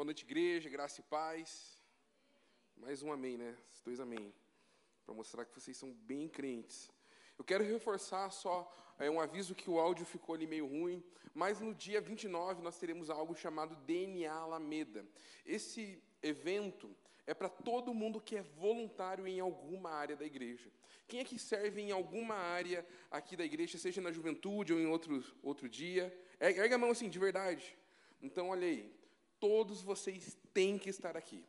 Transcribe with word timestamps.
Boa 0.00 0.06
noite, 0.06 0.24
igreja, 0.24 0.70
graça 0.70 0.98
e 1.02 1.04
paz. 1.04 1.78
Mais 2.74 3.02
um 3.02 3.12
amém, 3.12 3.36
né? 3.36 3.54
Os 3.70 3.82
dois 3.82 4.00
amém. 4.00 4.32
Para 5.04 5.14
mostrar 5.14 5.44
que 5.44 5.54
vocês 5.54 5.76
são 5.76 5.92
bem 5.92 6.26
crentes. 6.26 6.90
Eu 7.38 7.44
quero 7.44 7.62
reforçar 7.62 8.30
só 8.30 8.54
é, 8.98 9.10
um 9.10 9.20
aviso 9.20 9.54
que 9.54 9.68
o 9.68 9.78
áudio 9.78 10.06
ficou 10.06 10.34
ali 10.34 10.46
meio 10.46 10.66
ruim, 10.66 11.04
mas 11.34 11.60
no 11.60 11.74
dia 11.74 12.00
29 12.00 12.62
nós 12.62 12.78
teremos 12.78 13.10
algo 13.10 13.34
chamado 13.34 13.76
DNA 13.84 14.32
Alameda. 14.32 15.04
Esse 15.44 16.02
evento 16.22 16.96
é 17.26 17.34
para 17.34 17.50
todo 17.50 17.92
mundo 17.92 18.22
que 18.22 18.36
é 18.36 18.42
voluntário 18.42 19.26
em 19.26 19.38
alguma 19.38 19.90
área 19.90 20.16
da 20.16 20.24
igreja. 20.24 20.70
Quem 21.06 21.20
é 21.20 21.24
que 21.24 21.38
serve 21.38 21.82
em 21.82 21.92
alguma 21.92 22.36
área 22.36 22.86
aqui 23.10 23.36
da 23.36 23.44
igreja, 23.44 23.76
seja 23.76 24.00
na 24.00 24.10
juventude 24.10 24.72
ou 24.72 24.80
em 24.80 24.86
outro, 24.86 25.22
outro 25.42 25.68
dia? 25.68 26.10
Erga 26.40 26.76
a 26.76 26.78
mão 26.78 26.90
assim, 26.90 27.10
de 27.10 27.18
verdade. 27.18 27.76
Então, 28.22 28.48
olha 28.48 28.66
aí, 28.66 28.99
todos 29.40 29.82
vocês 29.82 30.36
têm 30.52 30.78
que 30.78 30.90
estar 30.90 31.16
aqui. 31.16 31.44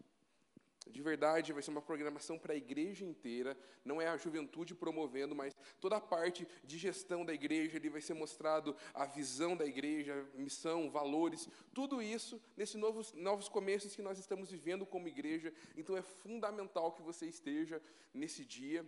De 0.88 1.02
verdade, 1.02 1.54
vai 1.54 1.62
ser 1.62 1.72
uma 1.72 1.82
programação 1.82 2.38
para 2.40 2.54
a 2.54 2.56
igreja 2.56 3.06
inteira, 3.06 3.58
não 3.86 4.02
é 4.02 4.08
a 4.08 4.18
juventude 4.18 4.74
promovendo, 4.74 5.36
mas 5.36 5.56
toda 5.80 5.96
a 5.96 6.02
parte 6.02 6.48
de 6.64 6.78
gestão 6.78 7.24
da 7.24 7.34
igreja, 7.34 7.78
ali 7.78 7.88
vai 7.88 8.02
ser 8.02 8.14
mostrado 8.14 8.76
a 8.94 9.06
visão 9.06 9.56
da 9.56 9.66
igreja, 9.66 10.28
missão, 10.34 10.90
valores, 10.90 11.48
tudo 11.74 12.02
isso 12.02 12.42
nesses 12.58 12.76
novos, 12.76 13.14
novos 13.14 13.48
começos 13.48 13.96
que 13.96 14.02
nós 14.02 14.18
estamos 14.18 14.50
vivendo 14.50 14.86
como 14.86 15.08
igreja. 15.08 15.54
Então 15.78 15.96
é 15.96 16.02
fundamental 16.02 16.92
que 16.92 17.02
você 17.02 17.28
esteja 17.28 17.82
nesse 18.14 18.44
dia. 18.44 18.86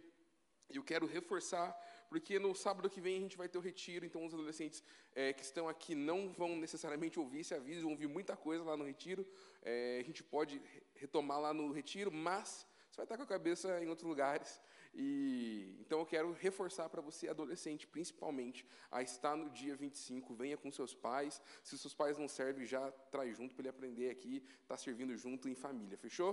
E 0.69 0.77
eu 0.77 0.83
quero 0.83 1.05
reforçar, 1.05 1.77
porque 2.13 2.37
no 2.37 2.53
sábado 2.53 2.91
que 2.91 3.01
vem 3.01 3.17
a 3.17 3.21
gente 3.21 3.35
vai 3.35 3.49
ter 3.49 3.57
o 3.57 3.61
retiro, 3.61 4.05
então 4.05 4.23
os 4.23 4.35
adolescentes 4.35 4.83
é, 5.15 5.33
que 5.33 5.41
estão 5.41 5.67
aqui 5.67 5.95
não 5.95 6.31
vão 6.31 6.55
necessariamente 6.55 7.19
ouvir 7.19 7.39
esse 7.39 7.55
aviso, 7.55 7.81
vão 7.81 7.93
ouvir 7.93 8.05
muita 8.05 8.37
coisa 8.37 8.63
lá 8.63 8.77
no 8.77 8.85
retiro. 8.85 9.25
É, 9.63 9.97
a 9.99 10.03
gente 10.03 10.21
pode 10.21 10.61
retomar 10.93 11.39
lá 11.39 11.51
no 11.55 11.71
retiro, 11.71 12.11
mas 12.11 12.67
você 12.87 12.97
vai 12.97 13.05
estar 13.05 13.17
com 13.17 13.23
a 13.23 13.25
cabeça 13.25 13.83
em 13.83 13.87
outros 13.87 14.07
lugares. 14.07 14.61
E 14.93 15.75
então 15.79 16.01
eu 16.01 16.05
quero 16.05 16.31
reforçar 16.33 16.87
para 16.87 17.01
você, 17.01 17.27
adolescente, 17.27 17.87
principalmente, 17.87 18.63
a 18.91 19.01
estar 19.01 19.35
no 19.35 19.49
dia 19.49 19.75
25, 19.75 20.35
venha 20.35 20.55
com 20.55 20.71
seus 20.71 20.93
pais. 20.93 21.41
Se 21.63 21.75
seus 21.79 21.95
pais 21.95 22.15
não 22.15 22.27
servem, 22.27 22.63
já 22.63 22.91
traz 23.09 23.35
junto 23.35 23.55
para 23.55 23.63
ele 23.63 23.69
aprender 23.69 24.11
aqui, 24.11 24.45
tá 24.67 24.77
servindo 24.77 25.17
junto 25.17 25.49
em 25.49 25.55
família. 25.55 25.97
Fechou? 25.97 26.31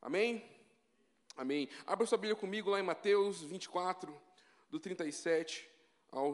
Amém? 0.00 0.42
Amém. 1.36 1.68
Abra 1.86 2.06
sua 2.06 2.16
Bíblia 2.16 2.34
comigo 2.34 2.70
lá 2.70 2.80
em 2.80 2.82
Mateus 2.82 3.42
24, 3.42 4.24
do 4.76 4.80
37 4.80 5.66
ao 6.10 6.28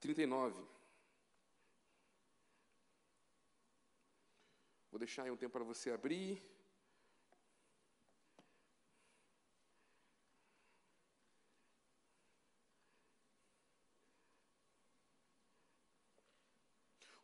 39. 0.00 0.54
Vou 4.90 4.98
deixar 4.98 5.24
aí 5.24 5.30
um 5.30 5.36
tempo 5.36 5.52
para 5.52 5.64
você 5.64 5.90
abrir. 5.90 6.42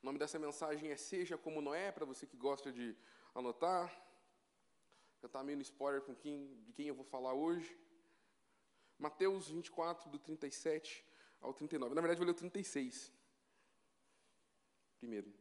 O 0.02 0.04
nome 0.04 0.18
dessa 0.18 0.38
mensagem 0.38 0.90
é 0.90 0.96
Seja 0.96 1.38
como 1.38 1.62
Noé, 1.62 1.90
para 1.90 2.04
você 2.04 2.26
que 2.26 2.36
gosta 2.36 2.70
de 2.70 2.94
anotar. 3.34 3.88
Já 5.22 5.26
está 5.28 5.42
meio 5.42 5.56
no 5.56 5.62
spoiler 5.62 6.02
com 6.02 6.14
quem, 6.14 6.62
de 6.64 6.72
quem 6.74 6.88
eu 6.88 6.94
vou 6.94 7.04
falar 7.06 7.32
hoje. 7.32 7.81
Mateus 9.02 9.48
24, 9.48 10.08
do 10.08 10.16
37 10.16 11.04
ao 11.40 11.52
39. 11.52 11.92
Na 11.92 12.00
verdade, 12.00 12.20
eu 12.20 12.24
vou 12.24 12.32
ler 12.32 12.36
o 12.36 12.38
36. 12.38 13.12
Primeiro. 15.00 15.34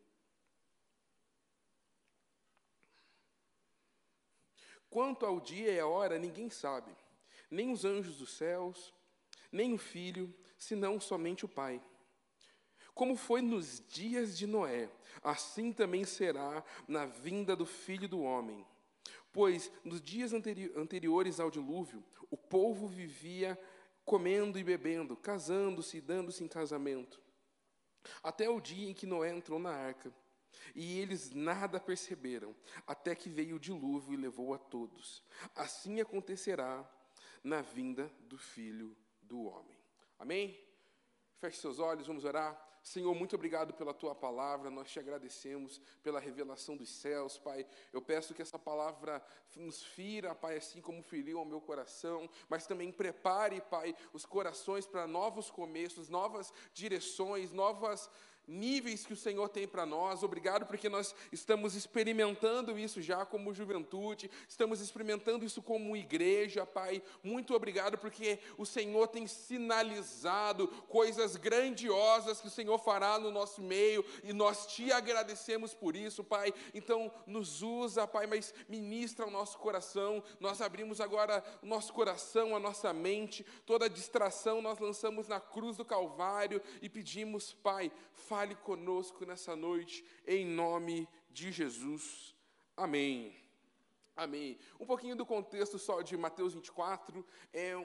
Quanto 4.89 5.27
ao 5.27 5.39
dia 5.39 5.71
e 5.73 5.79
a 5.79 5.85
hora, 5.85 6.17
ninguém 6.17 6.49
sabe, 6.49 6.91
nem 7.51 7.71
os 7.71 7.85
anjos 7.85 8.17
dos 8.17 8.31
céus, 8.31 8.91
nem 9.51 9.75
o 9.75 9.77
filho, 9.77 10.33
senão 10.57 10.99
somente 10.99 11.45
o 11.45 11.47
Pai. 11.47 11.79
Como 12.95 13.15
foi 13.15 13.43
nos 13.43 13.79
dias 13.87 14.35
de 14.35 14.47
Noé, 14.47 14.89
assim 15.21 15.71
também 15.71 16.03
será 16.03 16.63
na 16.87 17.05
vinda 17.05 17.55
do 17.55 17.65
filho 17.67 18.09
do 18.09 18.21
homem. 18.21 18.65
Pois 19.31 19.71
nos 19.83 20.01
dias 20.01 20.33
anteri 20.33 20.71
anteriores 20.75 21.39
ao 21.39 21.49
dilúvio, 21.49 22.03
o 22.29 22.37
povo 22.37 22.87
vivia 22.87 23.57
comendo 24.03 24.59
e 24.59 24.63
bebendo, 24.63 25.15
casando-se 25.15 25.97
e 25.97 26.01
dando-se 26.01 26.43
em 26.43 26.47
casamento, 26.47 27.21
até 28.21 28.49
o 28.49 28.59
dia 28.59 28.89
em 28.89 28.93
que 28.93 29.05
Noé 29.05 29.29
entrou 29.29 29.59
na 29.59 29.71
arca. 29.71 30.13
E 30.75 30.99
eles 30.99 31.31
nada 31.31 31.79
perceberam, 31.79 32.55
até 32.85 33.15
que 33.15 33.29
veio 33.29 33.55
o 33.55 33.59
dilúvio 33.59 34.13
e 34.13 34.17
levou 34.17 34.53
a 34.53 34.57
todos. 34.57 35.23
Assim 35.55 36.01
acontecerá 36.01 36.87
na 37.43 37.61
vinda 37.61 38.11
do 38.21 38.37
filho 38.37 38.95
do 39.21 39.43
homem. 39.43 39.77
Amém? 40.19 40.59
Feche 41.39 41.57
seus 41.57 41.79
olhos, 41.79 42.05
vamos 42.05 42.25
orar. 42.25 42.70
Senhor, 42.83 43.13
muito 43.13 43.35
obrigado 43.35 43.73
pela 43.73 43.93
tua 43.93 44.15
palavra, 44.15 44.71
nós 44.71 44.89
te 44.89 44.99
agradecemos 44.99 45.79
pela 46.01 46.19
revelação 46.19 46.75
dos 46.75 46.89
céus, 46.89 47.37
Pai. 47.37 47.65
Eu 47.93 48.01
peço 48.01 48.33
que 48.33 48.41
essa 48.41 48.57
palavra 48.57 49.23
nos 49.55 49.83
fira, 49.83 50.33
Pai, 50.33 50.57
assim 50.57 50.81
como 50.81 51.03
feriu 51.03 51.37
ao 51.37 51.45
meu 51.45 51.61
coração, 51.61 52.27
mas 52.49 52.65
também 52.65 52.91
prepare, 52.91 53.61
Pai, 53.61 53.95
os 54.13 54.25
corações 54.25 54.87
para 54.87 55.05
novos 55.05 55.51
começos, 55.51 56.09
novas 56.09 56.51
direções, 56.73 57.51
novas 57.51 58.09
níveis 58.47 59.05
que 59.05 59.13
o 59.13 59.17
Senhor 59.17 59.49
tem 59.49 59.67
para 59.67 59.85
nós. 59.85 60.23
Obrigado 60.23 60.65
porque 60.65 60.89
nós 60.89 61.15
estamos 61.31 61.75
experimentando 61.75 62.77
isso 62.77 63.01
já 63.01 63.25
como 63.25 63.53
juventude, 63.53 64.29
estamos 64.47 64.81
experimentando 64.81 65.45
isso 65.45 65.61
como 65.61 65.95
igreja, 65.95 66.65
Pai. 66.65 67.01
Muito 67.23 67.55
obrigado 67.55 67.97
porque 67.97 68.39
o 68.57 68.65
Senhor 68.65 69.07
tem 69.07 69.27
sinalizado 69.27 70.67
coisas 70.87 71.35
grandiosas 71.35 72.41
que 72.41 72.47
o 72.47 72.51
Senhor 72.51 72.77
fará 72.79 73.19
no 73.19 73.31
nosso 73.31 73.61
meio 73.61 74.03
e 74.23 74.33
nós 74.33 74.65
te 74.67 74.91
agradecemos 74.91 75.73
por 75.73 75.95
isso, 75.95 76.23
Pai. 76.23 76.53
Então, 76.73 77.11
nos 77.25 77.61
usa, 77.61 78.07
Pai, 78.07 78.27
mas 78.27 78.53
ministra 78.67 79.25
o 79.25 79.31
nosso 79.31 79.57
coração. 79.57 80.23
Nós 80.39 80.61
abrimos 80.61 80.99
agora 80.99 81.43
o 81.61 81.65
nosso 81.65 81.93
coração, 81.93 82.55
a 82.55 82.59
nossa 82.59 82.91
mente, 82.93 83.45
toda 83.65 83.89
distração 83.89 84.61
nós 84.61 84.79
lançamos 84.79 85.27
na 85.27 85.39
cruz 85.39 85.77
do 85.77 85.85
Calvário 85.85 86.61
e 86.81 86.89
pedimos, 86.89 87.53
Pai, 87.53 87.91
fale 88.31 88.55
conosco 88.55 89.25
nessa 89.25 89.57
noite, 89.57 90.05
em 90.25 90.45
nome 90.45 91.05
de 91.29 91.51
Jesus. 91.51 92.33
Amém. 92.77 93.35
Amém. 94.15 94.57
Um 94.79 94.85
pouquinho 94.85 95.17
do 95.17 95.25
contexto 95.25 95.77
só 95.77 96.01
de 96.01 96.15
Mateus 96.15 96.53
24. 96.53 97.25
É, 97.51 97.75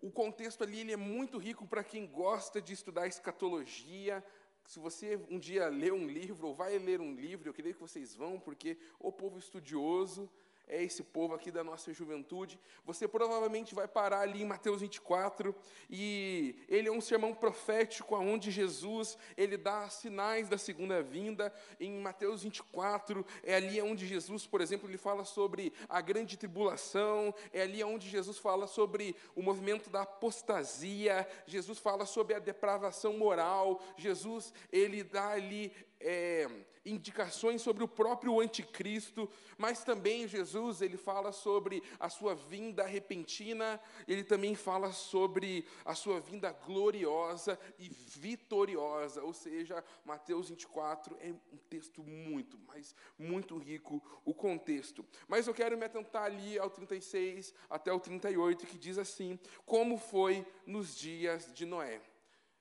o 0.00 0.12
contexto 0.12 0.62
ali 0.62 0.82
ele 0.82 0.92
é 0.92 0.96
muito 0.96 1.38
rico 1.38 1.66
para 1.66 1.82
quem 1.82 2.06
gosta 2.06 2.62
de 2.62 2.72
estudar 2.72 3.08
escatologia. 3.08 4.24
Se 4.64 4.78
você 4.78 5.16
um 5.28 5.40
dia 5.40 5.66
lê 5.68 5.90
um 5.90 6.06
livro 6.06 6.46
ou 6.46 6.54
vai 6.54 6.78
ler 6.78 7.00
um 7.00 7.12
livro, 7.12 7.48
eu 7.48 7.52
queria 7.52 7.74
que 7.74 7.80
vocês 7.80 8.14
vão, 8.14 8.38
porque 8.38 8.78
o 8.96 9.10
povo 9.10 9.40
estudioso 9.40 10.30
é 10.68 10.82
esse 10.82 11.02
povo 11.02 11.34
aqui 11.34 11.50
da 11.50 11.62
nossa 11.62 11.92
juventude. 11.92 12.58
Você 12.84 13.06
provavelmente 13.06 13.74
vai 13.74 13.86
parar 13.86 14.20
ali 14.20 14.42
em 14.42 14.46
Mateus 14.46 14.80
24 14.80 15.54
e 15.90 16.56
ele 16.68 16.88
é 16.88 16.92
um 16.92 17.00
sermão 17.00 17.34
profético 17.34 18.14
aonde 18.14 18.50
Jesus, 18.50 19.18
ele 19.36 19.56
dá 19.56 19.88
sinais 19.88 20.48
da 20.48 20.56
segunda 20.56 21.02
vinda. 21.02 21.52
Em 21.78 22.00
Mateus 22.00 22.42
24 22.42 23.24
é 23.42 23.54
ali 23.54 23.80
onde 23.80 24.06
Jesus, 24.06 24.46
por 24.46 24.60
exemplo, 24.60 24.88
ele 24.88 24.98
fala 24.98 25.24
sobre 25.24 25.72
a 25.88 26.00
grande 26.00 26.36
tribulação, 26.36 27.34
é 27.52 27.62
ali 27.62 27.82
onde 27.84 28.08
Jesus 28.08 28.38
fala 28.38 28.66
sobre 28.66 29.14
o 29.34 29.42
movimento 29.42 29.90
da 29.90 30.02
apostasia, 30.02 31.26
Jesus 31.46 31.78
fala 31.78 32.06
sobre 32.06 32.34
a 32.34 32.38
depravação 32.38 33.18
moral, 33.18 33.82
Jesus, 33.96 34.52
ele 34.70 35.02
dá 35.02 35.28
ali 35.28 35.72
é, 36.02 36.48
indicações 36.84 37.62
sobre 37.62 37.84
o 37.84 37.88
próprio 37.88 38.40
anticristo, 38.40 39.30
mas 39.56 39.84
também 39.84 40.26
Jesus 40.26 40.82
ele 40.82 40.96
fala 40.96 41.30
sobre 41.30 41.82
a 41.98 42.08
sua 42.08 42.34
vinda 42.34 42.84
repentina, 42.84 43.80
ele 44.08 44.24
também 44.24 44.54
fala 44.54 44.92
sobre 44.92 45.64
a 45.84 45.94
sua 45.94 46.20
vinda 46.20 46.50
gloriosa 46.52 47.58
e 47.78 47.88
vitoriosa, 47.88 49.22
ou 49.22 49.32
seja, 49.32 49.84
Mateus 50.04 50.48
24 50.48 51.16
é 51.20 51.32
um 51.52 51.58
texto 51.70 52.02
muito, 52.02 52.58
mas 52.66 52.94
muito 53.16 53.56
rico 53.56 54.02
o 54.24 54.34
contexto. 54.34 55.04
Mas 55.28 55.46
eu 55.46 55.54
quero 55.54 55.78
me 55.78 55.84
atentar 55.84 56.24
ali 56.24 56.58
ao 56.58 56.68
36 56.68 57.54
até 57.70 57.92
o 57.92 58.00
38 58.00 58.66
que 58.66 58.78
diz 58.78 58.98
assim: 58.98 59.38
como 59.64 59.96
foi 59.96 60.44
nos 60.66 60.96
dias 60.96 61.52
de 61.54 61.64
Noé. 61.64 62.00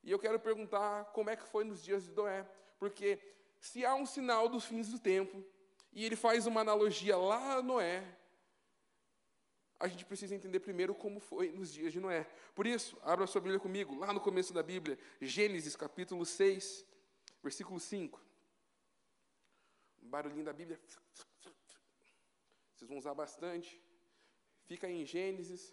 E 0.03 0.11
eu 0.11 0.19
quero 0.19 0.39
perguntar 0.39 1.05
como 1.05 1.29
é 1.29 1.35
que 1.35 1.47
foi 1.47 1.63
nos 1.63 1.83
dias 1.83 2.05
de 2.05 2.11
Noé. 2.11 2.45
Porque 2.81 3.19
se 3.59 3.85
há 3.85 3.93
um 3.93 4.07
sinal 4.07 4.49
dos 4.49 4.65
fins 4.65 4.87
do 4.89 4.97
tempo, 4.97 5.45
e 5.93 6.03
ele 6.03 6.15
faz 6.15 6.47
uma 6.47 6.61
analogia 6.61 7.15
lá 7.15 7.57
a 7.57 7.61
Noé, 7.61 8.03
a 9.79 9.87
gente 9.87 10.03
precisa 10.03 10.33
entender 10.33 10.59
primeiro 10.61 10.95
como 10.95 11.19
foi 11.19 11.51
nos 11.51 11.71
dias 11.71 11.93
de 11.93 11.99
Noé. 11.99 12.23
Por 12.55 12.65
isso, 12.65 12.97
abra 13.03 13.27
sua 13.27 13.39
Bíblia 13.39 13.59
comigo, 13.59 13.93
lá 13.99 14.11
no 14.11 14.19
começo 14.19 14.51
da 14.51 14.63
Bíblia, 14.63 14.97
Gênesis 15.21 15.75
capítulo 15.75 16.25
6, 16.25 16.83
versículo 17.43 17.79
5. 17.79 18.19
barulhinho 20.01 20.43
da 20.43 20.53
Bíblia. 20.53 20.79
Vocês 22.73 22.89
vão 22.89 22.97
usar 22.97 23.13
bastante. 23.13 23.79
Fica 24.65 24.89
em 24.89 25.05
Gênesis. 25.05 25.71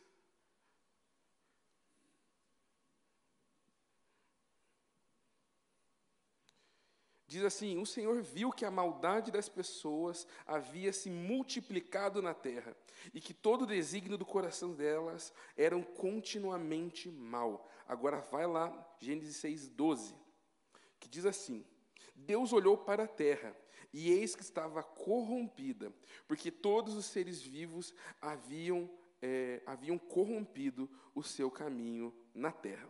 Diz 7.28 7.44
assim: 7.44 7.78
O 7.78 7.84
Senhor 7.84 8.22
viu 8.22 8.50
que 8.50 8.64
a 8.64 8.70
maldade 8.70 9.30
das 9.30 9.50
pessoas 9.50 10.26
havia 10.46 10.94
se 10.94 11.10
multiplicado 11.10 12.22
na 12.22 12.32
terra, 12.32 12.74
e 13.12 13.20
que 13.20 13.34
todo 13.34 13.62
o 13.62 13.66
desígnio 13.66 14.16
do 14.16 14.24
coração 14.24 14.72
delas 14.72 15.30
eram 15.54 15.82
continuamente 15.82 17.10
mal. 17.10 17.70
Agora 17.86 18.20
vai 18.20 18.46
lá, 18.46 18.72
Gênesis 18.98 19.36
6, 19.36 19.68
12, 19.68 20.14
que 20.98 21.06
diz 21.06 21.26
assim: 21.26 21.62
Deus 22.16 22.50
olhou 22.54 22.78
para 22.78 23.04
a 23.04 23.08
terra, 23.08 23.54
e 23.92 24.10
eis 24.10 24.34
que 24.34 24.42
estava 24.42 24.82
corrompida, 24.82 25.92
porque 26.26 26.50
todos 26.50 26.94
os 26.94 27.04
seres 27.04 27.42
vivos 27.42 27.94
haviam, 28.22 28.90
é, 29.20 29.62
haviam 29.66 29.98
corrompido 29.98 30.88
o 31.14 31.22
seu 31.22 31.50
caminho 31.50 32.10
na 32.34 32.50
terra. 32.50 32.88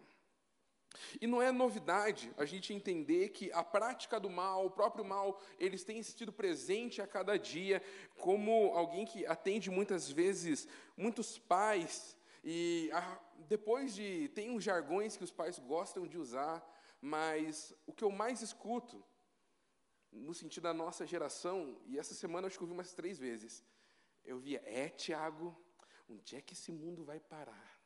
E 1.21 1.27
não 1.27 1.41
é 1.41 1.51
novidade 1.51 2.33
a 2.37 2.45
gente 2.45 2.73
entender 2.73 3.31
que 3.31 3.51
a 3.53 3.63
prática 3.63 4.19
do 4.19 4.31
mal, 4.31 4.67
o 4.67 4.71
próprio 4.71 5.05
mal, 5.05 5.41
eles 5.59 5.85
têm 5.85 6.03
sido 6.03 6.33
presente 6.33 7.01
a 7.01 7.07
cada 7.07 7.39
dia, 7.39 7.83
como 8.17 8.73
alguém 8.75 9.05
que 9.05 9.27
atende 9.27 9.71
muitas 9.71 10.11
vezes 10.11 10.69
muitos 10.97 11.39
pais, 11.39 12.17
e 12.43 12.91
a, 12.93 13.21
depois 13.49 13.95
de. 13.95 14.29
Tem 14.29 14.51
uns 14.51 14.65
jargões 14.65 15.17
que 15.17 15.25
os 15.25 15.31
pais 15.31 15.59
gostam 15.59 16.07
de 16.07 16.19
usar, 16.19 16.65
mas 17.01 17.75
o 17.87 17.93
que 17.93 18.05
eu 18.05 18.11
mais 18.11 18.43
escuto, 18.43 19.05
no 20.11 20.35
sentido 20.35 20.65
da 20.65 20.75
nossa 20.75 21.07
geração, 21.07 21.81
e 21.87 21.99
essa 21.99 22.15
semana 22.15 22.47
acho 22.47 22.57
que 22.57 22.65
eu 22.65 22.69
vi 22.69 22.75
umas 22.75 22.95
três 22.95 23.19
vezes, 23.19 23.65
eu 24.25 24.39
via, 24.39 24.63
é, 24.65 24.89
Tiago, 24.89 25.57
onde 26.09 26.37
é 26.37 26.41
que 26.41 26.55
esse 26.55 26.73
mundo 26.73 27.05
vai 27.05 27.21
parar? 27.21 27.78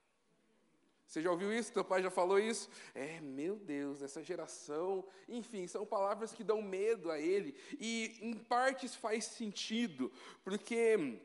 Você 1.12 1.20
já 1.20 1.30
ouviu 1.30 1.52
isso? 1.52 1.70
Teu 1.70 1.84
pai 1.84 2.02
já 2.02 2.10
falou 2.10 2.38
isso? 2.38 2.70
É, 2.94 3.20
meu 3.20 3.56
Deus, 3.56 4.00
essa 4.00 4.22
geração. 4.22 5.04
Enfim, 5.28 5.66
são 5.66 5.84
palavras 5.84 6.32
que 6.32 6.42
dão 6.42 6.62
medo 6.62 7.10
a 7.10 7.20
ele. 7.20 7.54
E, 7.78 8.16
em 8.22 8.32
partes, 8.32 8.94
faz 8.94 9.26
sentido, 9.26 10.10
porque 10.42 11.20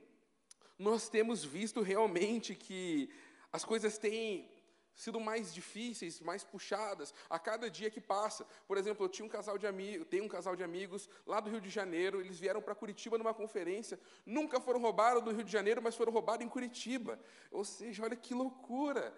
nós 0.77 1.07
temos 1.07 1.41
visto 1.41 1.81
realmente 1.81 2.53
que 2.53 3.09
as 3.49 3.63
coisas 3.63 3.97
têm 3.97 4.51
sido 4.93 5.21
mais 5.21 5.53
difíceis, 5.53 6.19
mais 6.19 6.43
puxadas 6.43 7.13
a 7.29 7.39
cada 7.39 7.69
dia 7.69 7.89
que 7.89 8.01
passa. 8.01 8.45
Por 8.67 8.77
exemplo, 8.77 9.05
eu 9.05 9.09
tinha 9.09 9.25
um 9.25 9.29
casal 9.29 9.57
de 9.57 9.67
amigos, 9.67 10.05
tenho 10.09 10.25
um 10.25 10.27
casal 10.27 10.53
de 10.53 10.65
amigos 10.65 11.09
lá 11.25 11.39
do 11.39 11.49
Rio 11.49 11.61
de 11.61 11.69
Janeiro, 11.69 12.19
eles 12.19 12.37
vieram 12.37 12.61
para 12.61 12.75
Curitiba 12.75 13.17
numa 13.17 13.33
conferência, 13.33 13.97
nunca 14.25 14.59
foram 14.59 14.81
roubados 14.81 15.23
do 15.23 15.31
Rio 15.31 15.45
de 15.45 15.51
Janeiro, 15.51 15.81
mas 15.81 15.95
foram 15.95 16.11
roubados 16.11 16.45
em 16.45 16.49
Curitiba. 16.49 17.17
Ou 17.49 17.63
seja, 17.63 18.03
olha 18.03 18.17
que 18.17 18.33
loucura. 18.33 19.15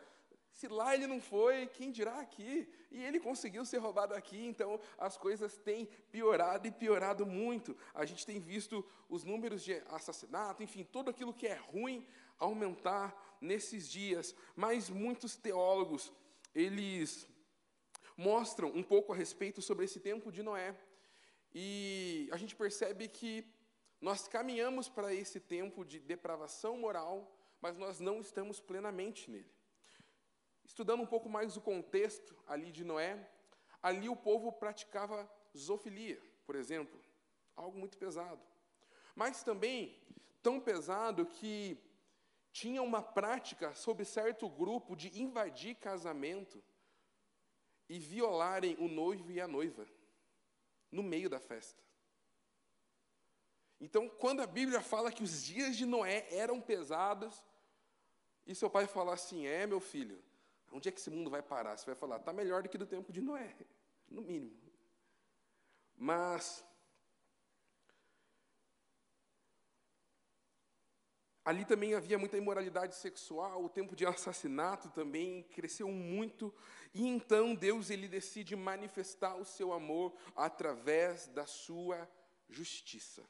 Se 0.51 0.67
lá 0.67 0.93
ele 0.93 1.07
não 1.07 1.21
foi, 1.21 1.67
quem 1.67 1.91
dirá 1.91 2.19
aqui? 2.19 2.67
E 2.91 3.03
ele 3.03 3.19
conseguiu 3.19 3.63
ser 3.65 3.77
roubado 3.77 4.13
aqui, 4.13 4.45
então 4.45 4.79
as 4.97 5.17
coisas 5.17 5.57
têm 5.57 5.85
piorado 6.11 6.67
e 6.67 6.71
piorado 6.71 7.25
muito. 7.25 7.77
A 7.93 8.05
gente 8.05 8.25
tem 8.25 8.39
visto 8.39 8.85
os 9.07 9.23
números 9.23 9.63
de 9.63 9.73
assassinato, 9.87 10.63
enfim, 10.63 10.83
tudo 10.83 11.09
aquilo 11.09 11.33
que 11.33 11.47
é 11.47 11.55
ruim 11.55 12.05
aumentar 12.37 13.37
nesses 13.39 13.89
dias. 13.89 14.35
Mas 14.55 14.89
muitos 14.89 15.35
teólogos, 15.35 16.11
eles 16.53 17.27
mostram 18.17 18.69
um 18.69 18.83
pouco 18.83 19.13
a 19.13 19.15
respeito 19.15 19.61
sobre 19.61 19.85
esse 19.85 19.99
tempo 19.99 20.31
de 20.31 20.43
Noé. 20.43 20.75
E 21.53 22.27
a 22.31 22.37
gente 22.37 22.55
percebe 22.55 23.07
que 23.07 23.45
nós 24.01 24.27
caminhamos 24.27 24.89
para 24.89 25.13
esse 25.13 25.39
tempo 25.39 25.85
de 25.85 25.99
depravação 25.99 26.77
moral, 26.77 27.33
mas 27.61 27.77
nós 27.77 27.99
não 27.99 28.19
estamos 28.19 28.59
plenamente 28.59 29.29
nele. 29.29 29.58
Estudando 30.69 31.01
um 31.01 31.07
pouco 31.07 31.27
mais 31.27 31.57
o 31.57 31.61
contexto 31.61 32.37
ali 32.45 32.71
de 32.71 32.83
Noé, 32.83 33.27
ali 33.81 34.07
o 34.07 34.15
povo 34.15 34.51
praticava 34.51 35.27
zoofilia, 35.57 36.21
por 36.45 36.55
exemplo, 36.55 37.01
algo 37.55 37.75
muito 37.75 37.97
pesado. 37.97 38.39
Mas 39.15 39.41
também 39.41 39.99
tão 40.43 40.59
pesado 40.59 41.25
que 41.25 41.75
tinha 42.51 42.83
uma 42.83 43.01
prática 43.01 43.73
sobre 43.73 44.05
certo 44.05 44.47
grupo 44.47 44.95
de 44.95 45.19
invadir 45.19 45.73
casamento 45.73 46.63
e 47.89 47.97
violarem 47.97 48.77
o 48.77 48.87
noivo 48.87 49.31
e 49.31 49.41
a 49.41 49.47
noiva 49.47 49.87
no 50.91 51.01
meio 51.01 51.31
da 51.31 51.39
festa. 51.39 51.81
Então, 53.81 54.07
quando 54.07 54.43
a 54.43 54.47
Bíblia 54.47 54.81
fala 54.81 55.11
que 55.11 55.23
os 55.23 55.43
dias 55.43 55.75
de 55.75 55.87
Noé 55.87 56.27
eram 56.29 56.61
pesados, 56.61 57.43
e 58.45 58.53
seu 58.53 58.69
pai 58.69 58.85
fala 58.85 59.15
assim: 59.15 59.47
É, 59.47 59.65
meu 59.65 59.79
filho, 59.79 60.28
Onde 60.71 60.89
é 60.89 60.91
que 60.91 60.99
esse 60.99 61.09
mundo 61.09 61.29
vai 61.29 61.41
parar? 61.41 61.77
Você 61.77 61.85
vai 61.85 61.95
falar, 61.95 62.17
está 62.17 62.31
melhor 62.31 62.63
do 62.63 62.69
que 62.69 62.77
do 62.77 62.85
tempo 62.85 63.11
de 63.11 63.21
Noé, 63.21 63.55
no 64.09 64.21
mínimo. 64.21 64.57
Mas 65.95 66.63
ali 71.43 71.65
também 71.65 71.95
havia 71.95 72.17
muita 72.17 72.37
imoralidade 72.37 72.95
sexual, 72.95 73.63
o 73.63 73.69
tempo 73.69 73.95
de 73.95 74.05
assassinato 74.05 74.89
também 74.91 75.43
cresceu 75.43 75.89
muito, 75.89 76.53
e 76.93 77.07
então 77.07 77.55
Deus 77.55 77.89
ele 77.89 78.07
decide 78.07 78.55
manifestar 78.55 79.35
o 79.35 79.45
seu 79.45 79.73
amor 79.73 80.15
através 80.35 81.27
da 81.27 81.45
sua 81.45 82.09
justiça. 82.47 83.27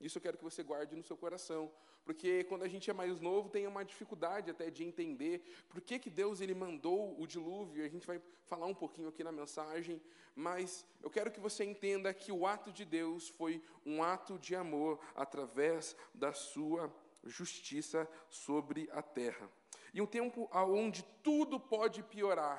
Isso 0.00 0.18
eu 0.18 0.22
quero 0.22 0.38
que 0.38 0.44
você 0.44 0.62
guarde 0.62 0.96
no 0.96 1.02
seu 1.02 1.16
coração, 1.16 1.72
porque 2.08 2.42
quando 2.44 2.62
a 2.62 2.68
gente 2.68 2.88
é 2.88 2.94
mais 2.94 3.20
novo 3.20 3.50
tem 3.50 3.66
uma 3.66 3.84
dificuldade 3.84 4.50
até 4.50 4.70
de 4.70 4.82
entender 4.82 5.42
por 5.68 5.78
que, 5.78 5.98
que 5.98 6.08
Deus 6.08 6.40
ele 6.40 6.54
mandou 6.54 7.14
o 7.20 7.26
dilúvio. 7.26 7.84
A 7.84 7.88
gente 7.88 8.06
vai 8.06 8.18
falar 8.46 8.64
um 8.64 8.74
pouquinho 8.74 9.10
aqui 9.10 9.22
na 9.22 9.30
mensagem, 9.30 10.00
mas 10.34 10.86
eu 11.02 11.10
quero 11.10 11.30
que 11.30 11.38
você 11.38 11.64
entenda 11.64 12.14
que 12.14 12.32
o 12.32 12.46
ato 12.46 12.72
de 12.72 12.82
Deus 12.86 13.28
foi 13.28 13.62
um 13.84 14.02
ato 14.02 14.38
de 14.38 14.56
amor 14.56 14.98
através 15.14 15.94
da 16.14 16.32
sua 16.32 16.90
justiça 17.24 18.08
sobre 18.30 18.88
a 18.90 19.02
terra. 19.02 19.46
E 19.92 20.00
um 20.00 20.06
tempo 20.06 20.48
onde 20.50 21.04
tudo 21.22 21.60
pode 21.60 22.02
piorar, 22.02 22.58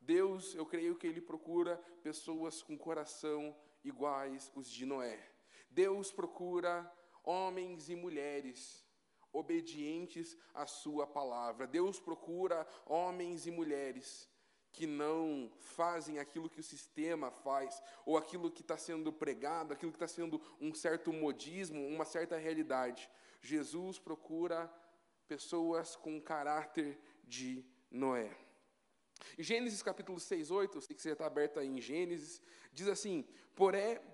Deus, 0.00 0.56
eu 0.56 0.66
creio 0.66 0.96
que 0.96 1.06
Ele 1.06 1.20
procura 1.20 1.76
pessoas 2.02 2.64
com 2.64 2.76
coração 2.76 3.56
iguais 3.84 4.50
os 4.56 4.68
de 4.68 4.84
Noé. 4.84 5.24
Deus 5.70 6.10
procura 6.10 6.92
homens 7.22 7.88
e 7.88 7.94
mulheres 7.94 8.87
obedientes 9.38 10.36
à 10.52 10.66
Sua 10.66 11.06
palavra. 11.06 11.66
Deus 11.66 12.00
procura 12.00 12.66
homens 12.86 13.46
e 13.46 13.50
mulheres 13.50 14.28
que 14.72 14.86
não 14.86 15.50
fazem 15.58 16.18
aquilo 16.18 16.48
que 16.48 16.60
o 16.60 16.62
sistema 16.62 17.30
faz, 17.30 17.82
ou 18.04 18.16
aquilo 18.16 18.50
que 18.50 18.60
está 18.60 18.76
sendo 18.76 19.12
pregado, 19.12 19.72
aquilo 19.72 19.90
que 19.90 19.96
está 19.96 20.06
sendo 20.06 20.40
um 20.60 20.72
certo 20.72 21.12
modismo, 21.12 21.86
uma 21.86 22.04
certa 22.04 22.36
realidade. 22.36 23.10
Jesus 23.40 23.98
procura 23.98 24.72
pessoas 25.26 25.96
com 25.96 26.20
caráter 26.20 26.98
de 27.24 27.64
Noé. 27.90 28.30
Em 29.36 29.42
Gênesis 29.42 29.82
capítulo 29.82 30.20
6, 30.20 30.50
8, 30.50 30.76
eu 30.76 30.80
sei 30.80 30.94
que 30.94 31.02
você 31.02 31.10
está 31.10 31.26
aberto 31.26 31.58
aí 31.58 31.66
em 31.66 31.80
Gênesis, 31.80 32.40
diz 32.72 32.86
assim: 32.88 33.26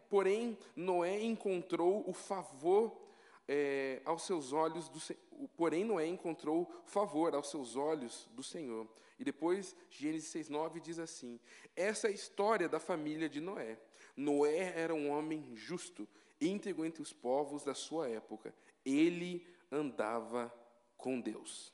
porém 0.09 0.59
Noé 0.75 1.23
encontrou 1.23 2.09
o 2.09 2.14
favor 2.14 3.04
é, 3.47 4.01
aos 4.05 4.23
seus 4.23 4.53
olhos 4.53 4.89
do 4.89 4.99
porém 5.57 5.85
Noé 5.85 6.07
encontrou 6.07 6.71
favor 6.87 7.35
aos 7.35 7.51
seus 7.51 7.77
olhos 7.77 8.29
do 8.33 8.43
Senhor. 8.43 8.89
E 9.19 9.25
depois 9.25 9.77
Gênesis 9.91 10.33
6:9 10.49 10.81
diz 10.81 10.99
assim: 10.99 11.39
Essa 11.77 12.07
é 12.07 12.11
a 12.11 12.15
história 12.15 12.69
da 12.69 12.81
família 12.81 13.29
de 13.29 13.41
Noé. 13.41 13.79
Noé 14.17 14.73
era 14.77 14.95
um 14.95 15.11
homem 15.11 15.55
justo, 15.55 16.09
íntegro 16.41 16.85
entre 16.85 17.03
os 17.03 17.13
povos 17.13 17.65
da 17.65 17.75
sua 17.75 18.09
época. 18.09 18.55
Ele 18.85 19.47
andava 19.71 20.53
com 20.97 21.21
Deus. 21.21 21.74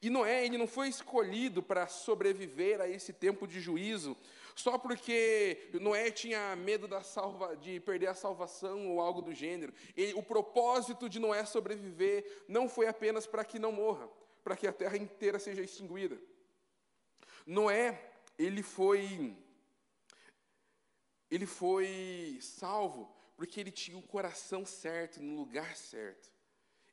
E 0.00 0.08
Noé, 0.08 0.46
ele 0.46 0.56
não 0.56 0.68
foi 0.68 0.88
escolhido 0.88 1.60
para 1.60 1.88
sobreviver 1.88 2.80
a 2.80 2.88
esse 2.88 3.12
tempo 3.12 3.48
de 3.48 3.60
juízo, 3.60 4.16
só 4.54 4.78
porque 4.78 5.70
Noé 5.80 6.10
tinha 6.10 6.54
medo 6.54 6.88
salva, 7.02 7.56
de 7.56 7.80
perder 7.80 8.08
a 8.08 8.14
salvação 8.14 8.88
ou 8.90 9.00
algo 9.00 9.20
do 9.20 9.34
gênero. 9.34 9.72
Ele, 9.96 10.14
o 10.14 10.22
propósito 10.22 11.08
de 11.08 11.18
Noé 11.18 11.44
sobreviver 11.44 12.44
não 12.46 12.68
foi 12.68 12.86
apenas 12.86 13.26
para 13.26 13.44
que 13.44 13.58
não 13.58 13.72
morra, 13.72 14.08
para 14.44 14.56
que 14.56 14.68
a 14.68 14.72
terra 14.72 14.96
inteira 14.96 15.38
seja 15.38 15.62
extinguida. 15.62 16.16
Noé, 17.44 18.12
ele 18.38 18.62
foi 18.62 19.36
ele 21.30 21.44
foi 21.44 22.38
salvo 22.40 23.14
porque 23.36 23.60
ele 23.60 23.70
tinha 23.70 23.98
o 23.98 24.02
coração 24.02 24.64
certo 24.64 25.20
no 25.22 25.36
lugar 25.36 25.76
certo. 25.76 26.32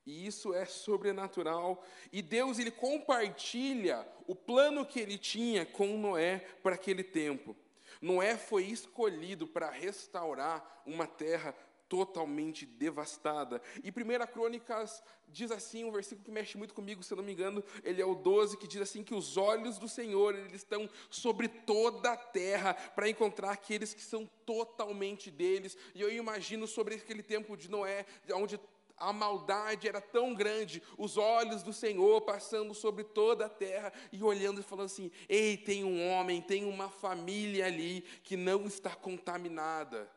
E 0.05 0.25
isso 0.25 0.53
é 0.53 0.65
sobrenatural. 0.65 1.83
E 2.11 2.21
Deus 2.21 2.59
ele 2.59 2.71
compartilha 2.71 4.07
o 4.27 4.35
plano 4.35 4.85
que 4.85 4.99
ele 4.99 5.17
tinha 5.17 5.65
com 5.65 5.97
Noé 5.97 6.39
para 6.61 6.75
aquele 6.75 7.03
tempo. 7.03 7.55
Noé 8.01 8.37
foi 8.37 8.65
escolhido 8.65 9.47
para 9.47 9.69
restaurar 9.69 10.83
uma 10.85 11.07
terra 11.07 11.55
totalmente 11.87 12.65
devastada. 12.65 13.61
E 13.83 13.89
1 13.89 14.27
Crônicas 14.31 15.03
diz 15.27 15.51
assim, 15.51 15.83
um 15.83 15.91
versículo 15.91 16.25
que 16.25 16.31
mexe 16.31 16.57
muito 16.57 16.73
comigo, 16.73 17.03
se 17.03 17.11
eu 17.11 17.17
não 17.17 17.23
me 17.23 17.31
engano, 17.31 17.63
ele 17.83 18.01
é 18.01 18.05
o 18.05 18.15
12, 18.15 18.57
que 18.57 18.67
diz 18.67 18.81
assim 18.81 19.03
que 19.03 19.13
os 19.13 19.37
olhos 19.37 19.77
do 19.77 19.87
Senhor, 19.87 20.35
eles 20.35 20.61
estão 20.61 20.89
sobre 21.09 21.47
toda 21.47 22.11
a 22.11 22.17
terra 22.17 22.73
para 22.73 23.09
encontrar 23.09 23.51
aqueles 23.51 23.93
que 23.93 24.01
são 24.01 24.29
totalmente 24.45 25.29
deles. 25.29 25.77
E 25.93 26.01
eu 26.01 26.11
imagino 26.11 26.67
sobre 26.67 26.95
aquele 26.95 27.23
tempo 27.23 27.55
de 27.55 27.69
Noé, 27.69 28.05
onde 28.33 28.59
a 28.97 29.11
maldade 29.11 29.87
era 29.87 29.99
tão 29.99 30.33
grande, 30.33 30.81
os 30.97 31.17
olhos 31.17 31.63
do 31.63 31.73
Senhor 31.73 32.21
passando 32.21 32.73
sobre 32.73 33.03
toda 33.03 33.45
a 33.45 33.49
terra 33.49 33.91
e 34.11 34.23
olhando 34.23 34.61
e 34.61 34.63
falando 34.63 34.85
assim: 34.85 35.11
ei, 35.27 35.57
tem 35.57 35.83
um 35.83 36.09
homem, 36.09 36.41
tem 36.41 36.65
uma 36.65 36.89
família 36.89 37.65
ali 37.65 38.01
que 38.23 38.37
não 38.37 38.65
está 38.65 38.95
contaminada. 38.95 40.09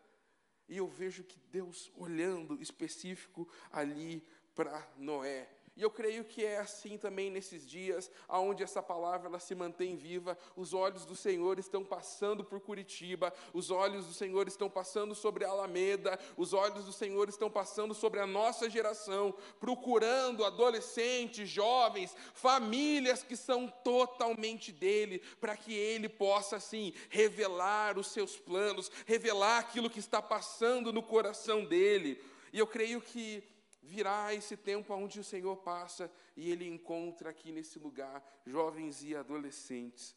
E 0.68 0.76
eu 0.76 0.86
vejo 0.86 1.24
que 1.24 1.40
Deus 1.50 1.90
olhando 1.96 2.60
específico 2.60 3.48
ali 3.72 4.22
para 4.54 4.86
Noé. 4.96 5.48
E 5.78 5.82
eu 5.82 5.92
creio 5.92 6.24
que 6.24 6.44
é 6.44 6.58
assim 6.58 6.98
também 6.98 7.30
nesses 7.30 7.64
dias, 7.64 8.10
aonde 8.26 8.64
essa 8.64 8.82
palavra 8.82 9.28
ela 9.28 9.38
se 9.38 9.54
mantém 9.54 9.94
viva, 9.94 10.36
os 10.56 10.74
olhos 10.74 11.04
do 11.04 11.14
Senhor 11.14 11.56
estão 11.56 11.84
passando 11.84 12.42
por 12.42 12.58
Curitiba, 12.58 13.32
os 13.54 13.70
olhos 13.70 14.04
do 14.04 14.12
Senhor 14.12 14.48
estão 14.48 14.68
passando 14.68 15.14
sobre 15.14 15.44
a 15.44 15.50
Alameda, 15.50 16.18
os 16.36 16.52
olhos 16.52 16.84
do 16.84 16.92
Senhor 16.92 17.28
estão 17.28 17.48
passando 17.48 17.94
sobre 17.94 18.18
a 18.18 18.26
nossa 18.26 18.68
geração, 18.68 19.32
procurando 19.60 20.44
adolescentes, 20.44 21.48
jovens, 21.48 22.12
famílias 22.34 23.22
que 23.22 23.36
são 23.36 23.68
totalmente 23.84 24.72
dele, 24.72 25.22
para 25.40 25.56
que 25.56 25.72
ele 25.72 26.08
possa 26.08 26.56
assim 26.56 26.92
revelar 27.08 27.96
os 27.96 28.08
seus 28.08 28.36
planos, 28.36 28.90
revelar 29.06 29.58
aquilo 29.58 29.88
que 29.88 30.00
está 30.00 30.20
passando 30.20 30.92
no 30.92 31.04
coração 31.04 31.64
dele. 31.64 32.20
E 32.52 32.58
eu 32.58 32.66
creio 32.66 33.00
que 33.00 33.44
virá 33.82 34.34
esse 34.34 34.56
tempo 34.56 34.94
onde 34.94 35.20
o 35.20 35.24
Senhor 35.24 35.56
passa 35.58 36.10
e 36.36 36.50
Ele 36.50 36.66
encontra 36.66 37.30
aqui 37.30 37.52
nesse 37.52 37.78
lugar 37.78 38.22
jovens 38.46 39.02
e 39.02 39.14
adolescentes. 39.14 40.14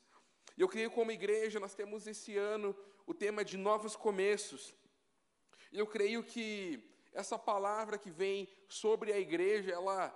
Eu 0.57 0.67
creio 0.67 0.89
que 0.89 0.95
como 0.95 1.11
igreja 1.11 1.59
nós 1.59 1.73
temos 1.73 2.07
esse 2.07 2.37
ano 2.37 2.75
o 3.05 3.13
tema 3.13 3.43
de 3.43 3.57
novos 3.57 3.95
começos. 3.95 4.75
E 5.71 5.79
eu 5.79 5.87
creio 5.87 6.23
que 6.23 6.83
essa 7.13 7.37
palavra 7.37 7.97
que 7.97 8.09
vem 8.09 8.47
sobre 8.67 9.11
a 9.11 9.19
igreja, 9.19 9.71
ela 9.71 10.13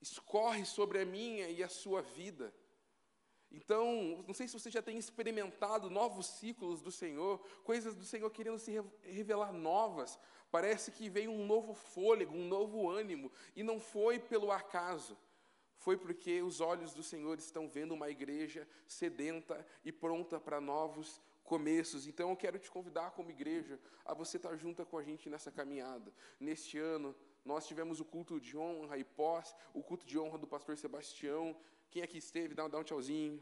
escorre 0.00 0.64
sobre 0.64 1.00
a 1.00 1.04
minha 1.04 1.48
e 1.48 1.62
a 1.62 1.68
sua 1.68 2.02
vida. 2.02 2.54
Então, 3.50 4.24
não 4.26 4.34
sei 4.34 4.46
se 4.46 4.58
você 4.58 4.70
já 4.70 4.82
tem 4.82 4.98
experimentado 4.98 5.88
novos 5.88 6.26
ciclos 6.26 6.82
do 6.82 6.90
Senhor, 6.90 7.38
coisas 7.64 7.94
do 7.94 8.04
Senhor 8.04 8.30
querendo 8.30 8.58
se 8.58 8.72
revelar 9.02 9.52
novas. 9.52 10.18
Parece 10.50 10.90
que 10.90 11.08
veio 11.08 11.30
um 11.30 11.46
novo 11.46 11.74
fôlego, 11.74 12.34
um 12.34 12.46
novo 12.46 12.88
ânimo, 12.88 13.30
e 13.54 13.62
não 13.62 13.80
foi 13.80 14.18
pelo 14.18 14.50
acaso. 14.50 15.16
Foi 15.78 15.96
porque 15.96 16.42
os 16.42 16.60
olhos 16.60 16.92
do 16.94 17.02
Senhor 17.02 17.38
estão 17.38 17.68
vendo 17.68 17.92
uma 17.92 18.08
igreja 18.08 18.66
sedenta 18.86 19.66
e 19.84 19.92
pronta 19.92 20.40
para 20.40 20.60
novos 20.60 21.20
começos. 21.44 22.06
Então 22.06 22.30
eu 22.30 22.36
quero 22.36 22.58
te 22.58 22.70
convidar 22.70 23.12
como 23.12 23.30
igreja 23.30 23.78
a 24.04 24.12
você 24.14 24.36
estar 24.36 24.56
junto 24.56 24.84
com 24.86 24.98
a 24.98 25.02
gente 25.02 25.28
nessa 25.28 25.50
caminhada. 25.50 26.12
Neste 26.40 26.78
ano, 26.78 27.14
nós 27.44 27.66
tivemos 27.66 28.00
o 28.00 28.04
culto 28.04 28.40
de 28.40 28.56
honra 28.56 28.98
e 28.98 29.04
pós, 29.04 29.54
o 29.72 29.82
culto 29.82 30.04
de 30.06 30.18
honra 30.18 30.38
do 30.38 30.46
pastor 30.46 30.76
Sebastião, 30.76 31.56
quem 31.90 32.02
aqui 32.02 32.18
esteve, 32.18 32.54
dá, 32.54 32.66
dá 32.68 32.78
um 32.78 32.82
tchauzinho. 32.82 33.40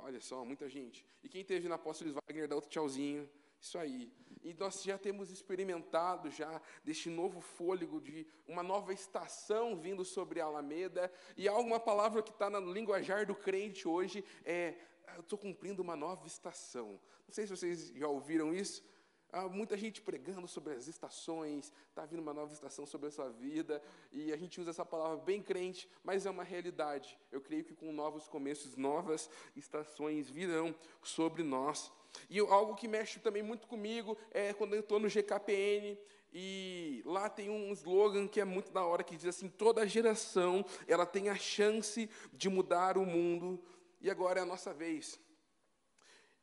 Olha 0.00 0.20
só, 0.20 0.44
muita 0.44 0.68
gente. 0.68 1.04
E 1.22 1.28
quem 1.28 1.40
esteve 1.40 1.68
na 1.68 1.76
Apóstolos 1.76 2.14
Wagner, 2.14 2.48
dá 2.48 2.54
outro 2.54 2.70
tchauzinho. 2.70 3.28
Isso 3.60 3.78
aí. 3.78 4.12
E 4.42 4.54
nós 4.54 4.82
já 4.82 4.96
temos 4.96 5.30
experimentado 5.30 6.30
já 6.30 6.60
deste 6.84 7.10
novo 7.10 7.40
fôlego 7.40 8.00
de 8.00 8.26
uma 8.46 8.62
nova 8.62 8.92
estação 8.92 9.76
vindo 9.76 10.04
sobre 10.04 10.40
a 10.40 10.44
Alameda. 10.44 11.12
E 11.36 11.48
há 11.48 11.56
uma 11.56 11.80
palavra 11.80 12.22
que 12.22 12.30
está 12.30 12.48
no 12.48 12.72
linguajar 12.72 13.26
do 13.26 13.34
crente 13.34 13.86
hoje 13.88 14.24
é 14.44 14.74
estou 15.18 15.38
cumprindo 15.38 15.82
uma 15.82 15.96
nova 15.96 16.26
estação. 16.26 17.00
Não 17.26 17.34
sei 17.34 17.46
se 17.46 17.56
vocês 17.56 17.88
já 17.94 18.06
ouviram 18.06 18.54
isso. 18.54 18.82
Há 19.30 19.46
muita 19.46 19.76
gente 19.76 20.00
pregando 20.00 20.48
sobre 20.48 20.72
as 20.72 20.88
estações, 20.88 21.70
está 21.90 22.06
vindo 22.06 22.20
uma 22.20 22.32
nova 22.32 22.50
estação 22.50 22.86
sobre 22.86 23.08
a 23.08 23.10
sua 23.10 23.28
vida, 23.28 23.82
e 24.10 24.32
a 24.32 24.36
gente 24.38 24.58
usa 24.58 24.70
essa 24.70 24.86
palavra 24.86 25.18
bem 25.18 25.42
crente, 25.42 25.86
mas 26.02 26.24
é 26.24 26.30
uma 26.30 26.42
realidade. 26.42 27.18
Eu 27.30 27.42
creio 27.42 27.62
que 27.62 27.74
com 27.74 27.92
novos 27.92 28.26
começos, 28.26 28.74
novas 28.74 29.28
estações 29.54 30.30
virão 30.30 30.74
sobre 31.02 31.42
nós. 31.42 31.92
E 32.30 32.38
algo 32.38 32.74
que 32.74 32.88
mexe 32.88 33.20
também 33.20 33.42
muito 33.42 33.66
comigo 33.66 34.16
é 34.30 34.54
quando 34.54 34.72
eu 34.72 34.80
estou 34.80 34.98
no 34.98 35.08
GKPN, 35.08 35.98
e 36.32 37.02
lá 37.04 37.28
tem 37.28 37.50
um 37.50 37.70
slogan 37.72 38.26
que 38.26 38.40
é 38.40 38.44
muito 38.46 38.70
da 38.72 38.82
hora, 38.82 39.04
que 39.04 39.16
diz 39.16 39.26
assim, 39.26 39.48
toda 39.48 39.86
geração, 39.86 40.64
ela 40.86 41.04
tem 41.04 41.28
a 41.28 41.36
chance 41.36 42.08
de 42.32 42.48
mudar 42.48 42.96
o 42.96 43.04
mundo, 43.04 43.62
e 44.00 44.10
agora 44.10 44.40
é 44.40 44.42
a 44.42 44.46
nossa 44.46 44.72
vez. 44.72 45.20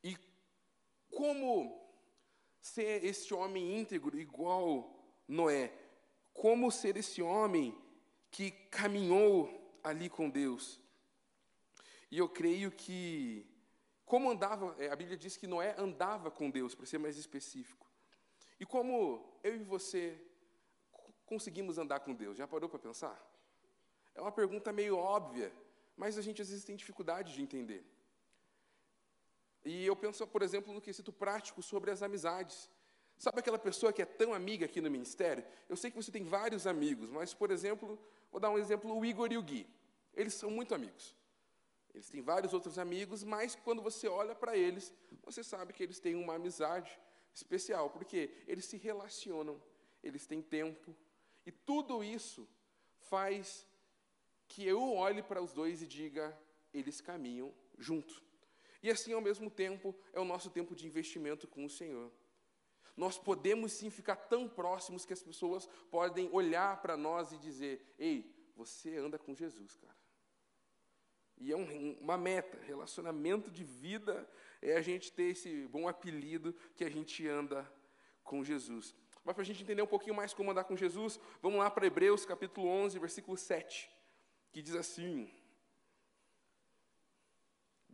E 0.03 0.15
como 1.09 1.84
ser 2.65 3.05
este 3.05 3.31
homem 3.31 3.79
íntegro 3.79 4.19
igual 4.19 4.91
Noé? 5.27 5.71
Como 6.33 6.71
ser 6.71 6.97
esse 6.97 7.21
homem 7.21 7.77
que 8.31 8.49
caminhou 8.49 9.79
ali 9.83 10.09
com 10.09 10.27
Deus? 10.29 10.81
E 12.09 12.17
eu 12.17 12.27
creio 12.27 12.71
que, 12.71 13.45
como 14.03 14.31
andava, 14.31 14.75
é, 14.79 14.89
a 14.89 14.95
Bíblia 14.95 15.15
diz 15.15 15.37
que 15.37 15.45
Noé 15.45 15.75
andava 15.77 16.31
com 16.31 16.49
Deus, 16.49 16.73
para 16.73 16.87
ser 16.87 16.97
mais 16.97 17.17
específico. 17.17 17.85
E 18.59 18.65
como 18.65 19.39
eu 19.43 19.55
e 19.55 19.63
você 19.63 20.19
conseguimos 21.25 21.77
andar 21.77 21.99
com 21.99 22.15
Deus? 22.15 22.35
Já 22.35 22.47
parou 22.47 22.67
para 22.67 22.79
pensar? 22.79 23.15
É 24.15 24.21
uma 24.21 24.31
pergunta 24.31 24.73
meio 24.73 24.97
óbvia, 24.97 25.53
mas 25.95 26.17
a 26.17 26.21
gente 26.21 26.41
às 26.41 26.49
vezes 26.49 26.65
tem 26.65 26.75
dificuldade 26.75 27.33
de 27.35 27.43
entender. 27.43 27.85
E 29.65 29.85
eu 29.85 29.95
penso, 29.95 30.25
por 30.27 30.43
exemplo, 30.43 30.71
no 30.71 30.79
quesito 30.79 31.11
prático 31.11 31.61
sobre 31.61 31.89
as 31.89 32.03
amizades. 32.03 32.69
Sabe 33.17 33.39
aquela 33.39 33.57
pessoa 33.57 33.91
que 33.91 34.01
é 34.01 34.05
tão 34.05 34.33
amiga 34.33 34.65
aqui 34.65 34.79
no 34.79 34.91
ministério? 34.91 35.43
Eu 35.67 35.75
sei 35.75 35.89
que 35.89 35.97
você 35.97 36.11
tem 36.11 36.23
vários 36.23 36.67
amigos, 36.67 37.09
mas, 37.09 37.33
por 37.33 37.49
exemplo, 37.49 37.99
vou 38.31 38.39
dar 38.39 38.51
um 38.51 38.59
exemplo, 38.59 38.95
o 38.95 39.03
Igor 39.03 39.31
e 39.31 39.37
o 39.37 39.41
Gui. 39.41 39.67
Eles 40.13 40.35
são 40.35 40.51
muito 40.51 40.75
amigos. 40.75 41.15
Eles 41.93 42.09
têm 42.09 42.21
vários 42.21 42.53
outros 42.53 42.77
amigos, 42.77 43.23
mas 43.23 43.55
quando 43.55 43.81
você 43.81 44.07
olha 44.07 44.35
para 44.35 44.55
eles, 44.55 44.93
você 45.23 45.43
sabe 45.43 45.73
que 45.73 45.81
eles 45.81 45.99
têm 45.99 46.13
uma 46.15 46.35
amizade 46.35 46.99
especial, 47.33 47.89
porque 47.89 48.29
eles 48.47 48.65
se 48.65 48.77
relacionam, 48.77 49.61
eles 50.03 50.27
têm 50.27 50.41
tempo, 50.41 50.95
e 51.45 51.51
tudo 51.51 52.03
isso 52.03 52.47
faz 53.09 53.65
que 54.47 54.65
eu 54.65 54.93
olhe 54.93 55.23
para 55.23 55.41
os 55.41 55.53
dois 55.53 55.81
e 55.81 55.87
diga: 55.87 56.37
eles 56.73 57.01
caminham 57.01 57.53
juntos. 57.77 58.21
E 58.85 58.91
assim, 58.91 59.13
ao 59.13 59.19
mesmo 59.19 59.49
tempo, 59.49 59.95
é 60.13 60.19
o 60.19 60.23
nosso 60.23 60.47
tempo 60.51 60.75
de 60.75 60.85
investimento 60.85 61.47
com 61.47 61.65
o 61.65 61.69
Senhor. 61.69 62.11
Nós 62.95 63.17
podemos 63.17 63.71
sim 63.71 63.89
ficar 63.89 64.15
tão 64.15 64.47
próximos 64.47 65.07
que 65.07 65.11
as 65.11 65.23
pessoas 65.23 65.67
podem 65.89 66.29
olhar 66.31 66.79
para 66.83 66.95
nós 66.95 67.31
e 67.31 67.39
dizer: 67.39 67.95
Ei, 67.97 68.31
você 68.55 68.95
anda 68.95 69.17
com 69.17 69.33
Jesus, 69.33 69.75
cara. 69.75 69.97
E 71.35 71.51
é 71.51 71.57
um, 71.57 71.97
uma 71.99 72.15
meta, 72.15 72.59
relacionamento 72.61 73.49
de 73.49 73.63
vida 73.63 74.29
é 74.61 74.77
a 74.77 74.83
gente 74.83 75.11
ter 75.11 75.31
esse 75.31 75.65
bom 75.65 75.87
apelido 75.87 76.55
que 76.75 76.83
a 76.83 76.89
gente 76.91 77.27
anda 77.27 77.67
com 78.23 78.43
Jesus. 78.43 78.93
Mas 79.23 79.33
para 79.33 79.41
a 79.41 79.45
gente 79.45 79.63
entender 79.63 79.81
um 79.81 79.87
pouquinho 79.87 80.13
mais 80.13 80.31
como 80.31 80.51
andar 80.51 80.65
com 80.65 80.77
Jesus, 80.77 81.19
vamos 81.41 81.57
lá 81.57 81.71
para 81.71 81.87
Hebreus 81.87 82.23
capítulo 82.23 82.67
11, 82.67 82.99
versículo 82.99 83.35
7, 83.35 83.89
que 84.51 84.61
diz 84.61 84.75
assim: 84.75 85.33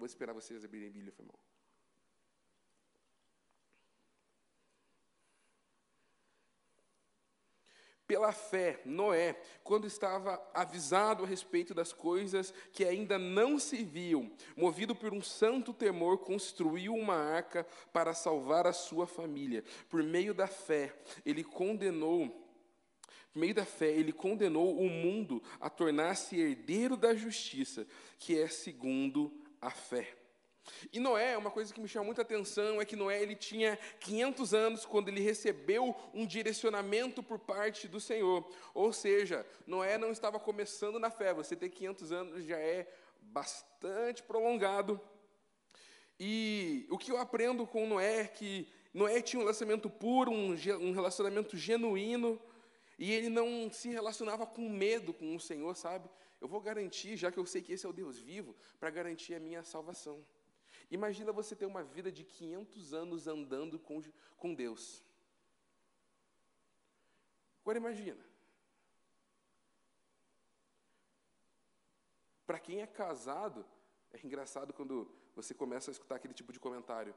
Vou 0.02 0.08
esperar 0.08 0.34
vocês 0.34 0.66
abrirem 0.66 0.90
a 0.90 0.92
Bíblia, 0.92 1.14
foi 1.16 1.24
mal. 1.24 1.40
Pela 8.08 8.32
fé, 8.32 8.82
Noé, 8.84 9.40
quando 9.64 9.86
estava 9.86 10.42
avisado 10.56 11.24
a 11.24 11.28
respeito 11.28 11.76
das 11.76 11.94
coisas 11.94 12.52
que 12.74 12.84
ainda 12.84 13.20
não 13.20 13.60
se 13.60 13.84
viam, 13.84 14.36
movido 14.58 14.96
por 14.96 15.14
um 15.14 15.22
santo 15.22 15.72
temor, 15.72 16.18
construiu 16.18 16.96
uma 16.96 17.14
arca 17.16 17.64
para 17.94 18.16
salvar 18.16 18.66
a 18.66 18.74
sua 18.74 19.06
família. 19.06 19.64
Por 19.88 20.02
meio 20.02 20.34
da 20.34 20.48
fé, 20.48 20.96
ele 21.24 21.44
condenou 21.44 22.50
por 23.32 23.40
meio 23.40 23.54
da 23.54 23.66
fé, 23.66 23.90
ele 23.92 24.12
condenou 24.12 24.78
o 24.78 24.90
mundo 24.90 25.42
a 25.60 25.70
tornar-se 25.70 26.38
herdeiro 26.38 26.98
da 26.98 27.16
justiça, 27.16 27.88
que 28.20 28.38
é 28.38 28.48
segundo 28.50 29.41
a 29.62 29.70
fé. 29.70 30.08
E 30.92 31.00
Noé, 31.00 31.38
uma 31.38 31.52
coisa 31.52 31.74
que 31.74 31.82
me 31.82 31.88
chama 31.88 32.06
muita 32.06 32.22
atenção 32.22 32.82
é 32.82 32.86
que 32.86 32.96
Noé 32.96 33.22
ele 33.22 33.36
tinha 33.36 33.78
500 34.00 34.54
anos 34.54 34.86
quando 34.86 35.10
ele 35.10 35.22
recebeu 35.22 35.96
um 36.14 36.26
direcionamento 36.26 37.24
por 37.24 37.40
parte 37.40 37.88
do 37.88 38.00
Senhor. 38.00 38.48
Ou 38.74 38.92
seja, 38.94 39.46
Noé 39.66 39.98
não 39.98 40.12
estava 40.12 40.40
começando 40.40 41.00
na 41.00 41.10
fé. 41.10 41.34
Você 41.34 41.56
ter 41.56 41.70
500 41.70 42.12
anos 42.12 42.46
já 42.46 42.58
é 42.58 42.88
bastante 43.22 44.24
prolongado. 44.24 45.00
E 46.20 46.86
o 46.90 46.98
que 46.98 47.12
eu 47.12 47.18
aprendo 47.18 47.66
com 47.66 47.88
Noé 47.88 48.22
é 48.22 48.28
que 48.28 48.68
Noé 48.94 49.22
tinha 49.22 49.40
um 49.40 49.44
relacionamento 49.44 49.90
puro, 49.90 50.32
um, 50.32 50.92
relacionamento 50.92 51.58
genuíno, 51.58 52.40
e 53.00 53.12
ele 53.12 53.30
não 53.30 53.72
se 53.72 53.90
relacionava 53.90 54.46
com 54.46 54.70
medo 54.70 55.14
com 55.14 55.36
o 55.36 55.40
Senhor, 55.40 55.76
sabe? 55.76 56.08
Eu 56.42 56.48
vou 56.48 56.60
garantir, 56.60 57.16
já 57.16 57.32
que 57.32 57.38
eu 57.38 57.46
sei 57.46 57.62
que 57.62 57.72
esse 57.74 57.86
é 57.86 57.90
o 57.90 57.94
Deus 57.94 58.18
vivo, 58.18 58.56
para 58.80 58.90
garantir 58.90 59.36
a 59.36 59.40
minha 59.40 59.64
salvação. 59.64 60.26
Imagina 60.90 61.32
você 61.32 61.56
ter 61.56 61.68
uma 61.68 61.84
vida 61.84 62.12
de 62.12 62.24
500 62.24 62.94
anos 62.94 63.28
andando 63.28 63.78
com, 63.80 64.02
com 64.38 64.54
Deus. 64.54 65.04
Agora 67.62 67.78
imagina. 67.78 68.26
Para 72.46 72.60
quem 72.60 72.82
é 72.82 72.88
casado, 72.88 73.64
é 74.12 74.20
engraçado 74.26 74.74
quando 74.74 75.10
você 75.36 75.54
começa 75.54 75.92
a 75.92 75.94
escutar 75.94 76.16
aquele 76.16 76.34
tipo 76.34 76.52
de 76.52 76.60
comentário. 76.60 77.16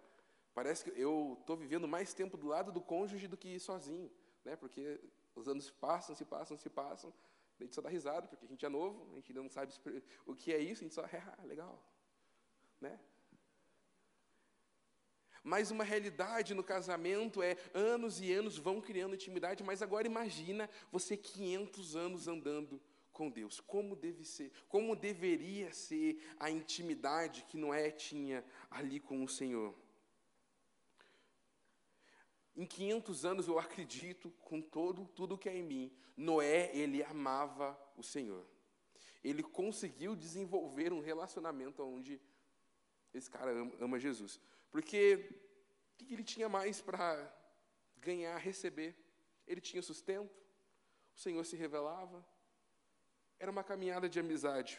Parece 0.55 0.85
que 0.85 1.01
eu 1.01 1.37
estou 1.41 1.57
vivendo 1.57 1.89
mais 1.89 2.15
tempo 2.15 2.37
do 2.37 2.47
lado 2.47 2.71
do 2.71 2.81
cônjuge 2.81 3.27
do 3.27 3.37
que 3.37 3.59
sozinho, 3.59 4.09
né? 4.45 4.55
Porque 4.55 5.01
os 5.35 5.49
anos 5.49 5.71
passam, 5.71 6.15
se 6.15 6.25
passam, 6.25 6.57
se 6.57 6.71
passam. 6.71 7.13
A 7.59 7.65
gente 7.65 7.75
só 7.75 7.81
dá 7.81 7.89
risada, 7.89 8.27
porque 8.27 8.45
a 8.45 8.49
gente 8.49 8.65
é 8.65 8.69
novo, 8.69 9.13
a 9.13 9.17
gente 9.17 9.31
ainda 9.31 9.43
não 9.43 9.49
sabe 9.49 9.73
o 10.27 10.35
que 10.35 10.53
é 10.53 10.59
isso, 10.59 10.83
a 10.83 10.85
gente 10.85 10.95
só, 10.95 11.05
é, 11.05 11.23
legal, 11.45 11.83
né? 12.81 12.99
Mas 15.43 15.71
uma 15.71 15.85
realidade 15.85 16.55
no 16.55 16.65
casamento 16.65 17.43
é 17.43 17.57
anos 17.75 18.19
e 18.19 18.33
anos 18.33 18.57
vão 18.57 18.81
criando 18.81 19.15
intimidade, 19.15 19.63
mas 19.63 19.83
agora 19.83 20.07
imagina 20.07 20.71
você 20.91 21.19
500 21.19 21.95
anos 21.95 22.27
andando 22.27 22.81
com 23.13 23.31
Deus. 23.31 23.61
Como 23.61 23.95
deve 23.95 24.25
ser, 24.25 24.51
como 24.69 24.97
deveria 24.97 25.71
ser 25.71 26.19
a 26.41 26.51
intimidade 26.51 27.45
que 27.47 27.59
Noé 27.59 27.91
tinha 27.91 28.43
ali 28.71 28.99
com 28.99 29.23
o 29.23 29.29
Senhor. 29.29 29.75
Em 32.57 32.65
500 32.65 33.25
anos 33.25 33.49
eu 33.49 33.59
acredito 33.59 34.31
com 34.43 34.61
todo 34.61 35.07
tudo 35.07 35.39
que 35.39 35.49
é 35.49 35.57
em 35.57 35.63
mim, 35.63 35.93
Noé 36.17 36.71
ele 36.75 37.03
amava 37.03 37.79
o 37.97 38.03
Senhor. 38.03 38.47
Ele 39.23 39.43
conseguiu 39.43 40.15
desenvolver 40.15 40.93
um 40.93 41.01
relacionamento 41.01 41.83
onde 41.83 42.21
esse 43.13 43.31
cara 43.31 43.51
ama, 43.51 43.73
ama 43.81 43.99
Jesus. 43.99 44.41
Porque 44.71 45.43
o 45.93 46.05
que 46.05 46.13
ele 46.13 46.23
tinha 46.23 46.49
mais 46.49 46.81
para 46.81 47.33
ganhar, 47.97 48.37
receber? 48.37 48.95
Ele 49.47 49.61
tinha 49.61 49.83
sustento, 49.83 50.31
o 51.15 51.19
Senhor 51.19 51.45
se 51.45 51.57
revelava. 51.57 52.25
Era 53.39 53.51
uma 53.51 53.65
caminhada 53.65 54.09
de 54.09 54.21
amizade. 54.21 54.79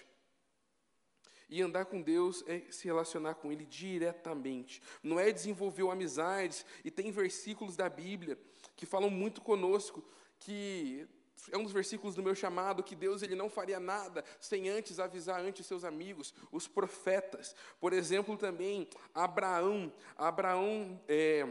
E 1.50 1.62
andar 1.62 1.86
com 1.86 2.02
Deus 2.02 2.44
é 2.48 2.62
se 2.72 2.86
relacionar 2.86 3.36
com 3.36 3.52
Ele 3.52 3.66
diretamente. 3.66 4.82
Não 5.04 5.20
é 5.20 5.32
desenvolver 5.32 5.90
amizades. 5.90 6.66
E 6.84 6.90
tem 6.90 7.12
versículos 7.12 7.76
da 7.76 7.90
Bíblia 7.90 8.38
que 8.76 8.86
falam 8.86 9.10
muito 9.10 9.42
conosco, 9.42 10.04
que 10.40 11.08
é 11.52 11.58
um 11.58 11.64
dos 11.64 11.72
versículos 11.72 12.16
do 12.16 12.24
meu 12.24 12.34
chamado 12.34 12.84
que 12.84 12.96
Deus 12.96 13.22
ele 13.22 13.36
não 13.36 13.50
faria 13.50 13.80
nada 13.80 14.24
sem 14.40 14.70
antes 14.70 15.00
avisar 15.00 15.40
antes 15.42 15.66
seus 15.66 15.84
amigos, 15.84 16.34
os 16.52 16.68
profetas. 16.68 17.56
Por 17.80 17.94
exemplo, 17.94 18.38
também 18.38 18.88
Abraão. 19.14 19.94
Abraão 20.18 21.00
é, 21.08 21.46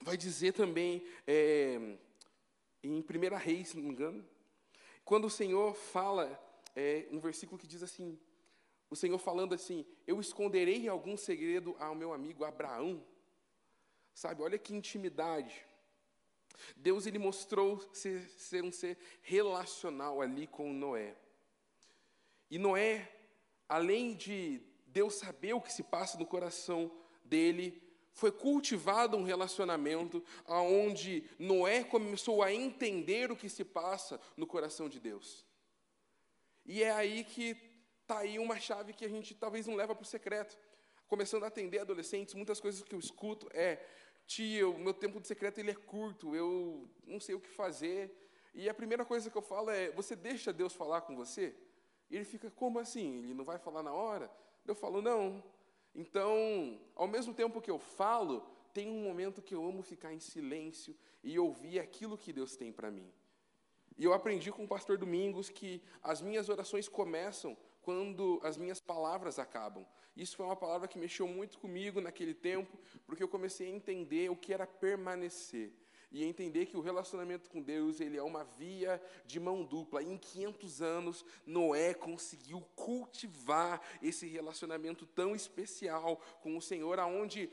vai 0.00 0.16
dizer 0.16 0.52
também 0.52 1.04
é, 1.26 1.96
em 2.82 3.00
1 3.00 3.36
Reis, 3.36 3.68
se 3.68 3.76
não 3.76 3.84
me 3.84 3.90
engano, 3.90 4.24
quando 5.04 5.24
o 5.24 5.30
Senhor 5.30 5.74
fala, 5.74 6.38
é, 6.76 7.06
um 7.10 7.18
versículo 7.18 7.58
que 7.58 7.66
diz 7.66 7.82
assim: 7.82 8.18
o 8.90 8.96
Senhor 8.96 9.18
falando 9.18 9.54
assim: 9.54 9.84
Eu 10.06 10.20
esconderei 10.20 10.88
algum 10.88 11.16
segredo 11.16 11.76
ao 11.78 11.94
meu 11.94 12.12
amigo 12.12 12.44
Abraão. 12.44 13.04
Sabe, 14.14 14.42
olha 14.42 14.58
que 14.58 14.74
intimidade. 14.74 15.64
Deus 16.76 17.06
ele 17.06 17.18
mostrou 17.18 17.80
ser, 17.92 18.28
ser 18.36 18.64
um 18.64 18.72
ser 18.72 18.98
relacional 19.22 20.20
ali 20.20 20.46
com 20.46 20.72
Noé. 20.72 21.14
E 22.50 22.58
Noé, 22.58 23.08
além 23.68 24.14
de 24.14 24.60
Deus 24.86 25.14
saber 25.14 25.52
o 25.52 25.60
que 25.60 25.72
se 25.72 25.82
passa 25.82 26.18
no 26.18 26.26
coração 26.26 26.90
dele, 27.24 27.80
foi 28.12 28.32
cultivado 28.32 29.16
um 29.16 29.22
relacionamento 29.22 30.24
aonde 30.44 31.22
Noé 31.38 31.84
começou 31.84 32.42
a 32.42 32.52
entender 32.52 33.30
o 33.30 33.36
que 33.36 33.48
se 33.48 33.64
passa 33.64 34.20
no 34.36 34.46
coração 34.46 34.88
de 34.88 34.98
Deus. 34.98 35.46
E 36.66 36.82
é 36.82 36.90
aí 36.90 37.22
que 37.22 37.67
está 38.08 38.20
aí 38.20 38.38
uma 38.38 38.58
chave 38.58 38.94
que 38.94 39.04
a 39.04 39.08
gente 39.08 39.34
talvez 39.34 39.66
não 39.66 39.74
leva 39.74 39.94
para 39.94 40.02
o 40.02 40.06
secreto. 40.06 40.58
Começando 41.06 41.44
a 41.44 41.48
atender 41.48 41.80
adolescentes, 41.80 42.32
muitas 42.34 42.58
coisas 42.58 42.82
que 42.82 42.94
eu 42.94 42.98
escuto 42.98 43.46
é 43.52 43.84
tia, 44.26 44.66
o 44.66 44.78
meu 44.78 44.94
tempo 44.94 45.20
de 45.20 45.26
secreto 45.26 45.60
ele 45.60 45.70
é 45.70 45.74
curto, 45.74 46.34
eu 46.34 46.88
não 47.06 47.20
sei 47.20 47.34
o 47.34 47.40
que 47.40 47.50
fazer. 47.50 48.10
E 48.54 48.66
a 48.66 48.72
primeira 48.72 49.04
coisa 49.04 49.28
que 49.28 49.36
eu 49.36 49.42
falo 49.42 49.68
é: 49.68 49.90
você 49.90 50.16
deixa 50.16 50.54
Deus 50.54 50.72
falar 50.72 51.02
com 51.02 51.14
você? 51.14 51.54
E 52.10 52.16
ele 52.16 52.24
fica: 52.24 52.50
como 52.50 52.78
assim? 52.78 53.18
Ele 53.18 53.34
não 53.34 53.44
vai 53.44 53.58
falar 53.58 53.82
na 53.82 53.92
hora? 53.92 54.30
Eu 54.66 54.74
falo: 54.74 55.02
não. 55.02 55.44
Então, 55.94 56.80
ao 56.94 57.06
mesmo 57.06 57.34
tempo 57.34 57.60
que 57.60 57.70
eu 57.70 57.78
falo, 57.78 58.40
tem 58.72 58.88
um 58.88 59.02
momento 59.02 59.42
que 59.42 59.54
eu 59.54 59.62
amo 59.62 59.82
ficar 59.82 60.14
em 60.14 60.20
silêncio 60.20 60.96
e 61.22 61.38
ouvir 61.38 61.78
aquilo 61.78 62.16
que 62.16 62.32
Deus 62.32 62.56
tem 62.56 62.72
para 62.72 62.90
mim. 62.90 63.12
E 63.98 64.04
eu 64.04 64.14
aprendi 64.14 64.50
com 64.50 64.64
o 64.64 64.68
pastor 64.68 64.96
Domingos 64.96 65.50
que 65.50 65.82
as 66.02 66.22
minhas 66.22 66.48
orações 66.48 66.88
começam 66.88 67.56
quando 67.82 68.40
as 68.42 68.56
minhas 68.56 68.80
palavras 68.80 69.38
acabam. 69.38 69.86
Isso 70.16 70.36
foi 70.36 70.46
uma 70.46 70.56
palavra 70.56 70.88
que 70.88 70.98
mexeu 70.98 71.28
muito 71.28 71.58
comigo 71.58 72.00
naquele 72.00 72.34
tempo, 72.34 72.76
porque 73.06 73.22
eu 73.22 73.28
comecei 73.28 73.68
a 73.68 73.74
entender 73.74 74.30
o 74.30 74.36
que 74.36 74.52
era 74.52 74.66
permanecer 74.66 75.72
e 76.10 76.24
entender 76.24 76.66
que 76.66 76.76
o 76.76 76.80
relacionamento 76.80 77.50
com 77.50 77.60
Deus 77.60 78.00
ele 78.00 78.16
é 78.16 78.22
uma 78.22 78.44
via 78.44 79.00
de 79.26 79.38
mão 79.38 79.64
dupla. 79.64 80.02
Em 80.02 80.16
500 80.16 80.82
anos, 80.82 81.24
Noé 81.46 81.94
conseguiu 81.94 82.60
cultivar 82.74 83.80
esse 84.02 84.26
relacionamento 84.26 85.06
tão 85.06 85.34
especial 85.34 86.16
com 86.42 86.56
o 86.56 86.62
Senhor, 86.62 86.98
aonde 86.98 87.50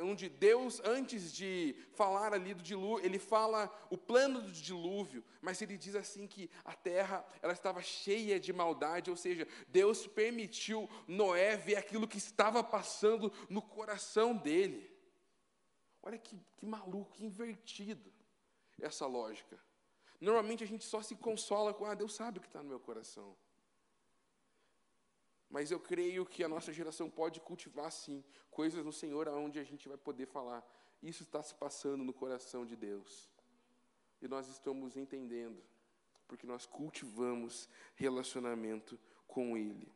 onde 0.00 0.28
Deus, 0.28 0.80
antes 0.84 1.32
de 1.32 1.74
falar 1.92 2.32
ali 2.32 2.54
do 2.54 2.62
dilúvio, 2.62 3.04
ele 3.04 3.18
fala 3.18 3.70
o 3.90 3.96
plano 3.96 4.40
do 4.40 4.52
dilúvio, 4.52 5.24
mas 5.40 5.60
ele 5.62 5.76
diz 5.76 5.94
assim 5.94 6.26
que 6.26 6.50
a 6.64 6.74
terra 6.74 7.24
ela 7.42 7.52
estava 7.52 7.80
cheia 7.82 8.38
de 8.38 8.52
maldade, 8.52 9.10
ou 9.10 9.16
seja, 9.16 9.46
Deus 9.68 10.06
permitiu 10.06 10.88
Noé 11.06 11.56
ver 11.56 11.76
aquilo 11.76 12.08
que 12.08 12.18
estava 12.18 12.62
passando 12.62 13.32
no 13.48 13.62
coração 13.62 14.36
dele. 14.36 14.93
Olha 16.06 16.18
que, 16.18 16.38
que 16.58 16.66
maluco, 16.66 17.12
que 17.12 17.24
invertido 17.24 18.12
essa 18.78 19.06
lógica. 19.06 19.58
Normalmente 20.20 20.62
a 20.62 20.66
gente 20.66 20.84
só 20.84 21.00
se 21.00 21.16
consola 21.16 21.72
com, 21.72 21.86
ah, 21.86 21.94
Deus 21.94 22.14
sabe 22.14 22.38
o 22.38 22.42
que 22.42 22.46
está 22.46 22.62
no 22.62 22.68
meu 22.68 22.78
coração. 22.78 23.34
Mas 25.48 25.70
eu 25.70 25.80
creio 25.80 26.26
que 26.26 26.44
a 26.44 26.48
nossa 26.48 26.72
geração 26.72 27.08
pode 27.08 27.40
cultivar, 27.40 27.90
sim, 27.90 28.22
coisas 28.50 28.84
no 28.84 28.92
Senhor 28.92 29.28
aonde 29.28 29.58
a 29.58 29.64
gente 29.64 29.88
vai 29.88 29.96
poder 29.96 30.26
falar, 30.26 30.62
isso 31.02 31.22
está 31.22 31.42
se 31.42 31.54
passando 31.54 32.04
no 32.04 32.12
coração 32.12 32.66
de 32.66 32.76
Deus. 32.76 33.30
E 34.20 34.28
nós 34.28 34.46
estamos 34.48 34.96
entendendo, 34.96 35.62
porque 36.28 36.46
nós 36.46 36.66
cultivamos 36.66 37.66
relacionamento 37.94 39.00
com 39.26 39.56
Ele. 39.56 39.90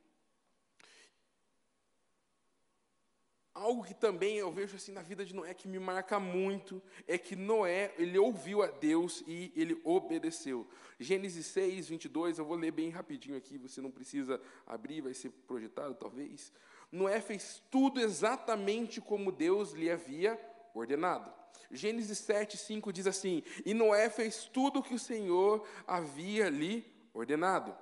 Algo 3.59 3.83
que 3.83 3.93
também 3.93 4.37
eu 4.37 4.53
vejo 4.53 4.77
assim 4.77 4.93
na 4.93 5.03
vida 5.03 5.25
de 5.25 5.35
Noé 5.35 5.53
que 5.53 5.67
me 5.67 5.81
marca 5.81 6.21
muito 6.21 6.81
é 7.09 7.19
que 7.19 7.35
Noé, 7.35 7.93
ele 7.99 8.17
ouviu 8.17 8.63
a 8.63 8.69
Deus 8.69 9.25
e 9.27 9.53
ele 9.57 9.81
obedeceu. 9.83 10.65
Gênesis 11.01 11.47
6, 11.47 11.89
22, 11.89 12.39
eu 12.39 12.45
vou 12.45 12.57
ler 12.57 12.71
bem 12.71 12.89
rapidinho 12.89 13.37
aqui, 13.37 13.59
você 13.59 13.81
não 13.81 13.91
precisa 13.91 14.41
abrir, 14.65 15.01
vai 15.01 15.13
ser 15.13 15.31
projetado 15.31 15.93
talvez. 15.97 16.53
Noé 16.93 17.21
fez 17.21 17.61
tudo 17.69 18.01
exatamente 18.01 19.01
como 19.01 19.33
Deus 19.33 19.73
lhe 19.73 19.91
havia 19.91 20.41
ordenado. 20.73 21.29
Gênesis 21.69 22.19
7, 22.19 22.57
5 22.57 22.93
diz 22.93 23.09
assim: 23.09 23.43
E 23.67 23.75
Noé 23.75 24.09
fez 24.09 24.45
tudo 24.45 24.79
o 24.79 24.83
que 24.85 24.95
o 24.95 25.01
Senhor 25.01 25.67
havia 25.85 26.49
lhe 26.49 26.87
ordenado. 27.13 27.77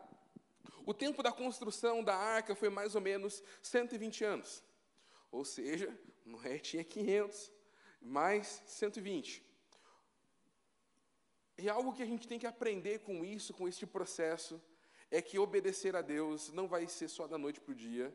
O 0.87 0.95
tempo 0.95 1.23
da 1.23 1.33
construção 1.33 2.03
da 2.03 2.17
arca 2.17 2.55
foi 2.55 2.71
mais 2.71 2.95
ou 2.95 3.03
menos 3.03 3.43
120 3.61 4.25
anos. 4.25 4.65
Ou 5.37 5.45
seja, 5.45 5.89
Noé 6.25 6.59
tinha 6.59 6.83
500, 6.83 7.53
mais 8.01 8.63
120. 8.67 9.45
E 11.59 11.69
algo 11.69 11.93
que 11.93 12.03
a 12.03 12.07
gente 12.07 12.27
tem 12.27 12.39
que 12.39 12.47
aprender 12.47 13.01
com 13.01 13.23
isso, 13.23 13.53
com 13.53 13.69
este 13.69 13.87
processo, 13.87 14.61
é 15.11 15.21
que 15.21 15.39
obedecer 15.39 15.95
a 15.95 16.01
Deus 16.01 16.51
não 16.53 16.67
vai 16.67 16.89
ser 16.89 17.09
só 17.09 17.27
da 17.27 17.37
noite 17.37 17.61
para 17.61 17.73
o 17.73 17.75
dia, 17.75 18.13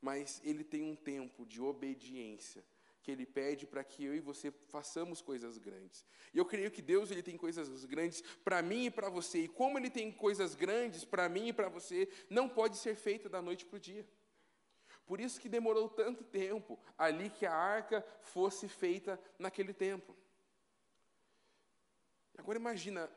mas 0.00 0.40
ele 0.44 0.62
tem 0.62 0.82
um 0.82 0.94
tempo 0.94 1.44
de 1.44 1.60
obediência 1.60 2.64
que 3.02 3.10
ele 3.10 3.26
pede 3.26 3.66
para 3.66 3.82
que 3.82 4.04
eu 4.04 4.14
e 4.14 4.20
você 4.20 4.52
façamos 4.68 5.20
coisas 5.20 5.58
grandes. 5.58 6.06
E 6.32 6.38
eu 6.38 6.44
creio 6.44 6.70
que 6.70 6.80
Deus 6.80 7.10
ele 7.10 7.22
tem 7.22 7.36
coisas 7.36 7.84
grandes 7.84 8.22
para 8.44 8.62
mim 8.62 8.86
e 8.86 8.90
para 8.92 9.08
você. 9.08 9.40
E 9.40 9.48
como 9.48 9.76
ele 9.76 9.90
tem 9.90 10.12
coisas 10.12 10.54
grandes 10.54 11.04
para 11.04 11.28
mim 11.28 11.48
e 11.48 11.52
para 11.52 11.68
você, 11.68 12.08
não 12.30 12.48
pode 12.48 12.76
ser 12.76 12.94
feito 12.94 13.28
da 13.28 13.42
noite 13.42 13.66
para 13.66 13.76
o 13.76 13.80
dia. 13.80 14.06
Por 15.06 15.20
isso 15.20 15.40
que 15.40 15.48
demorou 15.48 15.88
tanto 15.88 16.24
tempo 16.24 16.78
ali 16.96 17.28
que 17.28 17.44
a 17.44 17.54
arca 17.54 18.04
fosse 18.22 18.68
feita 18.68 19.20
naquele 19.38 19.74
tempo. 19.74 20.16
Agora 22.36 22.58
imagina 22.58 23.10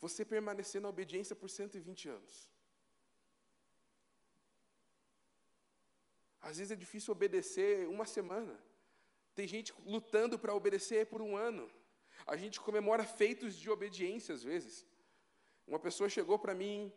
você 0.00 0.24
permanecer 0.24 0.80
na 0.80 0.88
obediência 0.88 1.34
por 1.34 1.50
120 1.50 2.08
anos. 2.08 2.50
Às 6.40 6.58
vezes 6.58 6.72
é 6.72 6.76
difícil 6.76 7.12
obedecer 7.12 7.88
uma 7.88 8.04
semana. 8.04 8.58
Tem 9.34 9.46
gente 9.46 9.72
lutando 9.84 10.38
para 10.38 10.54
obedecer 10.54 11.06
por 11.06 11.22
um 11.22 11.36
ano. 11.36 11.70
A 12.26 12.36
gente 12.36 12.60
comemora 12.60 13.04
feitos 13.04 13.56
de 13.56 13.70
obediência 13.70 14.34
às 14.34 14.42
vezes. 14.42 14.86
Uma 15.66 15.78
pessoa 15.78 16.08
chegou 16.08 16.38
para 16.38 16.54
mim 16.54 16.92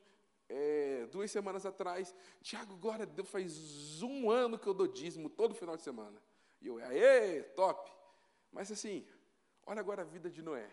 é, 0.47 1.07
duas 1.11 1.31
semanas 1.31 1.65
atrás, 1.65 2.13
Tiago, 2.41 2.75
glória 2.77 3.03
a 3.03 3.05
Deus, 3.05 3.29
faz 3.29 4.01
um 4.01 4.29
ano 4.29 4.59
que 4.59 4.67
eu 4.67 4.73
dou 4.73 4.87
dízimo 4.87 5.29
todo 5.29 5.55
final 5.55 5.75
de 5.75 5.83
semana. 5.83 6.21
E 6.61 6.67
eu, 6.67 6.77
aê, 6.77 7.43
top. 7.55 7.91
Mas 8.51 8.71
assim, 8.71 9.05
olha 9.65 9.79
agora 9.79 10.01
a 10.01 10.05
vida 10.05 10.29
de 10.29 10.41
Noé. 10.41 10.69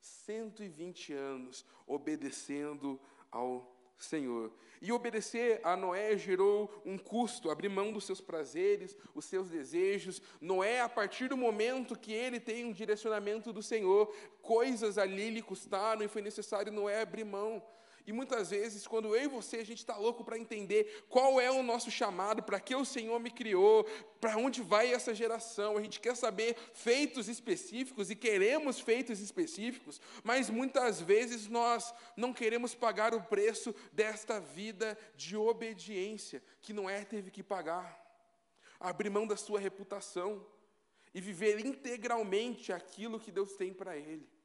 120 0.00 1.12
anos 1.12 1.64
obedecendo 1.86 3.00
ao 3.30 3.76
Senhor. 3.98 4.52
E 4.80 4.92
obedecer 4.92 5.60
a 5.64 5.76
Noé 5.76 6.16
gerou 6.18 6.70
um 6.84 6.98
custo, 6.98 7.50
abrir 7.50 7.68
mão 7.68 7.92
dos 7.92 8.04
seus 8.04 8.20
prazeres, 8.20 8.96
os 9.14 9.24
seus 9.24 9.48
desejos. 9.48 10.20
Noé, 10.40 10.80
a 10.80 10.88
partir 10.88 11.28
do 11.28 11.36
momento 11.36 11.98
que 11.98 12.12
ele 12.12 12.38
tem 12.38 12.64
um 12.64 12.72
direcionamento 12.72 13.52
do 13.52 13.62
Senhor, 13.62 14.14
coisas 14.42 14.98
ali 14.98 15.30
lhe 15.30 15.42
custaram 15.42 16.02
e 16.02 16.08
foi 16.08 16.20
necessário 16.20 16.72
Noé 16.72 17.00
abrir 17.00 17.24
mão. 17.24 17.62
E 18.06 18.12
muitas 18.12 18.50
vezes, 18.50 18.86
quando 18.86 19.16
eu 19.16 19.24
e 19.24 19.26
você, 19.26 19.56
a 19.56 19.66
gente 19.66 19.78
está 19.78 19.96
louco 19.96 20.22
para 20.22 20.38
entender 20.38 21.04
qual 21.08 21.40
é 21.40 21.50
o 21.50 21.60
nosso 21.60 21.90
chamado, 21.90 22.40
para 22.40 22.60
que 22.60 22.72
o 22.72 22.84
Senhor 22.84 23.18
me 23.18 23.32
criou, 23.32 23.84
para 24.20 24.36
onde 24.36 24.62
vai 24.62 24.92
essa 24.92 25.12
geração, 25.12 25.76
a 25.76 25.82
gente 25.82 25.98
quer 25.98 26.14
saber 26.14 26.56
feitos 26.72 27.26
específicos 27.28 28.08
e 28.08 28.14
queremos 28.14 28.78
feitos 28.78 29.18
específicos, 29.18 30.00
mas 30.22 30.48
muitas 30.48 31.00
vezes 31.00 31.48
nós 31.48 31.92
não 32.16 32.32
queremos 32.32 32.76
pagar 32.76 33.12
o 33.12 33.22
preço 33.24 33.74
desta 33.92 34.38
vida 34.38 34.96
de 35.16 35.36
obediência 35.36 36.40
que 36.62 36.72
Noé 36.72 37.04
teve 37.04 37.32
que 37.32 37.42
pagar. 37.42 38.04
Abrir 38.78 39.10
mão 39.10 39.26
da 39.26 39.36
sua 39.36 39.58
reputação 39.58 40.46
e 41.12 41.20
viver 41.20 41.64
integralmente 41.64 42.72
aquilo 42.72 43.18
que 43.18 43.32
Deus 43.32 43.54
tem 43.54 43.72
para 43.72 43.96
ele. 43.96 44.35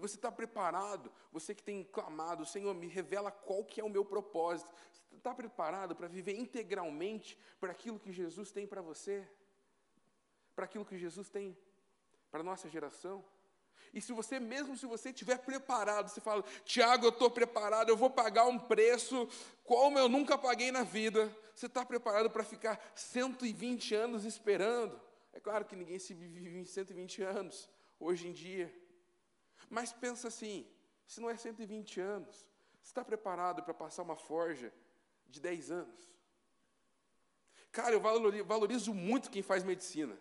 E 0.00 0.08
você 0.08 0.16
está 0.16 0.32
preparado, 0.32 1.12
você 1.30 1.54
que 1.54 1.62
tem 1.62 1.84
clamado, 1.84 2.46
Senhor, 2.46 2.74
me 2.74 2.86
revela 2.86 3.30
qual 3.30 3.62
que 3.62 3.82
é 3.82 3.84
o 3.84 3.90
meu 3.90 4.02
propósito. 4.02 4.72
Você 5.10 5.16
está 5.16 5.34
preparado 5.34 5.94
para 5.94 6.08
viver 6.08 6.38
integralmente 6.38 7.38
para 7.60 7.72
aquilo 7.72 8.00
que 8.00 8.10
Jesus 8.10 8.50
tem 8.50 8.66
para 8.66 8.80
você? 8.80 9.28
Para 10.56 10.64
aquilo 10.64 10.86
que 10.86 10.96
Jesus 10.96 11.28
tem 11.28 11.54
para 12.30 12.40
a 12.40 12.42
nossa 12.42 12.66
geração? 12.66 13.22
E 13.92 14.00
se 14.00 14.14
você, 14.14 14.40
mesmo 14.40 14.74
se 14.74 14.86
você 14.86 15.10
estiver 15.10 15.36
preparado, 15.36 16.08
você 16.08 16.20
fala, 16.22 16.42
Tiago, 16.64 17.04
eu 17.04 17.10
estou 17.10 17.30
preparado, 17.30 17.90
eu 17.90 17.96
vou 17.96 18.08
pagar 18.08 18.46
um 18.46 18.58
preço 18.58 19.28
como 19.64 19.98
eu 19.98 20.08
nunca 20.08 20.38
paguei 20.38 20.72
na 20.72 20.82
vida. 20.82 21.30
Você 21.54 21.66
está 21.66 21.84
preparado 21.84 22.30
para 22.30 22.42
ficar 22.42 22.80
120 22.94 23.94
anos 23.94 24.24
esperando? 24.24 24.98
É 25.30 25.40
claro 25.40 25.66
que 25.66 25.76
ninguém 25.76 25.98
se 25.98 26.14
vive 26.14 26.58
em 26.58 26.64
120 26.64 27.22
anos, 27.22 27.68
hoje 27.98 28.28
em 28.28 28.32
dia. 28.32 28.74
Mas 29.70 29.92
pensa 29.92 30.28
assim: 30.28 30.66
se 31.06 31.20
não 31.20 31.30
é 31.30 31.36
120 31.36 32.00
anos, 32.00 32.36
você 32.82 32.90
está 32.90 33.04
preparado 33.04 33.62
para 33.62 33.72
passar 33.72 34.02
uma 34.02 34.16
forja 34.16 34.72
de 35.28 35.40
10 35.40 35.70
anos? 35.70 36.10
Cara, 37.70 37.94
eu 37.94 38.00
valorizo 38.44 38.92
muito 38.92 39.30
quem 39.30 39.42
faz 39.42 39.62
medicina. 39.62 40.18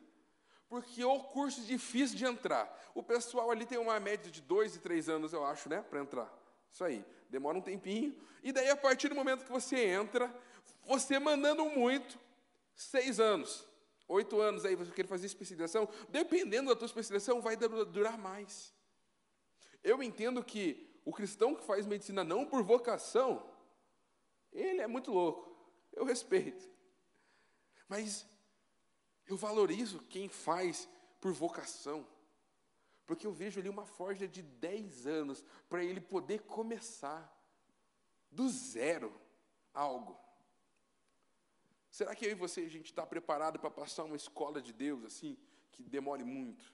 Porque 0.70 1.04
o 1.04 1.20
curso 1.24 1.62
difícil 1.62 2.16
de 2.16 2.26
entrar. 2.26 2.72
O 2.94 3.02
pessoal 3.02 3.50
ali 3.50 3.66
tem 3.66 3.80
uma 3.80 4.00
média 4.00 4.32
de 4.32 4.40
dois 4.40 4.76
e 4.76 4.80
três 4.80 5.10
anos, 5.10 5.34
eu 5.34 5.44
acho, 5.44 5.68
né? 5.68 5.82
Para 5.82 6.00
entrar. 6.00 6.32
Isso 6.72 6.84
aí. 6.84 7.04
Demora 7.28 7.58
um 7.58 7.62
tempinho. 7.62 8.16
E 8.44 8.52
daí, 8.52 8.70
a 8.70 8.78
partir 8.78 9.10
do 9.10 9.16
momento 9.16 9.46
que 9.46 9.52
você 9.52 9.84
entra, 9.86 10.32
você 10.86 11.18
mandando 11.18 11.66
muito, 11.66 12.20
seis 12.76 13.20
anos, 13.20 13.68
oito 14.08 14.40
anos, 14.40 14.64
aí 14.64 14.76
você 14.76 14.92
quer 14.92 15.08
fazer 15.08 15.26
especialização, 15.26 15.90
dependendo 16.10 16.70
da 16.70 16.76
tua 16.76 16.86
especialização, 16.86 17.42
vai 17.42 17.56
durar 17.58 18.18
mais. 18.18 18.72
Eu 19.84 20.02
entendo 20.04 20.44
que 20.44 20.90
o 21.06 21.14
cristão 21.14 21.56
que 21.56 21.64
faz 21.64 21.86
medicina 21.86 22.24
não 22.24 22.46
por 22.46 22.64
vocação, 22.64 23.50
ele 24.52 24.82
é 24.82 24.88
muito 24.88 25.12
louco. 25.12 25.50
Eu 25.92 26.06
respeito. 26.06 26.70
Mas 27.88 28.26
eu 29.26 29.38
valorizo 29.38 30.00
quem 30.10 30.30
faz 30.30 30.88
por 31.20 31.32
vocação. 31.32 32.08
Porque 33.06 33.26
eu 33.26 33.32
vejo 33.32 33.60
ali 33.60 33.70
uma 33.70 33.86
forja 33.86 34.28
de 34.28 34.42
10 34.42 35.08
anos 35.08 35.44
para 35.68 35.84
ele 35.84 36.00
poder 36.00 36.44
começar 36.44 37.36
do 38.30 38.48
zero 38.50 39.20
algo. 39.74 40.20
Será 41.90 42.16
que 42.16 42.26
eu 42.26 42.32
e 42.32 42.36
você, 42.36 42.62
a 42.62 42.70
gente 42.70 42.86
está 42.86 43.06
preparado 43.06 43.60
para 43.60 43.72
passar 43.72 44.04
uma 44.04 44.16
escola 44.16 44.62
de 44.62 44.72
Deus 44.72 45.04
assim, 45.04 45.38
que 45.72 45.82
demore 45.84 46.24
muito? 46.24 46.72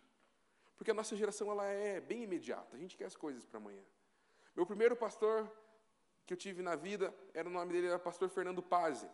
Porque 0.77 0.91
a 0.91 0.93
nossa 0.93 1.15
geração 1.15 1.49
ela 1.51 1.65
é 1.65 2.01
bem 2.01 2.23
imediata, 2.23 2.75
a 2.75 2.79
gente 2.79 2.97
quer 2.97 3.05
as 3.05 3.15
coisas 3.15 3.45
para 3.45 3.57
amanhã. 3.57 3.83
Meu 4.55 4.65
primeiro 4.65 4.95
pastor 4.95 5.51
que 6.25 6.33
eu 6.33 6.37
tive 6.37 6.61
na 6.61 6.75
vida, 6.75 7.13
era 7.33 7.47
o 7.47 7.51
nome 7.51 7.71
dele 7.71 7.87
era 7.87 7.99
pastor 7.99 8.29
Fernando 8.29 8.61
Pazzi. 8.61 9.07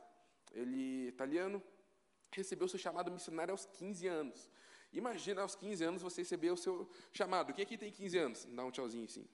Ele 0.54 1.08
italiano, 1.08 1.62
recebeu 2.32 2.68
seu 2.68 2.80
chamado 2.80 3.12
missionário 3.12 3.52
aos 3.52 3.66
15 3.66 4.08
anos. 4.08 4.50
Imagina 4.94 5.42
aos 5.42 5.56
15 5.56 5.84
anos 5.84 6.02
você 6.02 6.22
receber 6.22 6.52
o 6.52 6.58
seu 6.58 6.90
chamado. 7.12 7.54
Quem 7.54 7.64
aqui 7.64 7.78
tem 7.78 7.92
15 7.92 8.18
anos? 8.18 8.46
Dá 8.46 8.64
um 8.66 8.72
tchauzinho 8.72 9.06
assim. 9.06 9.28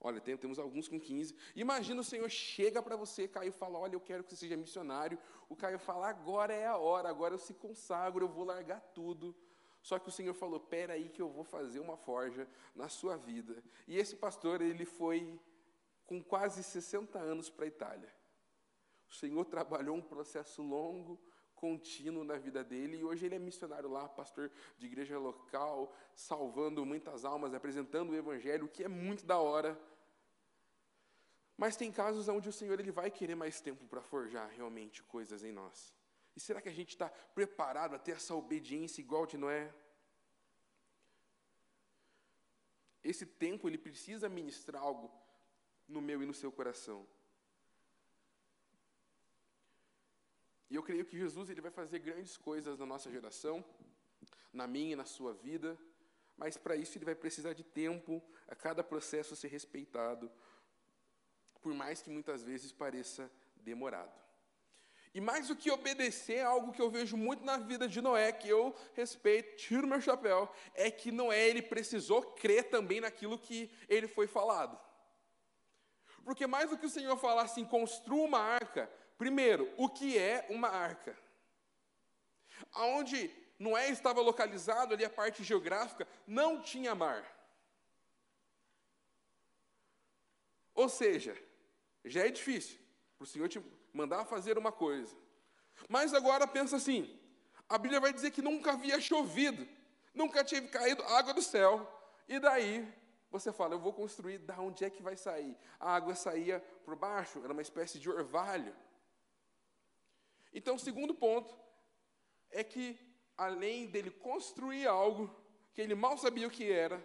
Olha, 0.00 0.20
tem, 0.20 0.36
temos 0.36 0.58
alguns 0.58 0.88
com 0.88 0.98
15. 0.98 1.34
Imagina 1.54 2.00
o 2.00 2.04
Senhor 2.04 2.28
chega 2.28 2.82
para 2.82 2.96
você, 2.96 3.28
Caio, 3.28 3.52
fala: 3.52 3.78
Olha, 3.78 3.94
eu 3.94 4.00
quero 4.00 4.24
que 4.24 4.30
você 4.30 4.36
seja 4.36 4.56
missionário. 4.56 5.18
O 5.48 5.54
Caio 5.54 5.78
fala: 5.78 6.08
Agora 6.08 6.52
é 6.52 6.66
a 6.66 6.76
hora, 6.76 7.08
agora 7.08 7.34
eu 7.34 7.38
se 7.38 7.54
consagro, 7.54 8.24
eu 8.24 8.28
vou 8.28 8.44
largar 8.44 8.80
tudo. 8.80 9.34
Só 9.82 9.98
que 9.98 10.08
o 10.08 10.12
Senhor 10.12 10.34
falou: 10.34 10.60
"Pera 10.60 10.94
aí 10.94 11.08
que 11.08 11.20
eu 11.20 11.28
vou 11.28 11.44
fazer 11.44 11.80
uma 11.80 11.96
forja 11.96 12.48
na 12.74 12.88
sua 12.88 13.16
vida". 13.16 13.62
E 13.86 13.98
esse 13.98 14.16
pastor, 14.16 14.62
ele 14.62 14.84
foi 14.84 15.38
com 16.06 16.22
quase 16.22 16.62
60 16.62 17.18
anos 17.18 17.50
para 17.50 17.64
a 17.64 17.68
Itália. 17.68 18.14
O 19.08 19.14
Senhor 19.14 19.44
trabalhou 19.44 19.96
um 19.96 20.02
processo 20.02 20.62
longo, 20.62 21.20
contínuo 21.54 22.24
na 22.24 22.36
vida 22.36 22.64
dele 22.64 22.96
e 22.96 23.04
hoje 23.04 23.24
ele 23.26 23.36
é 23.36 23.38
missionário 23.38 23.88
lá, 23.88 24.08
pastor 24.08 24.50
de 24.76 24.86
igreja 24.86 25.16
local, 25.16 25.94
salvando 26.12 26.84
muitas 26.84 27.24
almas, 27.24 27.54
apresentando 27.54 28.10
o 28.10 28.16
evangelho, 28.16 28.64
o 28.64 28.68
que 28.68 28.82
é 28.82 28.88
muito 28.88 29.24
da 29.24 29.38
hora. 29.38 29.78
Mas 31.56 31.76
tem 31.76 31.92
casos 31.92 32.28
onde 32.28 32.48
o 32.48 32.52
Senhor 32.52 32.80
ele 32.80 32.90
vai 32.90 33.10
querer 33.10 33.36
mais 33.36 33.60
tempo 33.60 33.86
para 33.86 34.02
forjar 34.02 34.50
realmente 34.50 35.04
coisas 35.04 35.44
em 35.44 35.52
nós. 35.52 35.94
E 36.34 36.40
será 36.40 36.60
que 36.60 36.68
a 36.68 36.72
gente 36.72 36.90
está 36.90 37.08
preparado 37.08 37.94
a 37.94 37.98
ter 37.98 38.12
essa 38.12 38.34
obediência 38.34 39.00
igual 39.00 39.26
de 39.26 39.36
Noé? 39.36 39.72
Esse 43.02 43.26
tempo 43.26 43.68
ele 43.68 43.78
precisa 43.78 44.28
ministrar 44.28 44.82
algo 44.82 45.10
no 45.88 46.00
meu 46.00 46.22
e 46.22 46.26
no 46.26 46.32
seu 46.32 46.50
coração. 46.50 47.06
E 50.70 50.74
eu 50.74 50.82
creio 50.82 51.04
que 51.04 51.18
Jesus 51.18 51.50
ele 51.50 51.60
vai 51.60 51.70
fazer 51.70 51.98
grandes 51.98 52.36
coisas 52.36 52.78
na 52.78 52.86
nossa 52.86 53.10
geração, 53.10 53.62
na 54.52 54.66
minha 54.66 54.92
e 54.92 54.96
na 54.96 55.04
sua 55.04 55.34
vida, 55.34 55.78
mas 56.36 56.56
para 56.56 56.76
isso 56.76 56.96
ele 56.96 57.04
vai 57.04 57.14
precisar 57.14 57.52
de 57.52 57.62
tempo, 57.62 58.22
a 58.48 58.54
cada 58.54 58.82
processo 58.82 59.36
ser 59.36 59.48
respeitado, 59.48 60.32
por 61.60 61.74
mais 61.74 62.00
que 62.00 62.08
muitas 62.08 62.42
vezes 62.42 62.72
pareça 62.72 63.30
demorado. 63.56 64.18
E 65.14 65.20
mais 65.20 65.48
do 65.48 65.56
que 65.56 65.70
obedecer, 65.70 66.44
algo 66.44 66.72
que 66.72 66.80
eu 66.80 66.90
vejo 66.90 67.16
muito 67.16 67.44
na 67.44 67.58
vida 67.58 67.86
de 67.86 68.00
Noé, 68.00 68.32
que 68.32 68.48
eu 68.48 68.74
respeito, 68.94 69.56
tiro 69.56 69.86
meu 69.86 70.00
chapéu, 70.00 70.50
é 70.74 70.90
que 70.90 71.12
Noé 71.12 71.48
ele 71.48 71.60
precisou 71.60 72.22
crer 72.22 72.70
também 72.70 73.00
naquilo 73.00 73.38
que 73.38 73.70
ele 73.88 74.08
foi 74.08 74.26
falado. 74.26 74.78
Porque 76.24 76.46
mais 76.46 76.70
do 76.70 76.78
que 76.78 76.86
o 76.86 76.90
Senhor 76.90 77.16
falar 77.18 77.42
assim, 77.42 77.64
construa 77.64 78.24
uma 78.24 78.38
arca, 78.38 78.90
primeiro, 79.18 79.70
o 79.76 79.88
que 79.88 80.16
é 80.16 80.46
uma 80.48 80.68
arca? 80.68 81.18
Aonde 82.72 83.30
Noé 83.58 83.90
estava 83.90 84.22
localizado 84.22 84.94
ali 84.94 85.04
a 85.04 85.10
parte 85.10 85.44
geográfica, 85.44 86.08
não 86.26 86.62
tinha 86.62 86.94
mar. 86.94 87.22
Ou 90.74 90.88
seja, 90.88 91.36
já 92.02 92.26
é 92.26 92.30
difícil 92.30 92.78
para 93.18 93.24
o 93.24 93.26
Senhor 93.26 93.48
te 93.48 93.60
mandar 93.92 94.24
fazer 94.24 94.56
uma 94.58 94.72
coisa. 94.72 95.14
Mas 95.88 96.14
agora 96.14 96.46
pensa 96.46 96.76
assim: 96.76 97.18
a 97.68 97.78
Bíblia 97.78 98.00
vai 98.00 98.12
dizer 98.12 98.30
que 98.30 98.42
nunca 98.42 98.72
havia 98.72 99.00
chovido, 99.00 99.66
nunca 100.14 100.44
tinha 100.44 100.62
caído 100.68 101.02
água 101.02 101.34
do 101.34 101.42
céu. 101.42 101.88
E 102.28 102.38
daí 102.38 102.86
você 103.32 103.50
fala, 103.50 103.74
eu 103.74 103.78
vou 103.78 103.94
construir, 103.94 104.38
da 104.38 104.60
onde 104.60 104.84
é 104.84 104.90
que 104.90 105.02
vai 105.02 105.16
sair? 105.16 105.56
A 105.80 105.94
água 105.94 106.14
saía 106.14 106.60
por 106.84 106.94
baixo, 106.94 107.40
era 107.42 107.52
uma 107.52 107.62
espécie 107.62 107.98
de 107.98 108.10
orvalho. 108.10 108.76
Então, 110.52 110.74
o 110.74 110.78
segundo 110.78 111.14
ponto 111.14 111.58
é 112.50 112.62
que, 112.62 112.98
além 113.36 113.86
dele 113.86 114.10
construir 114.10 114.86
algo 114.86 115.34
que 115.72 115.80
ele 115.80 115.94
mal 115.94 116.18
sabia 116.18 116.46
o 116.46 116.50
que 116.50 116.70
era, 116.70 117.02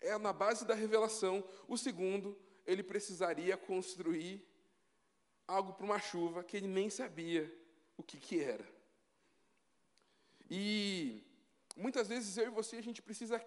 é 0.00 0.16
na 0.16 0.32
base 0.32 0.64
da 0.64 0.74
revelação. 0.74 1.42
O 1.66 1.76
segundo, 1.76 2.38
ele 2.64 2.84
precisaria 2.84 3.56
construir 3.56 4.46
algo 5.46 5.72
para 5.72 5.84
uma 5.84 5.98
chuva 5.98 6.44
que 6.44 6.56
ele 6.56 6.68
nem 6.68 6.88
sabia 6.90 7.52
o 7.96 8.02
que, 8.02 8.18
que 8.18 8.40
era. 8.40 8.66
E 10.50 11.22
muitas 11.76 12.08
vezes 12.08 12.36
eu 12.36 12.46
e 12.46 12.50
você, 12.50 12.76
a 12.76 12.82
gente 12.82 13.02
precisa 13.02 13.42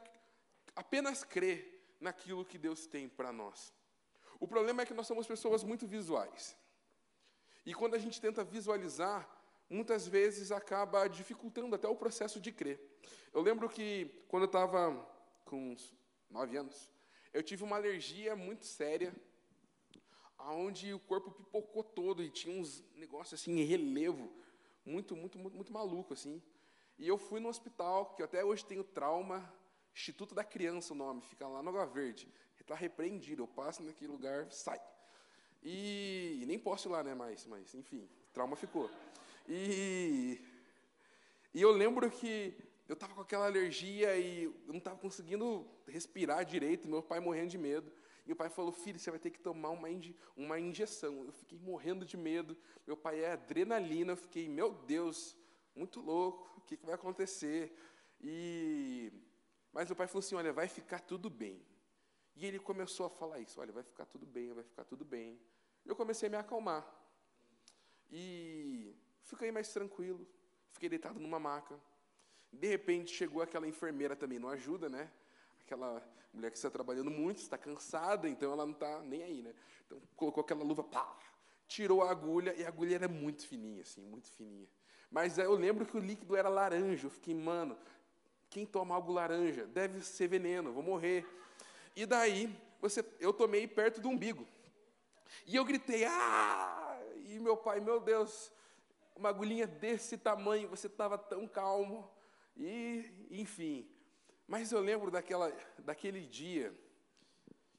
apenas 0.75 1.23
crer 1.23 1.59
naquilo 1.99 2.45
que 2.45 2.57
Deus 2.57 2.85
tem 2.85 3.07
para 3.07 3.31
nós. 3.31 3.73
O 4.39 4.47
problema 4.47 4.81
é 4.81 4.85
que 4.85 4.93
nós 4.93 5.07
somos 5.07 5.25
pessoas 5.25 5.63
muito 5.63 5.87
visuais. 5.87 6.55
E 7.65 7.73
quando 7.73 7.95
a 7.95 7.99
gente 7.99 8.19
tenta 8.21 8.43
visualizar, 8.43 9.27
muitas 9.69 10.07
vezes 10.07 10.51
acaba 10.51 11.07
dificultando 11.07 11.75
até 11.75 11.87
o 11.87 11.95
processo 11.95 12.39
de 12.39 12.51
crer. 12.51 12.79
Eu 13.33 13.41
lembro 13.41 13.67
que 13.69 14.23
quando 14.27 14.43
eu 14.43 14.47
estava 14.47 14.93
com 15.43 15.71
uns 15.71 15.93
nove 16.29 16.57
anos, 16.57 16.89
eu 17.33 17.41
tive 17.41 17.63
uma 17.63 17.75
alergia 17.75 18.35
muito 18.35 18.65
séria, 18.65 19.13
aonde 20.45 20.93
o 20.93 20.99
corpo 20.99 21.31
pipocou 21.31 21.83
todo 21.83 22.23
e 22.23 22.29
tinha 22.29 22.59
uns 22.59 22.83
negócios 22.95 23.41
assim 23.41 23.59
em 23.59 23.63
relevo, 23.63 24.31
muito, 24.85 25.15
muito, 25.15 25.37
muito, 25.37 25.55
muito 25.55 25.73
maluco 25.73 26.13
assim. 26.13 26.41
E 26.97 27.07
eu 27.07 27.17
fui 27.17 27.39
no 27.39 27.49
hospital, 27.49 28.13
que 28.13 28.23
até 28.23 28.45
hoje 28.45 28.63
tenho 28.63 28.83
trauma, 28.83 29.51
Instituto 29.93 30.35
da 30.35 30.43
Criança 30.43 30.93
o 30.93 30.95
nome, 30.95 31.21
fica 31.21 31.47
lá 31.47 31.63
no 31.63 31.69
Água 31.69 31.85
Verde. 31.85 32.27
Está 32.59 32.73
repreendido, 32.73 33.43
eu 33.43 33.47
passo 33.47 33.83
naquele 33.83 34.11
lugar, 34.11 34.51
sai. 34.51 34.81
E, 35.61 36.39
e 36.41 36.45
nem 36.47 36.57
posso 36.57 36.87
ir 36.87 36.91
lá, 36.91 37.03
né, 37.03 37.13
mais, 37.13 37.45
mas 37.45 37.75
enfim, 37.75 38.09
trauma 38.33 38.55
ficou. 38.55 38.89
E, 39.47 40.41
e 41.53 41.61
eu 41.61 41.71
lembro 41.71 42.09
que 42.09 42.57
eu 42.87 42.95
estava 42.95 43.13
com 43.13 43.21
aquela 43.21 43.45
alergia 43.45 44.17
e 44.17 44.45
eu 44.45 44.53
não 44.67 44.77
estava 44.77 44.97
conseguindo 44.97 45.67
respirar 45.87 46.43
direito, 46.43 46.87
meu 46.87 47.03
pai 47.03 47.19
morrendo 47.19 47.49
de 47.49 47.57
medo. 47.59 47.91
E 48.25 48.33
o 48.33 48.35
pai 48.35 48.49
falou, 48.49 48.71
filho, 48.71 48.99
você 48.99 49.11
vai 49.11 49.19
ter 49.19 49.29
que 49.29 49.39
tomar 49.39 49.69
uma, 49.69 49.87
uma 50.35 50.59
injeção. 50.59 51.23
Eu 51.25 51.31
fiquei 51.31 51.59
morrendo 51.59 52.05
de 52.05 52.17
medo. 52.17 52.57
Meu 52.85 52.97
pai 52.97 53.23
é 53.23 53.33
adrenalina. 53.33 54.13
Eu 54.13 54.17
fiquei, 54.17 54.49
meu 54.49 54.73
Deus, 54.73 55.35
muito 55.75 56.01
louco. 56.01 56.49
O 56.57 56.61
que, 56.61 56.75
que 56.77 56.85
vai 56.85 56.95
acontecer? 56.95 57.77
E 58.21 59.11
mas 59.75 59.91
o 59.91 59.95
pai 59.95 60.07
falou 60.07 60.19
assim, 60.19 60.35
olha, 60.35 60.53
vai 60.53 60.69
ficar 60.69 61.01
tudo 61.01 61.29
bem. 61.29 61.61
E 62.33 62.45
ele 62.45 62.57
começou 62.57 63.05
a 63.05 63.09
falar 63.09 63.41
isso, 63.41 63.59
olha, 63.59 63.73
vai 63.73 63.83
ficar 63.83 64.05
tudo 64.05 64.25
bem, 64.25 64.53
vai 64.53 64.63
ficar 64.63 64.85
tudo 64.85 65.03
bem. 65.03 65.37
Eu 65.85 65.97
comecei 65.97 66.27
a 66.27 66.29
me 66.29 66.37
acalmar. 66.37 66.89
E 68.09 68.95
fiquei 69.23 69.51
mais 69.51 69.67
tranquilo. 69.73 70.25
Fiquei 70.71 70.87
deitado 70.87 71.19
numa 71.19 71.39
maca. 71.39 71.77
De 72.53 72.69
repente 72.69 73.13
chegou 73.13 73.41
aquela 73.41 73.67
enfermeira 73.67 74.15
também, 74.15 74.39
não 74.39 74.47
ajuda, 74.47 74.87
né? 74.87 75.11
Aquela 75.65 76.01
mulher 76.33 76.51
que 76.51 76.57
está 76.57 76.69
trabalhando 76.69 77.09
muito, 77.09 77.39
está 77.39 77.57
cansada, 77.57 78.29
então 78.29 78.51
ela 78.51 78.65
não 78.65 78.73
está 78.73 79.01
nem 79.01 79.23
aí, 79.23 79.41
né? 79.41 79.53
Então 79.85 79.99
colocou 80.15 80.41
aquela 80.41 80.63
luva, 80.63 80.83
pá, 80.83 81.17
tirou 81.67 82.03
a 82.03 82.11
agulha, 82.11 82.53
e 82.55 82.63
a 82.63 82.67
agulha 82.67 82.95
era 82.95 83.07
muito 83.07 83.47
fininha, 83.47 83.81
assim, 83.81 84.01
muito 84.01 84.29
fininha. 84.29 84.67
Mas 85.09 85.37
eu 85.37 85.53
lembro 85.55 85.85
que 85.85 85.97
o 85.97 85.99
líquido 85.99 86.35
era 86.35 86.49
laranja, 86.49 87.07
eu 87.07 87.11
fiquei, 87.11 87.33
mano, 87.33 87.77
quem 88.49 88.65
toma 88.65 88.93
algo 88.95 89.11
laranja 89.11 89.65
deve 89.65 90.01
ser 90.01 90.27
veneno, 90.27 90.71
vou 90.71 90.83
morrer. 90.83 91.25
E 91.95 92.05
daí, 92.05 92.53
você, 92.79 93.03
eu 93.19 93.33
tomei 93.33 93.67
perto 93.67 93.99
do 94.01 94.09
umbigo. 94.09 94.45
E 95.47 95.55
eu 95.55 95.65
gritei, 95.65 96.05
ah! 96.05 96.99
E 97.25 97.39
meu 97.39 97.57
pai, 97.57 97.79
meu 97.79 97.99
Deus, 97.99 98.51
uma 99.15 99.29
agulhinha 99.29 99.65
desse 99.65 100.17
tamanho, 100.17 100.69
você 100.69 100.87
estava 100.87 101.17
tão 101.17 101.47
calmo. 101.47 102.09
E, 102.55 103.27
enfim. 103.31 103.89
Mas 104.47 104.71
eu 104.71 104.79
lembro 104.79 105.09
daquela, 105.09 105.51
daquele 105.79 106.25
dia 106.25 106.73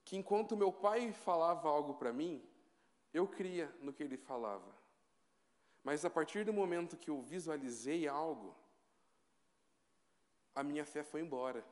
que 0.04 0.16
enquanto 0.16 0.56
meu 0.56 0.72
pai 0.72 1.12
falava 1.12 1.68
algo 1.68 1.94
para 1.94 2.12
mim, 2.12 2.42
eu 3.12 3.26
cria 3.26 3.72
no 3.80 3.92
que 3.92 4.02
ele 4.02 4.16
falava. 4.16 4.74
Mas 5.82 6.04
a 6.04 6.10
partir 6.10 6.44
do 6.44 6.52
momento 6.52 6.96
que 6.96 7.10
eu 7.10 7.20
visualizei 7.22 8.08
algo, 8.08 8.56
a 10.54 10.62
minha 10.62 10.84
fé 10.84 11.02
foi 11.04 11.20
embora. 11.20 11.64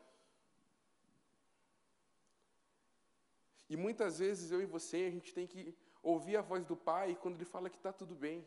E 3.68 3.76
muitas 3.76 4.18
vezes 4.18 4.50
eu 4.50 4.60
e 4.60 4.66
você, 4.66 4.98
a 4.98 5.10
gente 5.10 5.32
tem 5.32 5.46
que 5.46 5.74
ouvir 6.02 6.36
a 6.36 6.42
voz 6.42 6.64
do 6.64 6.76
Pai 6.76 7.16
quando 7.20 7.36
Ele 7.36 7.44
fala 7.44 7.70
que 7.70 7.76
está 7.76 7.92
tudo 7.92 8.14
bem. 8.14 8.46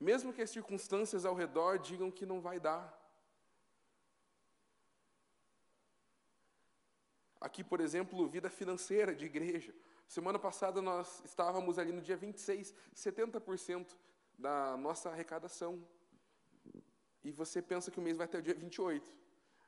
Mesmo 0.00 0.32
que 0.32 0.42
as 0.42 0.50
circunstâncias 0.50 1.24
ao 1.24 1.34
redor 1.34 1.78
digam 1.78 2.10
que 2.10 2.26
não 2.26 2.40
vai 2.40 2.58
dar. 2.58 2.97
Aqui, 7.40 7.62
por 7.62 7.80
exemplo, 7.80 8.26
vida 8.28 8.50
financeira 8.50 9.14
de 9.14 9.26
igreja. 9.26 9.72
Semana 10.08 10.38
passada 10.38 10.82
nós 10.82 11.22
estávamos 11.24 11.78
ali 11.78 11.92
no 11.92 12.00
dia 12.00 12.16
26, 12.16 12.74
70% 12.94 13.86
da 14.36 14.76
nossa 14.76 15.10
arrecadação. 15.10 15.86
E 17.22 17.30
você 17.30 17.60
pensa 17.60 17.90
que 17.90 17.98
o 17.98 18.02
mês 18.02 18.16
vai 18.16 18.24
até 18.24 18.38
o 18.38 18.42
dia 18.42 18.54
28. 18.54 19.14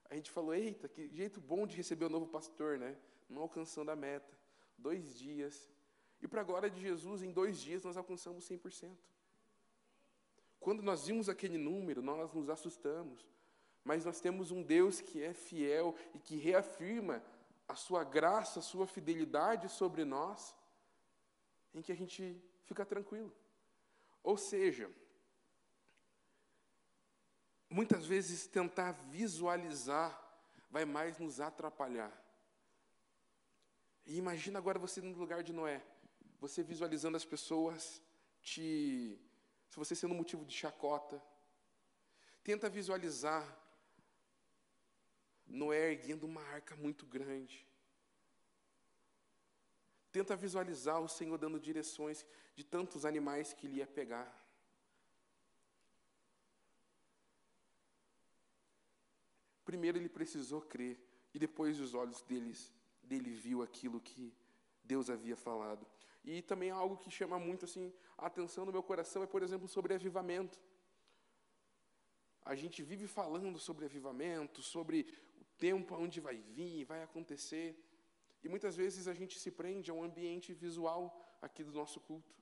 A 0.08 0.14
gente 0.14 0.30
falou, 0.30 0.54
eita, 0.54 0.88
que 0.88 1.08
jeito 1.14 1.40
bom 1.40 1.66
de 1.66 1.76
receber 1.76 2.06
o 2.06 2.08
novo 2.08 2.26
pastor, 2.26 2.78
né? 2.78 2.96
Não 3.28 3.42
alcançando 3.42 3.90
a 3.90 3.96
meta. 3.96 4.32
Dois 4.76 5.16
dias. 5.16 5.70
E 6.20 6.26
para 6.26 6.40
a 6.40 6.44
glória 6.44 6.68
de 6.68 6.80
Jesus, 6.80 7.22
em 7.22 7.30
dois 7.30 7.60
dias 7.60 7.84
nós 7.84 7.96
alcançamos 7.96 8.48
100%. 8.48 8.90
Quando 10.58 10.82
nós 10.82 11.06
vimos 11.06 11.28
aquele 11.28 11.56
número, 11.56 12.02
nós 12.02 12.32
nos 12.32 12.50
assustamos. 12.50 13.24
Mas 13.84 14.04
nós 14.04 14.20
temos 14.20 14.50
um 14.50 14.62
Deus 14.62 15.00
que 15.00 15.22
é 15.22 15.32
fiel 15.32 15.94
e 16.14 16.18
que 16.18 16.36
reafirma 16.36 17.22
a 17.70 17.74
sua 17.74 18.02
graça, 18.04 18.58
a 18.58 18.62
sua 18.62 18.86
fidelidade 18.86 19.68
sobre 19.68 20.04
nós, 20.04 20.54
em 21.72 21.80
que 21.80 21.92
a 21.92 21.96
gente 21.96 22.42
fica 22.64 22.84
tranquilo. 22.84 23.34
Ou 24.22 24.36
seja, 24.36 24.90
muitas 27.68 28.04
vezes 28.04 28.46
tentar 28.46 28.92
visualizar 28.92 30.20
vai 30.70 30.84
mais 30.84 31.18
nos 31.18 31.40
atrapalhar. 31.40 32.12
E 34.04 34.16
imagina 34.16 34.58
agora 34.58 34.78
você 34.78 35.00
no 35.00 35.16
lugar 35.16 35.42
de 35.42 35.52
Noé, 35.52 35.82
você 36.40 36.62
visualizando 36.62 37.16
as 37.16 37.24
pessoas 37.24 38.02
te 38.42 39.18
se 39.68 39.76
você 39.76 39.94
sendo 39.94 40.14
motivo 40.14 40.44
de 40.44 40.54
chacota. 40.54 41.22
Tenta 42.42 42.68
visualizar 42.68 43.44
Noé 45.50 45.92
erguendo 45.92 46.24
uma 46.24 46.42
arca 46.42 46.76
muito 46.76 47.04
grande. 47.04 47.66
Tenta 50.12 50.34
visualizar 50.36 51.00
o 51.00 51.08
Senhor 51.08 51.36
dando 51.36 51.58
direções 51.58 52.24
de 52.54 52.64
tantos 52.64 53.04
animais 53.04 53.52
que 53.52 53.66
ele 53.66 53.76
ia 53.76 53.86
pegar. 53.86 54.28
Primeiro 59.64 59.98
ele 59.98 60.08
precisou 60.08 60.60
crer, 60.60 60.98
e 61.32 61.38
depois 61.38 61.78
os 61.78 61.94
olhos 61.94 62.22
deles, 62.22 62.72
dele 63.02 63.30
viu 63.30 63.62
aquilo 63.62 64.00
que 64.00 64.34
Deus 64.82 65.08
havia 65.08 65.36
falado. 65.36 65.86
E 66.24 66.42
também 66.42 66.70
algo 66.70 66.96
que 66.96 67.10
chama 67.10 67.38
muito 67.38 67.64
assim 67.64 67.92
a 68.18 68.26
atenção 68.26 68.64
no 68.64 68.72
meu 68.72 68.82
coração 68.82 69.22
é, 69.22 69.26
por 69.26 69.42
exemplo, 69.42 69.68
sobre 69.68 69.94
avivamento. 69.94 70.60
A 72.44 72.54
gente 72.54 72.82
vive 72.82 73.06
falando 73.06 73.58
sobre 73.58 73.84
avivamento, 73.84 74.60
sobre 74.60 75.06
tempo 75.66 75.94
onde 76.04 76.18
vai 76.26 76.38
vir, 76.56 76.84
vai 76.92 77.02
acontecer. 77.02 77.68
E 78.42 78.48
muitas 78.48 78.74
vezes 78.82 79.06
a 79.06 79.14
gente 79.20 79.38
se 79.38 79.50
prende 79.60 79.90
a 79.90 79.94
um 79.94 80.02
ambiente 80.02 80.52
visual 80.52 81.02
aqui 81.46 81.62
do 81.62 81.72
nosso 81.80 82.00
culto. 82.00 82.34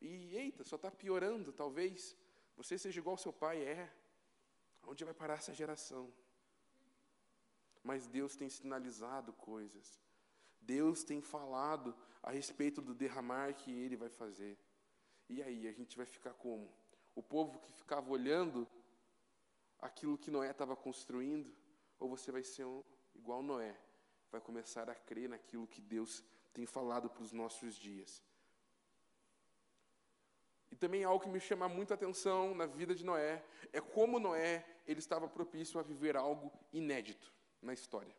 E 0.00 0.36
eita, 0.36 0.62
só 0.64 0.76
está 0.76 0.90
piorando, 0.90 1.52
talvez. 1.52 2.16
Você 2.56 2.78
seja 2.78 3.00
igual 3.00 3.16
seu 3.16 3.32
pai, 3.32 3.58
é. 3.62 3.92
Onde 4.86 5.04
vai 5.04 5.14
parar 5.14 5.34
essa 5.34 5.54
geração? 5.54 6.12
Mas 7.82 8.06
Deus 8.06 8.36
tem 8.36 8.48
sinalizado 8.48 9.32
coisas. 9.32 10.00
Deus 10.60 11.02
tem 11.04 11.20
falado 11.20 11.94
a 12.22 12.30
respeito 12.30 12.80
do 12.80 12.94
derramar 12.94 13.54
que 13.54 13.70
Ele 13.72 13.96
vai 13.96 14.08
fazer. 14.08 14.56
E 15.28 15.42
aí, 15.42 15.66
a 15.66 15.72
gente 15.72 15.96
vai 15.96 16.06
ficar 16.06 16.34
como? 16.34 16.70
O 17.14 17.22
povo 17.22 17.58
que 17.58 17.72
ficava 17.72 18.10
olhando 18.10 18.68
aquilo 19.84 20.18
que 20.18 20.30
Noé 20.30 20.50
estava 20.50 20.74
construindo? 20.74 21.54
Ou 22.00 22.08
você 22.08 22.32
vai 22.32 22.42
ser 22.42 22.64
um, 22.64 22.82
igual 23.14 23.42
Noé, 23.42 23.76
vai 24.32 24.40
começar 24.40 24.88
a 24.88 24.94
crer 24.94 25.28
naquilo 25.28 25.66
que 25.66 25.80
Deus 25.80 26.24
tem 26.52 26.66
falado 26.66 27.08
para 27.10 27.22
os 27.22 27.32
nossos 27.32 27.74
dias? 27.76 28.22
E 30.70 30.76
também 30.76 31.04
algo 31.04 31.22
que 31.22 31.28
me 31.28 31.38
chama 31.38 31.68
muita 31.68 31.94
atenção 31.94 32.54
na 32.54 32.66
vida 32.66 32.94
de 32.94 33.04
Noé 33.04 33.44
é 33.72 33.80
como 33.80 34.18
Noé 34.18 34.64
ele 34.86 34.98
estava 34.98 35.28
propício 35.28 35.78
a 35.78 35.82
viver 35.82 36.16
algo 36.16 36.50
inédito 36.72 37.32
na 37.62 37.72
história. 37.72 38.14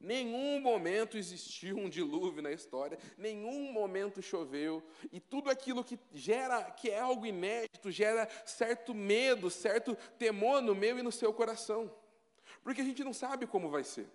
Nenhum 0.00 0.60
momento 0.60 1.16
existiu 1.16 1.76
um 1.76 1.88
dilúvio 1.88 2.42
na 2.42 2.52
história, 2.52 2.98
nenhum 3.16 3.72
momento 3.72 4.20
choveu, 4.22 4.82
e 5.10 5.18
tudo 5.18 5.50
aquilo 5.50 5.82
que 5.82 5.98
gera, 6.12 6.62
que 6.70 6.90
é 6.90 7.00
algo 7.00 7.26
inédito, 7.26 7.90
gera 7.90 8.28
certo 8.44 8.94
medo, 8.94 9.50
certo 9.50 9.96
temor 10.18 10.60
no 10.60 10.74
meu 10.74 10.98
e 10.98 11.02
no 11.02 11.10
seu 11.10 11.32
coração. 11.32 11.92
Porque 12.62 12.82
a 12.82 12.84
gente 12.84 13.02
não 13.02 13.12
sabe 13.12 13.46
como 13.46 13.70
vai 13.70 13.84
ser. 13.84 14.06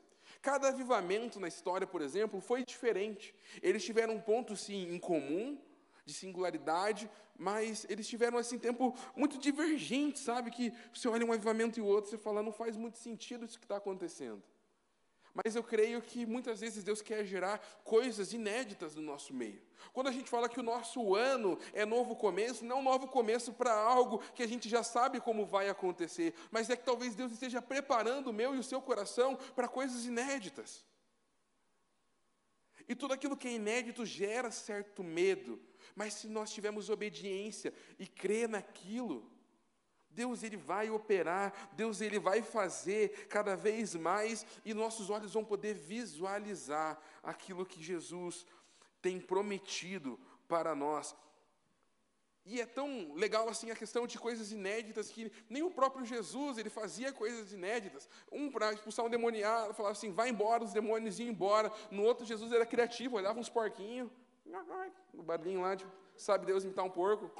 Cada 0.41 0.69
avivamento 0.69 1.39
na 1.39 1.47
história, 1.47 1.85
por 1.85 2.01
exemplo, 2.01 2.39
foi 2.41 2.63
diferente. 2.63 3.33
Eles 3.61 3.83
tiveram 3.83 4.15
um 4.15 4.21
ponto 4.21 4.55
sim 4.55 4.93
em 4.93 4.99
comum, 4.99 5.57
de 6.05 6.13
singularidade, 6.13 7.09
mas 7.37 7.85
eles 7.89 8.07
tiveram 8.07 8.37
assim 8.37 8.57
tempo 8.57 8.95
muito 9.15 9.37
divergente, 9.37 10.19
sabe? 10.19 10.51
Que 10.51 10.73
você 10.93 11.07
olha 11.07 11.25
um 11.25 11.31
avivamento 11.31 11.79
e 11.79 11.81
o 11.81 11.85
outro, 11.85 12.09
você 12.09 12.17
fala, 12.17 12.43
não 12.43 12.51
faz 12.51 12.75
muito 12.77 12.97
sentido 12.97 13.45
isso 13.45 13.57
que 13.57 13.65
está 13.65 13.77
acontecendo. 13.77 14.43
Mas 15.33 15.55
eu 15.55 15.63
creio 15.63 16.01
que 16.01 16.25
muitas 16.25 16.59
vezes 16.59 16.83
Deus 16.83 17.01
quer 17.01 17.25
gerar 17.25 17.59
coisas 17.83 18.33
inéditas 18.33 18.95
no 18.95 19.01
nosso 19.01 19.33
meio. 19.33 19.61
Quando 19.93 20.07
a 20.07 20.11
gente 20.11 20.29
fala 20.29 20.49
que 20.49 20.59
o 20.59 20.63
nosso 20.63 21.15
ano 21.15 21.57
é 21.73 21.85
novo 21.85 22.15
começo, 22.15 22.65
não 22.65 22.79
é 22.79 22.83
novo 22.83 23.07
começo 23.07 23.53
para 23.53 23.73
algo 23.73 24.19
que 24.33 24.43
a 24.43 24.47
gente 24.47 24.67
já 24.67 24.83
sabe 24.83 25.21
como 25.21 25.45
vai 25.45 25.69
acontecer, 25.69 26.33
mas 26.51 26.69
é 26.69 26.75
que 26.75 26.83
talvez 26.83 27.15
Deus 27.15 27.31
esteja 27.31 27.61
preparando 27.61 28.27
o 28.27 28.33
meu 28.33 28.53
e 28.53 28.59
o 28.59 28.63
seu 28.63 28.81
coração 28.81 29.37
para 29.55 29.67
coisas 29.67 30.05
inéditas. 30.05 30.85
E 32.87 32.95
tudo 32.95 33.13
aquilo 33.13 33.37
que 33.37 33.47
é 33.47 33.53
inédito 33.53 34.05
gera 34.05 34.51
certo 34.51 35.01
medo, 35.01 35.61
mas 35.95 36.13
se 36.13 36.27
nós 36.27 36.51
tivermos 36.51 36.89
obediência 36.89 37.73
e 37.97 38.05
crer 38.05 38.49
naquilo, 38.49 39.30
Deus 40.11 40.43
ele 40.43 40.57
vai 40.57 40.89
operar, 40.89 41.53
Deus 41.73 42.01
ele 42.01 42.19
vai 42.19 42.41
fazer 42.41 43.27
cada 43.27 43.55
vez 43.55 43.95
mais 43.95 44.45
e 44.65 44.73
nossos 44.73 45.09
olhos 45.09 45.33
vão 45.33 45.43
poder 45.43 45.73
visualizar 45.73 46.99
aquilo 47.23 47.65
que 47.65 47.81
Jesus 47.81 48.45
tem 49.01 49.19
prometido 49.19 50.19
para 50.47 50.75
nós. 50.75 51.15
E 52.43 52.59
é 52.59 52.65
tão 52.65 53.13
legal 53.13 53.47
assim 53.47 53.69
a 53.69 53.75
questão 53.75 54.07
de 54.07 54.17
coisas 54.17 54.51
inéditas 54.51 55.09
que 55.09 55.31
nem 55.47 55.61
o 55.61 55.69
próprio 55.69 56.05
Jesus 56.05 56.57
ele 56.57 56.69
fazia 56.69 57.13
coisas 57.13 57.53
inéditas. 57.53 58.09
Um 58.31 58.49
para 58.49 58.73
expulsar 58.73 59.05
um 59.05 59.09
demoniado, 59.09 59.73
falava 59.73 59.93
assim, 59.93 60.11
vai 60.11 60.29
embora, 60.29 60.63
os 60.63 60.73
demônios 60.73 61.19
iam 61.19 61.29
embora. 61.29 61.71
No 61.91 62.03
outro 62.03 62.25
Jesus 62.25 62.51
era 62.51 62.65
criativo, 62.65 63.15
olhava 63.15 63.39
uns 63.39 63.49
porquinhos, 63.49 64.09
o 65.13 65.21
barulhinho 65.21 65.61
lá, 65.61 65.75
tipo, 65.75 65.91
sabe 66.15 66.45
Deus 66.45 66.63
imitar 66.63 66.83
um 66.83 66.89
porco. 66.89 67.31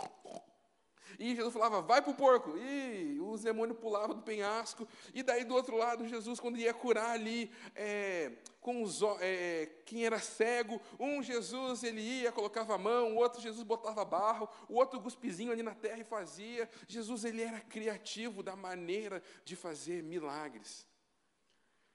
E 1.19 1.36
Jesus 1.36 1.54
falava, 1.54 1.82
vai 1.82 2.02
para 2.02 2.12
o 2.12 2.15
porco. 2.15 2.58
E 2.58 3.19
os 3.21 3.41
demônios 3.41 3.78
pulavam 3.78 4.15
do 4.15 4.21
penhasco. 4.21 4.88
E 5.13 5.21
daí 5.24 5.43
do 5.43 5.54
outro 5.54 5.78
lado, 5.78 6.08
Jesus, 6.08 6.39
quando 6.39 6.58
ia 6.58 6.74
curar 6.74 7.12
ali 7.12 7.52
é, 7.76 8.32
com 8.60 8.82
os, 8.84 9.02
é, 9.19 9.69
quem 9.86 10.06
era 10.06 10.19
cego, 10.19 10.82
um 11.00 11.21
Jesus 11.21 11.84
ele 11.84 12.02
ia, 12.02 12.32
colocava 12.32 12.76
a 12.76 12.78
mão, 12.78 13.13
o 13.13 13.17
outro 13.17 13.41
Jesus 13.41 13.63
botava 13.63 14.04
barro, 14.06 14.47
o 14.69 14.76
outro 14.76 15.00
guspizinho 15.00 15.52
ali 15.52 15.63
na 15.63 15.76
terra 15.76 16.00
e 16.00 16.04
fazia. 16.04 16.69
Jesus 16.88 17.26
ele 17.26 17.41
era 17.41 17.60
criativo 17.60 18.41
da 18.43 18.56
maneira 18.56 19.21
de 19.43 19.56
fazer 19.56 20.04
milagres. 20.04 20.86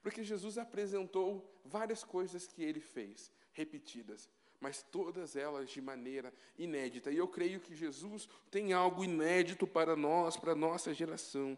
Porque 0.01 0.23
Jesus 0.23 0.57
apresentou 0.57 1.59
várias 1.65 2.03
coisas 2.03 2.47
que 2.47 2.63
ele 2.63 2.79
fez, 2.79 3.31
repetidas 3.51 4.29
mas 4.59 4.81
todas 4.81 5.35
elas 5.35 5.69
de 5.69 5.81
maneira 5.81 6.33
inédita. 6.57 7.11
E 7.11 7.17
eu 7.17 7.27
creio 7.27 7.59
que 7.59 7.75
Jesus 7.75 8.27
tem 8.49 8.73
algo 8.73 9.03
inédito 9.03 9.67
para 9.67 9.95
nós, 9.95 10.35
para 10.35 10.53
a 10.53 10.55
nossa 10.55 10.93
geração. 10.93 11.57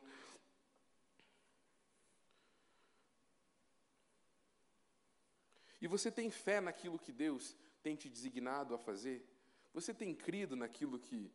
E 5.81 5.87
você 5.87 6.11
tem 6.11 6.29
fé 6.29 6.59
naquilo 6.59 6.99
que 6.99 7.11
Deus 7.11 7.55
tem 7.81 7.95
te 7.95 8.09
designado 8.09 8.75
a 8.75 8.77
fazer? 8.77 9.25
Você 9.73 9.93
tem 9.93 10.13
crido 10.13 10.55
naquilo 10.55 10.99
que 10.99 11.31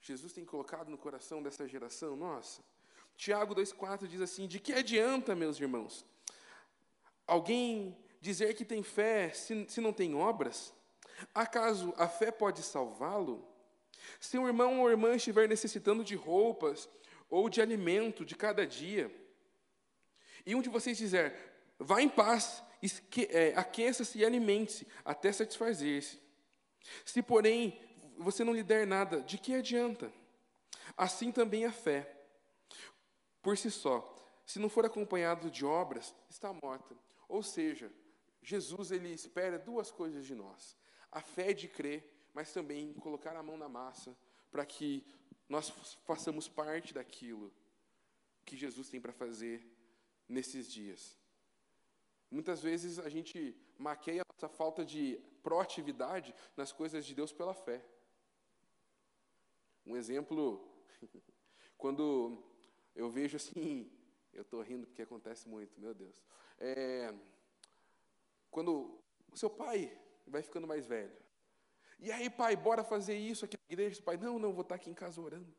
Jesus 0.00 0.32
tem 0.32 0.44
colocado 0.44 0.88
no 0.88 0.96
coração 0.96 1.42
dessa 1.42 1.68
geração? 1.68 2.16
Nossa. 2.16 2.62
Tiago 3.16 3.54
2,4 3.54 4.06
diz 4.06 4.22
assim: 4.22 4.46
De 4.46 4.58
que 4.58 4.72
adianta, 4.72 5.34
meus 5.36 5.60
irmãos, 5.60 6.06
alguém 7.26 7.94
dizer 8.20 8.54
que 8.54 8.64
tem 8.64 8.82
fé 8.82 9.30
se, 9.30 9.66
se 9.68 9.80
não 9.80 9.92
tem 9.92 10.14
obras? 10.14 10.72
Acaso 11.34 11.94
a 11.96 12.08
fé 12.08 12.30
pode 12.30 12.62
salvá-lo? 12.62 13.46
Se 14.18 14.38
um 14.38 14.46
irmão 14.46 14.80
ou 14.80 14.90
irmã 14.90 15.14
estiver 15.14 15.48
necessitando 15.48 16.04
de 16.04 16.14
roupas 16.14 16.88
ou 17.28 17.48
de 17.48 17.60
alimento 17.60 18.24
de 18.24 18.34
cada 18.34 18.66
dia, 18.66 19.10
e 20.44 20.54
um 20.54 20.62
de 20.62 20.68
vocês 20.68 20.96
dizer, 20.96 21.34
vá 21.78 22.00
em 22.00 22.08
paz, 22.08 22.62
é, 23.28 23.52
aqueça-se 23.56 24.18
e 24.18 24.24
alimente-se, 24.24 24.86
até 25.04 25.30
satisfazer-se. 25.32 26.20
Se, 27.04 27.22
porém, 27.22 27.78
você 28.18 28.42
não 28.42 28.54
lhe 28.54 28.62
der 28.62 28.86
nada, 28.86 29.20
de 29.20 29.38
que 29.38 29.54
adianta? 29.54 30.12
Assim 30.96 31.30
também 31.30 31.64
a 31.64 31.72
fé, 31.72 32.10
por 33.42 33.56
si 33.56 33.70
só, 33.70 34.16
se 34.44 34.58
não 34.58 34.68
for 34.68 34.84
acompanhado 34.84 35.50
de 35.50 35.64
obras, 35.64 36.14
está 36.28 36.52
morta. 36.52 36.96
Ou 37.28 37.42
seja, 37.42 37.90
Jesus 38.42 38.90
ele 38.90 39.12
espera 39.12 39.58
duas 39.58 39.90
coisas 39.90 40.24
de 40.24 40.34
nós: 40.34 40.76
a 41.10 41.20
fé 41.20 41.52
de 41.52 41.68
crer, 41.68 42.28
mas 42.32 42.52
também 42.52 42.92
colocar 42.94 43.36
a 43.36 43.42
mão 43.42 43.56
na 43.56 43.68
massa 43.68 44.16
para 44.50 44.64
que 44.64 45.04
nós 45.48 45.70
façamos 46.04 46.48
parte 46.48 46.94
daquilo 46.94 47.52
que 48.44 48.56
Jesus 48.56 48.88
tem 48.88 49.00
para 49.00 49.12
fazer 49.12 49.66
nesses 50.28 50.70
dias. 50.70 51.18
Muitas 52.30 52.62
vezes 52.62 52.98
a 52.98 53.08
gente 53.08 53.56
maqueia 53.76 54.22
a 54.22 54.32
nossa 54.32 54.48
falta 54.48 54.84
de 54.84 55.20
proatividade 55.42 56.34
nas 56.56 56.72
coisas 56.72 57.04
de 57.04 57.14
Deus 57.14 57.32
pela 57.32 57.54
fé. 57.54 57.84
Um 59.84 59.96
exemplo, 59.96 60.68
quando 61.76 62.40
eu 62.94 63.10
vejo 63.10 63.36
assim, 63.36 63.90
eu 64.32 64.42
estou 64.42 64.62
rindo 64.62 64.86
porque 64.86 65.02
acontece 65.02 65.48
muito, 65.48 65.80
meu 65.80 65.92
Deus. 65.92 66.14
É, 66.58 67.12
quando 68.50 69.00
o 69.32 69.36
seu 69.36 69.48
pai 69.48 69.96
vai 70.26 70.42
ficando 70.42 70.66
mais 70.66 70.86
velho. 70.86 71.12
E 71.98 72.10
aí, 72.10 72.30
pai, 72.30 72.56
bora 72.56 72.82
fazer 72.82 73.16
isso 73.16 73.44
aqui 73.44 73.56
na 73.56 73.72
igreja? 73.72 74.02
Pai, 74.02 74.16
não, 74.16 74.38
não, 74.38 74.52
vou 74.52 74.62
estar 74.62 74.74
aqui 74.74 74.88
em 74.88 74.94
casa 74.94 75.20
orando. 75.20 75.54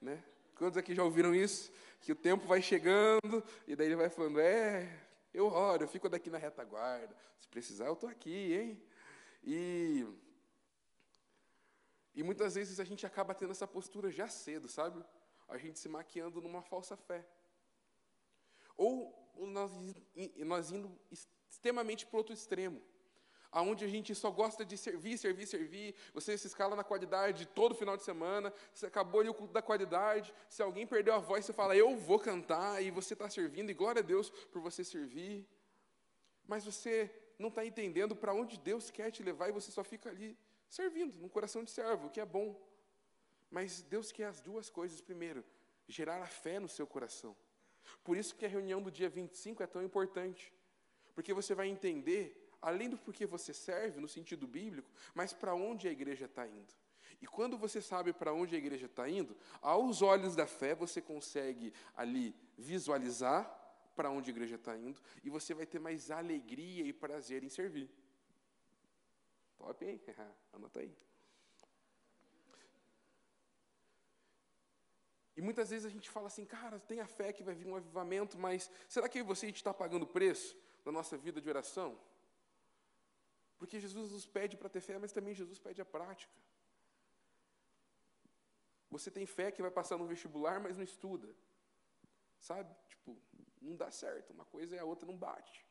Né? 0.00 0.22
Quantos 0.54 0.76
aqui 0.76 0.94
já 0.94 1.02
ouviram 1.02 1.34
isso? 1.34 1.72
Que 2.00 2.12
o 2.12 2.16
tempo 2.16 2.46
vai 2.46 2.60
chegando, 2.60 3.42
e 3.66 3.74
daí 3.74 3.86
ele 3.86 3.96
vai 3.96 4.10
falando, 4.10 4.40
é, 4.40 5.08
eu 5.32 5.46
oro, 5.46 5.84
eu 5.84 5.88
fico 5.88 6.08
daqui 6.08 6.28
na 6.30 6.38
retaguarda. 6.38 7.16
Se 7.40 7.48
precisar, 7.48 7.86
eu 7.86 7.94
estou 7.94 8.08
aqui, 8.08 8.54
hein? 8.54 8.82
E, 9.42 10.06
e 12.14 12.22
muitas 12.22 12.54
vezes 12.54 12.78
a 12.78 12.84
gente 12.84 13.06
acaba 13.06 13.34
tendo 13.34 13.52
essa 13.52 13.66
postura 13.66 14.10
já 14.10 14.28
cedo, 14.28 14.68
sabe? 14.68 15.02
A 15.48 15.56
gente 15.56 15.78
se 15.78 15.88
maquiando 15.88 16.42
numa 16.42 16.60
falsa 16.60 16.96
fé. 16.96 17.26
Ou 18.76 19.16
nós, 19.46 19.72
nós 20.36 20.70
indo 20.72 20.90
extremamente 21.48 22.06
para 22.06 22.18
outro 22.18 22.32
extremo, 22.32 22.82
aonde 23.50 23.84
a 23.84 23.88
gente 23.88 24.14
só 24.14 24.30
gosta 24.30 24.64
de 24.64 24.76
servir, 24.76 25.16
servir, 25.16 25.46
servir, 25.46 25.94
você 26.12 26.36
se 26.36 26.46
escala 26.46 26.76
na 26.76 26.84
qualidade 26.84 27.46
todo 27.46 27.74
final 27.74 27.96
de 27.96 28.02
semana, 28.02 28.52
você 28.74 28.86
acabou 28.86 29.20
ali 29.20 29.30
o 29.30 29.34
culto 29.34 29.52
da 29.52 29.62
qualidade, 29.62 30.34
se 30.48 30.62
alguém 30.62 30.86
perdeu 30.86 31.14
a 31.14 31.18
voz, 31.18 31.44
você 31.44 31.52
fala, 31.52 31.74
eu 31.74 31.96
vou 31.96 32.18
cantar, 32.18 32.82
e 32.82 32.90
você 32.90 33.14
está 33.14 33.28
servindo, 33.28 33.70
e 33.70 33.74
glória 33.74 34.00
a 34.00 34.04
Deus 34.04 34.30
por 34.30 34.60
você 34.60 34.84
servir, 34.84 35.46
mas 36.46 36.64
você 36.64 37.10
não 37.38 37.48
está 37.48 37.64
entendendo 37.64 38.14
para 38.14 38.34
onde 38.34 38.58
Deus 38.58 38.90
quer 38.90 39.10
te 39.10 39.22
levar, 39.22 39.48
e 39.48 39.52
você 39.52 39.70
só 39.70 39.82
fica 39.82 40.10
ali 40.10 40.36
servindo, 40.68 41.18
no 41.18 41.30
coração 41.30 41.64
de 41.64 41.70
servo, 41.70 42.08
o 42.08 42.10
que 42.10 42.20
é 42.20 42.26
bom, 42.26 42.60
mas 43.50 43.80
Deus 43.82 44.12
quer 44.12 44.26
as 44.26 44.40
duas 44.40 44.68
coisas, 44.68 45.00
primeiro, 45.00 45.42
gerar 45.86 46.20
a 46.22 46.26
fé 46.26 46.60
no 46.60 46.68
seu 46.68 46.86
coração, 46.86 47.34
por 48.04 48.16
isso 48.16 48.34
que 48.34 48.44
a 48.44 48.48
reunião 48.48 48.82
do 48.82 48.90
dia 48.90 49.08
25 49.08 49.62
é 49.62 49.66
tão 49.66 49.82
importante, 49.82 50.52
porque 51.18 51.34
você 51.34 51.52
vai 51.52 51.66
entender, 51.66 52.48
além 52.62 52.88
do 52.88 52.96
porquê 52.96 53.26
você 53.26 53.52
serve, 53.52 53.98
no 53.98 54.06
sentido 54.06 54.46
bíblico, 54.46 54.88
mas 55.12 55.32
para 55.32 55.52
onde 55.52 55.88
a 55.88 55.90
igreja 55.90 56.26
está 56.26 56.46
indo. 56.46 56.72
E 57.20 57.26
quando 57.26 57.58
você 57.58 57.82
sabe 57.82 58.12
para 58.12 58.32
onde 58.32 58.54
a 58.54 58.58
igreja 58.58 58.86
está 58.86 59.08
indo, 59.08 59.36
aos 59.60 60.00
olhos 60.00 60.36
da 60.36 60.46
fé 60.46 60.76
você 60.76 61.02
consegue 61.02 61.74
ali 61.96 62.36
visualizar 62.56 63.42
para 63.96 64.12
onde 64.12 64.30
a 64.30 64.32
igreja 64.32 64.54
está 64.54 64.76
indo 64.76 65.00
e 65.24 65.28
você 65.28 65.52
vai 65.54 65.66
ter 65.66 65.80
mais 65.80 66.08
alegria 66.12 66.84
e 66.84 66.92
prazer 66.92 67.42
em 67.42 67.48
servir. 67.48 67.90
Top, 69.56 69.84
hein? 69.84 70.00
Anota 70.54 70.78
aí. 70.78 70.96
E 75.36 75.42
muitas 75.42 75.70
vezes 75.70 75.84
a 75.84 75.90
gente 75.90 76.08
fala 76.08 76.28
assim, 76.28 76.44
cara, 76.44 76.78
tenha 76.78 77.08
fé 77.08 77.32
que 77.32 77.42
vai 77.42 77.56
vir 77.56 77.66
um 77.66 77.74
avivamento, 77.74 78.38
mas 78.38 78.70
será 78.88 79.08
que 79.08 79.20
você 79.20 79.48
está 79.48 79.74
pagando 79.74 80.06
preço? 80.06 80.56
Na 80.84 80.92
nossa 80.92 81.16
vida 81.16 81.40
de 81.40 81.48
oração? 81.48 81.98
Porque 83.58 83.80
Jesus 83.80 84.12
nos 84.12 84.26
pede 84.26 84.56
para 84.56 84.68
ter 84.68 84.80
fé, 84.80 84.98
mas 84.98 85.12
também 85.12 85.34
Jesus 85.34 85.58
pede 85.58 85.80
a 85.80 85.84
prática. 85.84 86.32
Você 88.90 89.10
tem 89.10 89.26
fé 89.26 89.50
que 89.50 89.60
vai 89.60 89.70
passar 89.70 89.98
no 89.98 90.06
vestibular, 90.06 90.60
mas 90.60 90.76
não 90.76 90.84
estuda. 90.84 91.28
Sabe? 92.38 92.74
Tipo, 92.88 93.16
não 93.60 93.76
dá 93.76 93.90
certo. 93.90 94.32
Uma 94.32 94.44
coisa 94.44 94.76
e 94.76 94.78
a 94.78 94.84
outra 94.84 95.06
não 95.06 95.16
bate. 95.16 95.66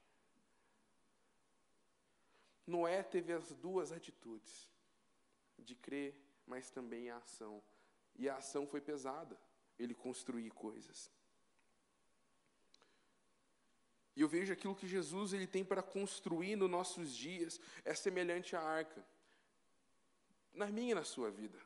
Noé 2.65 3.01
teve 3.01 3.31
as 3.31 3.53
duas 3.53 3.93
atitudes, 3.93 4.69
de 5.57 5.73
crer, 5.73 6.21
mas 6.45 6.69
também 6.69 7.09
a 7.09 7.17
ação. 7.17 7.63
E 8.15 8.27
a 8.27 8.35
ação 8.35 8.67
foi 8.67 8.81
pesada, 8.81 9.39
ele 9.79 9.93
construir 9.93 10.49
coisas. 10.51 11.09
E 14.18 14.22
eu 14.22 14.28
vejo 14.28 14.51
aquilo 14.51 14.76
que 14.76 14.88
Jesus 14.88 15.32
ele 15.32 15.45
tem 15.45 15.63
para 15.63 15.84
construir 15.84 16.55
nos 16.55 16.68
nossos 16.68 17.15
dias 17.15 17.61
é 17.86 17.93
semelhante 17.93 18.55
à 18.55 18.59
arca. 18.59 19.05
Na 20.51 20.65
minha 20.65 20.93
e 20.93 20.95
na 20.95 21.03
sua 21.03 21.30
vida. 21.30 21.59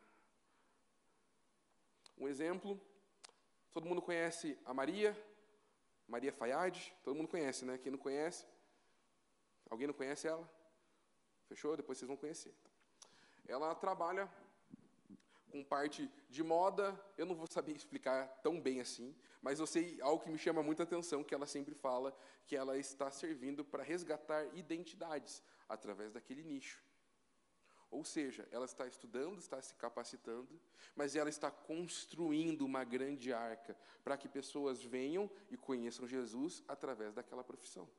Um 2.18 2.28
exemplo, 2.28 2.78
todo 3.72 3.88
mundo 3.88 4.02
conhece 4.02 4.60
a 4.66 4.74
Maria, 4.74 5.18
Maria 6.06 6.34
Fayad, 6.34 6.78
todo 7.06 7.16
mundo 7.16 7.30
conhece, 7.30 7.64
né? 7.64 7.78
Quem 7.78 7.94
não 7.94 7.98
conhece? 7.98 8.46
Alguém 9.70 9.88
não 9.88 9.94
conhece 9.94 10.28
ela? 10.28 10.46
Fechou? 11.48 11.78
Depois 11.78 11.98
vocês 11.98 12.08
vão 12.08 12.18
conhecer. 12.18 12.54
Ela 13.48 13.74
trabalha 13.76 14.30
com 15.52 15.64
parte 15.64 16.10
de 16.30 16.42
moda, 16.42 17.00
eu 17.18 17.26
não 17.26 17.36
vou 17.36 17.46
saber 17.46 17.76
explicar 17.76 18.28
tão 18.42 18.60
bem 18.60 18.80
assim, 18.80 19.16
mas 19.42 19.60
eu 19.60 19.68
sei 19.68 20.00
algo 20.02 20.24
que 20.24 20.32
me 20.32 20.38
chama 20.38 20.64
muita 20.64 20.84
atenção, 20.84 21.24
que 21.24 21.36
ela 21.36 21.46
sempre 21.46 21.76
fala 21.76 22.16
que 22.46 22.56
ela 22.56 22.78
está 22.78 23.12
servindo 23.12 23.64
para 23.66 23.84
resgatar 23.84 24.46
identidades 24.56 25.44
através 25.68 26.14
daquele 26.14 26.44
nicho. 26.44 26.82
Ou 27.92 28.06
seja, 28.06 28.48
ela 28.52 28.64
está 28.64 28.88
estudando, 28.88 29.38
está 29.38 29.62
se 29.62 29.76
capacitando, 29.76 30.58
mas 30.96 31.14
ela 31.14 31.30
está 31.30 31.52
construindo 31.52 32.62
uma 32.62 32.86
grande 32.86 33.34
arca 33.34 33.78
para 34.02 34.16
que 34.16 34.30
pessoas 34.30 34.82
venham 34.82 35.30
e 35.50 35.58
conheçam 35.58 36.08
Jesus 36.08 36.64
através 36.70 37.14
daquela 37.14 37.44
profissão. 37.44 37.90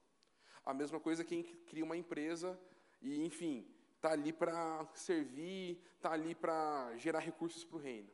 A 0.64 0.72
mesma 0.72 0.98
coisa 0.98 1.22
quem 1.22 1.42
cria 1.42 1.84
uma 1.84 1.96
empresa 1.96 2.58
e, 3.02 3.22
enfim, 3.22 3.66
está 4.02 4.10
ali 4.10 4.32
para 4.32 4.84
servir, 4.96 5.80
está 5.94 6.10
ali 6.10 6.34
para 6.34 6.92
gerar 6.96 7.20
recursos 7.20 7.64
para 7.64 7.76
o 7.76 7.80
reino. 7.80 8.10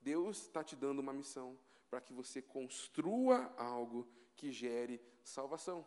Deus 0.00 0.40
está 0.40 0.64
te 0.64 0.74
dando 0.74 1.00
uma 1.00 1.12
missão 1.12 1.58
para 1.90 2.00
que 2.00 2.14
você 2.14 2.40
construa 2.40 3.52
algo 3.58 4.08
que 4.34 4.50
gere 4.50 4.98
salvação. 5.22 5.86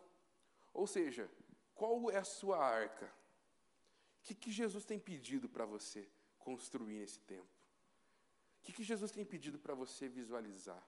Ou 0.71 0.85
seja, 0.85 1.31
qual 1.73 2.11
é 2.11 2.17
a 2.17 2.23
sua 2.23 2.63
arca? 2.63 3.07
O 3.07 4.21
que, 4.21 4.35
que 4.35 4.51
Jesus 4.51 4.85
tem 4.85 4.99
pedido 4.99 5.49
para 5.49 5.65
você 5.65 6.07
construir 6.37 6.99
nesse 6.99 7.19
tempo? 7.21 7.49
O 8.59 8.61
que, 8.61 8.71
que 8.71 8.83
Jesus 8.83 9.09
tem 9.09 9.25
pedido 9.25 9.57
para 9.57 9.73
você 9.73 10.07
visualizar? 10.07 10.87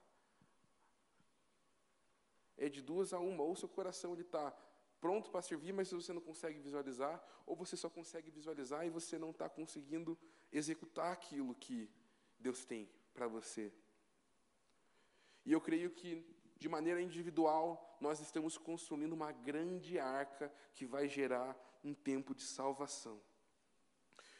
É 2.56 2.68
de 2.68 2.80
duas 2.80 3.12
a 3.12 3.18
uma, 3.18 3.42
ou 3.42 3.56
seu 3.56 3.68
coração 3.68 4.14
está 4.14 4.56
pronto 5.00 5.30
para 5.30 5.42
servir, 5.42 5.72
mas 5.72 5.90
você 5.90 6.12
não 6.12 6.20
consegue 6.20 6.58
visualizar, 6.58 7.22
ou 7.44 7.54
você 7.54 7.76
só 7.76 7.88
consegue 7.88 8.30
visualizar 8.30 8.86
e 8.86 8.90
você 8.90 9.18
não 9.18 9.30
está 9.30 9.48
conseguindo 9.48 10.18
executar 10.52 11.12
aquilo 11.12 11.54
que 11.54 11.90
Deus 12.38 12.64
tem 12.64 12.90
para 13.12 13.26
você. 13.26 13.72
E 15.44 15.52
eu 15.52 15.60
creio 15.60 15.90
que, 15.90 16.24
de 16.56 16.68
maneira 16.68 17.00
individual, 17.00 17.96
nós 18.00 18.20
estamos 18.20 18.58
construindo 18.58 19.12
uma 19.12 19.32
grande 19.32 19.98
arca 19.98 20.52
que 20.74 20.84
vai 20.84 21.08
gerar 21.08 21.56
um 21.84 21.94
tempo 21.94 22.34
de 22.34 22.42
salvação. 22.42 23.20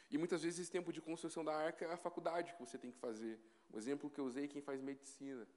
E 0.09 0.17
muitas 0.17 0.41
vezes 0.43 0.59
esse 0.59 0.71
tempo 0.71 0.91
de 0.91 1.01
construção 1.01 1.43
da 1.43 1.55
arca 1.55 1.85
é 1.85 1.93
a 1.93 1.97
faculdade 1.97 2.53
que 2.53 2.59
você 2.59 2.77
tem 2.77 2.91
que 2.91 2.97
fazer. 2.97 3.39
O 3.69 3.77
exemplo 3.77 4.09
que 4.09 4.19
eu 4.19 4.25
usei, 4.25 4.47
quem 4.47 4.61
faz 4.61 4.81
medicina. 4.81 5.47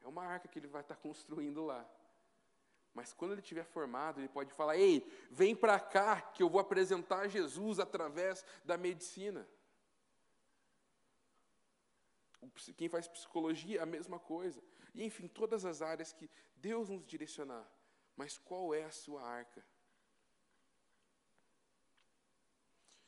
É 0.00 0.06
uma 0.06 0.24
arca 0.24 0.48
que 0.48 0.58
ele 0.58 0.68
vai 0.68 0.82
estar 0.82 0.96
construindo 0.96 1.64
lá. 1.64 1.88
Mas 2.94 3.12
quando 3.12 3.32
ele 3.32 3.40
estiver 3.40 3.64
formado, 3.64 4.20
ele 4.20 4.28
pode 4.28 4.52
falar: 4.52 4.76
Ei, 4.76 5.04
vem 5.30 5.54
para 5.54 5.80
cá 5.80 6.20
que 6.20 6.42
eu 6.42 6.48
vou 6.48 6.60
apresentar 6.60 7.28
Jesus 7.28 7.80
através 7.80 8.46
da 8.64 8.78
medicina. 8.78 9.46
Quem 12.76 12.88
faz 12.88 13.08
psicologia, 13.08 13.82
a 13.82 13.86
mesma 13.86 14.20
coisa. 14.20 14.62
E 14.94 15.02
enfim, 15.02 15.26
todas 15.26 15.64
as 15.64 15.82
áreas 15.82 16.12
que 16.12 16.30
Deus 16.54 16.88
nos 16.88 17.04
direcionar. 17.04 17.68
Mas 18.16 18.38
qual 18.38 18.72
é 18.72 18.84
a 18.84 18.92
sua 18.92 19.22
arca? 19.22 19.64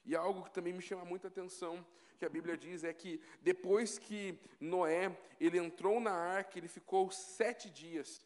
E 0.05 0.17
algo 0.17 0.43
que 0.43 0.51
também 0.51 0.73
me 0.73 0.83
chama 0.83 1.05
muita 1.05 1.29
atenção, 1.29 1.87
que 2.19 2.25
a 2.25 2.29
Bíblia 2.29 2.57
diz, 2.57 2.83
é 2.83 2.93
que 2.93 3.21
depois 3.41 3.99
que 3.99 4.39
Noé 4.59 5.17
ele 5.39 5.59
entrou 5.59 6.01
na 6.01 6.13
arca, 6.13 6.59
ele 6.59 6.69
ficou 6.69 7.11
sete 7.11 7.71
dias 7.71 8.25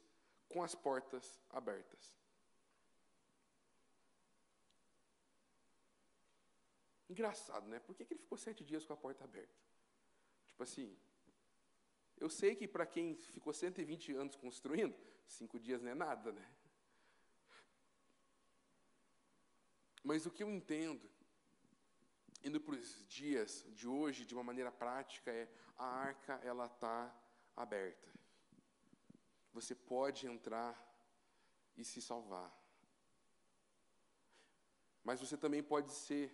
com 0.51 0.63
as 0.63 0.75
portas 0.75 1.41
abertas. 1.49 2.15
Engraçado, 7.09 7.67
né? 7.69 7.79
Por 7.81 7.95
que, 7.97 8.05
que 8.05 8.13
ele 8.15 8.21
ficou 8.21 8.37
sete 8.39 8.63
dias 8.63 8.85
com 8.85 8.93
a 8.93 8.97
porta 8.97 9.25
aberta? 9.25 9.59
Tipo 10.47 10.63
assim, 10.63 10.97
eu 12.19 12.29
sei 12.29 12.55
que 12.55 12.69
para 12.69 12.85
quem 12.85 13.17
ficou 13.17 13.53
120 13.53 14.13
anos 14.15 14.37
construindo, 14.37 14.95
cinco 15.27 15.59
dias 15.59 15.81
não 15.81 15.91
é 15.91 15.95
nada, 15.95 16.31
né? 16.33 16.47
Mas 20.05 20.27
o 20.27 20.31
que 20.31 20.43
eu 20.43 20.51
entendo, 20.51 21.11
indo 22.45 22.61
para 22.61 22.75
os 22.75 23.07
dias 23.09 23.65
de 23.71 23.87
hoje, 23.87 24.25
de 24.25 24.35
uma 24.35 24.45
maneira 24.45 24.71
prática, 24.71 25.31
é 25.31 25.49
a 25.77 25.87
arca 25.87 26.35
ela 26.43 26.67
está 26.67 27.15
aberta. 27.57 28.09
Você 29.53 29.75
pode 29.75 30.27
entrar 30.27 30.75
e 31.77 31.85
se 31.85 32.01
salvar. 32.01 32.55
Mas 35.03 35.21
você 35.21 35.37
também 35.37 35.63
pode 35.63 35.91
ser 35.91 36.33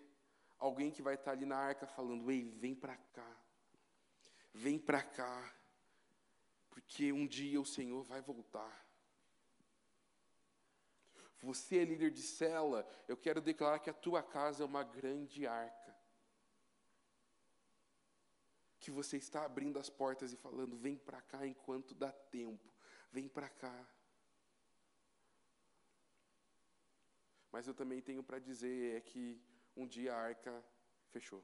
alguém 0.58 0.90
que 0.90 1.02
vai 1.02 1.14
estar 1.14 1.32
ali 1.32 1.46
na 1.46 1.56
arca 1.56 1.86
falando: 1.86 2.30
Ei, 2.30 2.50
vem 2.50 2.74
para 2.74 2.96
cá, 2.96 3.36
vem 4.52 4.78
para 4.78 5.02
cá, 5.02 5.54
porque 6.70 7.12
um 7.12 7.26
dia 7.26 7.60
o 7.60 7.66
Senhor 7.66 8.02
vai 8.02 8.20
voltar. 8.20 8.84
Você 11.42 11.78
é 11.78 11.84
líder 11.84 12.10
de 12.10 12.22
cela, 12.22 12.88
eu 13.06 13.16
quero 13.16 13.40
declarar 13.40 13.78
que 13.78 13.90
a 13.90 13.94
tua 13.94 14.22
casa 14.22 14.62
é 14.62 14.66
uma 14.66 14.82
grande 14.82 15.46
arca. 15.46 15.94
Que 18.80 18.90
você 18.90 19.16
está 19.16 19.44
abrindo 19.44 19.78
as 19.78 19.88
portas 19.88 20.32
e 20.32 20.36
falando: 20.36 20.76
vem 20.76 20.96
para 20.96 21.20
cá 21.20 21.46
enquanto 21.46 21.94
dá 21.94 22.10
tempo, 22.10 22.75
vem 23.12 23.28
para 23.28 23.48
cá. 23.48 23.86
Mas 27.50 27.66
eu 27.66 27.74
também 27.74 28.02
tenho 28.02 28.22
para 28.22 28.38
dizer 28.38 28.96
é 28.96 29.00
que 29.00 29.40
um 29.76 29.86
dia 29.86 30.14
a 30.14 30.18
arca 30.18 30.64
fechou. 31.10 31.42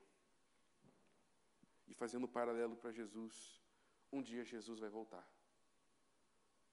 E 1.86 1.94
fazendo 1.94 2.28
paralelo 2.28 2.76
para 2.76 2.92
Jesus, 2.92 3.62
um 4.10 4.22
dia 4.22 4.44
Jesus 4.44 4.78
vai 4.78 4.90
voltar. 4.90 5.26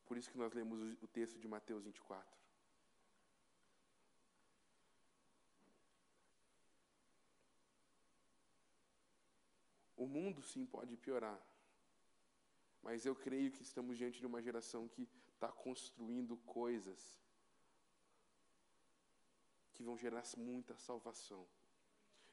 Por 0.06 0.18
isso 0.18 0.32
que 0.32 0.38
nós 0.38 0.54
lemos 0.54 1.02
o 1.02 1.08
texto 1.08 1.38
de 1.40 1.48
Mateus 1.48 1.84
24. 1.84 2.40
O 9.96 10.08
mundo 10.08 10.42
sim 10.42 10.66
pode 10.66 10.96
piorar, 10.96 11.40
mas 12.82 13.06
eu 13.06 13.16
creio 13.16 13.52
que 13.52 13.62
estamos 13.62 13.98
diante 13.98 14.20
de 14.20 14.26
uma 14.26 14.42
geração 14.42 14.88
que 14.88 15.08
está 15.34 15.50
construindo 15.50 16.38
coisas 16.38 17.20
que 19.74 19.84
vão 19.84 19.98
gerar 19.98 20.24
muita 20.38 20.78
salvação. 20.78 21.48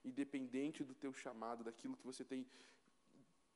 Independente 0.05 0.83
do 0.83 0.95
teu 0.95 1.13
chamado, 1.13 1.63
daquilo 1.63 1.97
que 1.97 2.05
você 2.05 2.25
tem 2.25 2.45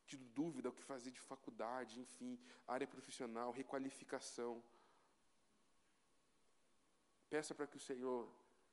tido 0.06 0.24
dúvida 0.40 0.68
o 0.68 0.72
que 0.72 0.82
fazer 0.82 1.10
de 1.10 1.20
faculdade, 1.20 2.00
enfim, 2.00 2.38
área 2.66 2.86
profissional, 2.86 3.50
requalificação. 3.52 4.62
Peça 7.28 7.54
para 7.54 7.66
que 7.66 7.76
o 7.76 7.80
Senhor 7.88 8.28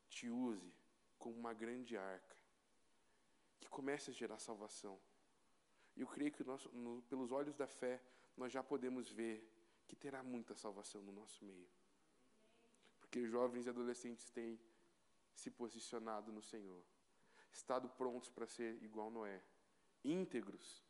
te 0.09 0.29
use 0.29 0.71
como 1.17 1.35
uma 1.35 1.53
grande 1.53 1.97
arca, 1.97 2.37
que 3.59 3.69
comece 3.69 4.09
a 4.11 4.13
gerar 4.13 4.39
salvação. 4.39 4.99
E 5.97 6.01
eu 6.01 6.07
creio 6.07 6.31
que 6.31 6.43
nosso, 6.43 6.69
no, 6.69 7.01
pelos 7.09 7.31
olhos 7.31 7.55
da 7.55 7.67
fé, 7.67 7.99
nós 8.37 8.53
já 8.53 8.63
podemos 8.63 9.09
ver 9.09 9.51
que 9.87 9.95
terá 9.95 10.21
muita 10.21 10.53
salvação 10.53 11.01
no 11.01 11.11
nosso 11.11 11.43
meio. 11.43 11.67
Porque 12.99 13.25
jovens 13.25 13.65
e 13.65 13.69
adolescentes 13.69 14.29
têm 14.29 14.59
se 15.33 15.49
posicionado 15.49 16.31
no 16.31 16.41
Senhor, 16.41 16.83
estado 17.51 17.89
prontos 17.89 18.29
para 18.29 18.45
ser 18.45 18.81
igual 18.83 19.09
Noé, 19.09 19.43
íntegros, 20.03 20.83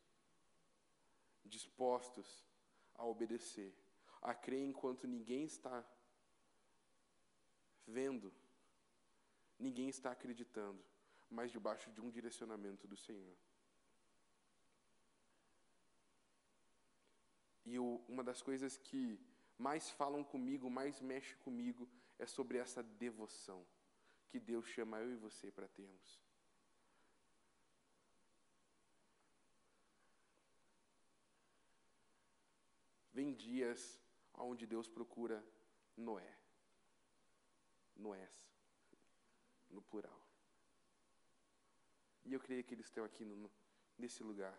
dispostos 1.42 2.44
a 2.94 3.04
obedecer, 3.06 3.74
a 4.20 4.34
crer 4.34 4.62
enquanto 4.66 5.06
ninguém 5.06 5.44
está 5.44 5.82
vendo, 7.86 8.30
ninguém 9.58 9.88
está 9.88 10.10
acreditando, 10.10 10.84
mas 11.30 11.50
debaixo 11.50 11.90
de 11.92 12.00
um 12.00 12.10
direcionamento 12.10 12.86
do 12.86 12.96
Senhor. 12.96 13.36
E 17.68 17.74
eu, 17.74 18.02
uma 18.08 18.24
das 18.24 18.40
coisas 18.40 18.78
que 18.78 19.20
mais 19.58 19.90
falam 19.90 20.24
comigo, 20.24 20.70
mais 20.70 21.02
mexe 21.02 21.34
comigo, 21.36 21.86
é 22.18 22.26
sobre 22.26 22.56
essa 22.56 22.82
devoção 22.82 23.60
que 24.28 24.40
Deus 24.40 24.66
chama 24.66 25.00
eu 25.00 25.10
e 25.12 25.16
você 25.16 25.50
para 25.52 25.68
termos. 25.68 26.18
Vem 33.12 33.34
dias 33.34 34.00
onde 34.32 34.66
Deus 34.66 34.88
procura 34.88 35.44
Noé. 35.94 36.34
Noés, 37.96 38.34
no 39.68 39.82
plural. 39.82 40.22
E 42.24 42.32
eu 42.32 42.40
creio 42.40 42.64
que 42.64 42.74
eles 42.74 42.86
estão 42.86 43.04
aqui 43.04 43.26
no, 43.26 43.50
nesse 43.98 44.22
lugar. 44.22 44.56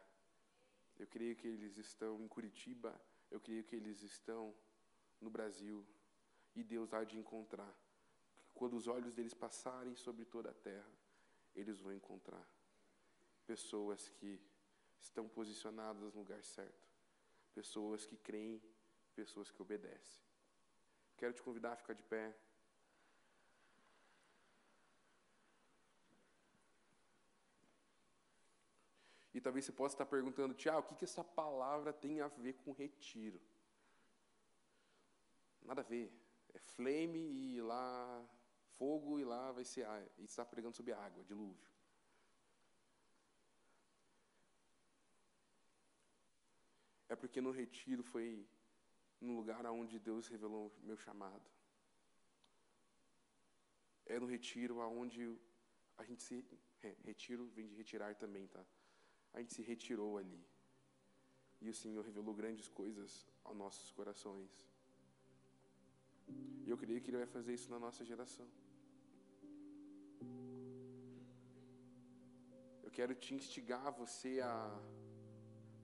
Eu 0.99 1.07
creio 1.07 1.35
que 1.35 1.47
eles 1.47 1.77
estão 1.77 2.21
em 2.21 2.27
Curitiba, 2.27 2.93
eu 3.31 3.39
creio 3.39 3.63
que 3.63 3.75
eles 3.75 4.03
estão 4.03 4.53
no 5.21 5.29
Brasil. 5.29 5.85
E 6.55 6.63
Deus 6.63 6.93
há 6.93 7.03
de 7.03 7.17
encontrar. 7.17 7.73
Quando 8.53 8.75
os 8.75 8.87
olhos 8.87 9.13
deles 9.13 9.33
passarem 9.33 9.95
sobre 9.95 10.25
toda 10.25 10.49
a 10.49 10.53
terra, 10.53 10.91
eles 11.55 11.79
vão 11.79 11.93
encontrar 11.93 12.45
pessoas 13.45 14.09
que 14.09 14.39
estão 14.99 15.27
posicionadas 15.27 16.13
no 16.13 16.19
lugar 16.19 16.43
certo, 16.43 16.87
pessoas 17.53 18.05
que 18.05 18.17
creem, 18.17 18.61
pessoas 19.15 19.49
que 19.49 19.61
obedecem. 19.61 20.21
Quero 21.17 21.33
te 21.33 21.41
convidar 21.41 21.73
a 21.73 21.75
ficar 21.75 21.93
de 21.93 22.03
pé. 22.03 22.35
E 29.33 29.39
talvez 29.39 29.65
você 29.65 29.71
possa 29.71 29.95
estar 29.95 30.05
perguntando, 30.05 30.53
Tiago, 30.53 30.79
o 30.79 30.83
que, 30.83 30.95
que 30.95 31.05
essa 31.05 31.23
palavra 31.23 31.93
tem 31.93 32.19
a 32.21 32.27
ver 32.27 32.53
com 32.53 32.71
retiro? 32.71 33.39
Nada 35.61 35.81
a 35.81 35.83
ver. 35.83 36.11
É 36.53 36.59
flame 36.59 37.19
e 37.19 37.61
lá 37.61 38.25
fogo 38.77 39.19
e 39.19 39.23
lá 39.23 39.51
vai 39.51 39.63
ser 39.63 39.85
ar. 39.85 40.03
E 40.17 40.23
está 40.23 40.43
pregando 40.43 40.75
sobre 40.75 40.93
água, 40.93 41.23
dilúvio. 41.23 41.69
É 47.07 47.15
porque 47.15 47.41
no 47.41 47.51
retiro 47.51 48.03
foi 48.03 48.47
no 49.19 49.35
lugar 49.35 49.65
onde 49.67 49.99
Deus 49.99 50.27
revelou 50.27 50.73
meu 50.81 50.97
chamado. 50.97 51.49
É 54.05 54.19
no 54.19 54.25
retiro 54.25 54.81
aonde 54.81 55.39
a 55.97 56.03
gente 56.03 56.23
se 56.23 56.43
retiro 57.03 57.47
vem 57.47 57.67
de 57.67 57.75
retirar 57.75 58.15
também, 58.15 58.47
tá? 58.47 58.65
A 59.33 59.39
gente 59.39 59.53
se 59.53 59.61
retirou 59.61 60.17
ali. 60.17 60.43
E 61.61 61.69
o 61.69 61.73
Senhor 61.73 62.03
revelou 62.05 62.33
grandes 62.33 62.67
coisas 62.69 63.27
aos 63.43 63.57
nossos 63.63 63.91
corações. 63.91 64.51
E 66.65 66.69
eu 66.69 66.77
creio 66.77 67.01
que 67.01 67.09
Ele 67.09 67.17
vai 67.17 67.27
fazer 67.27 67.53
isso 67.53 67.69
na 67.69 67.79
nossa 67.79 68.05
geração. 68.05 68.47
Eu 72.83 72.91
quero 72.91 73.13
te 73.15 73.33
instigar 73.33 73.91
você 73.91 74.39
a 74.41 74.53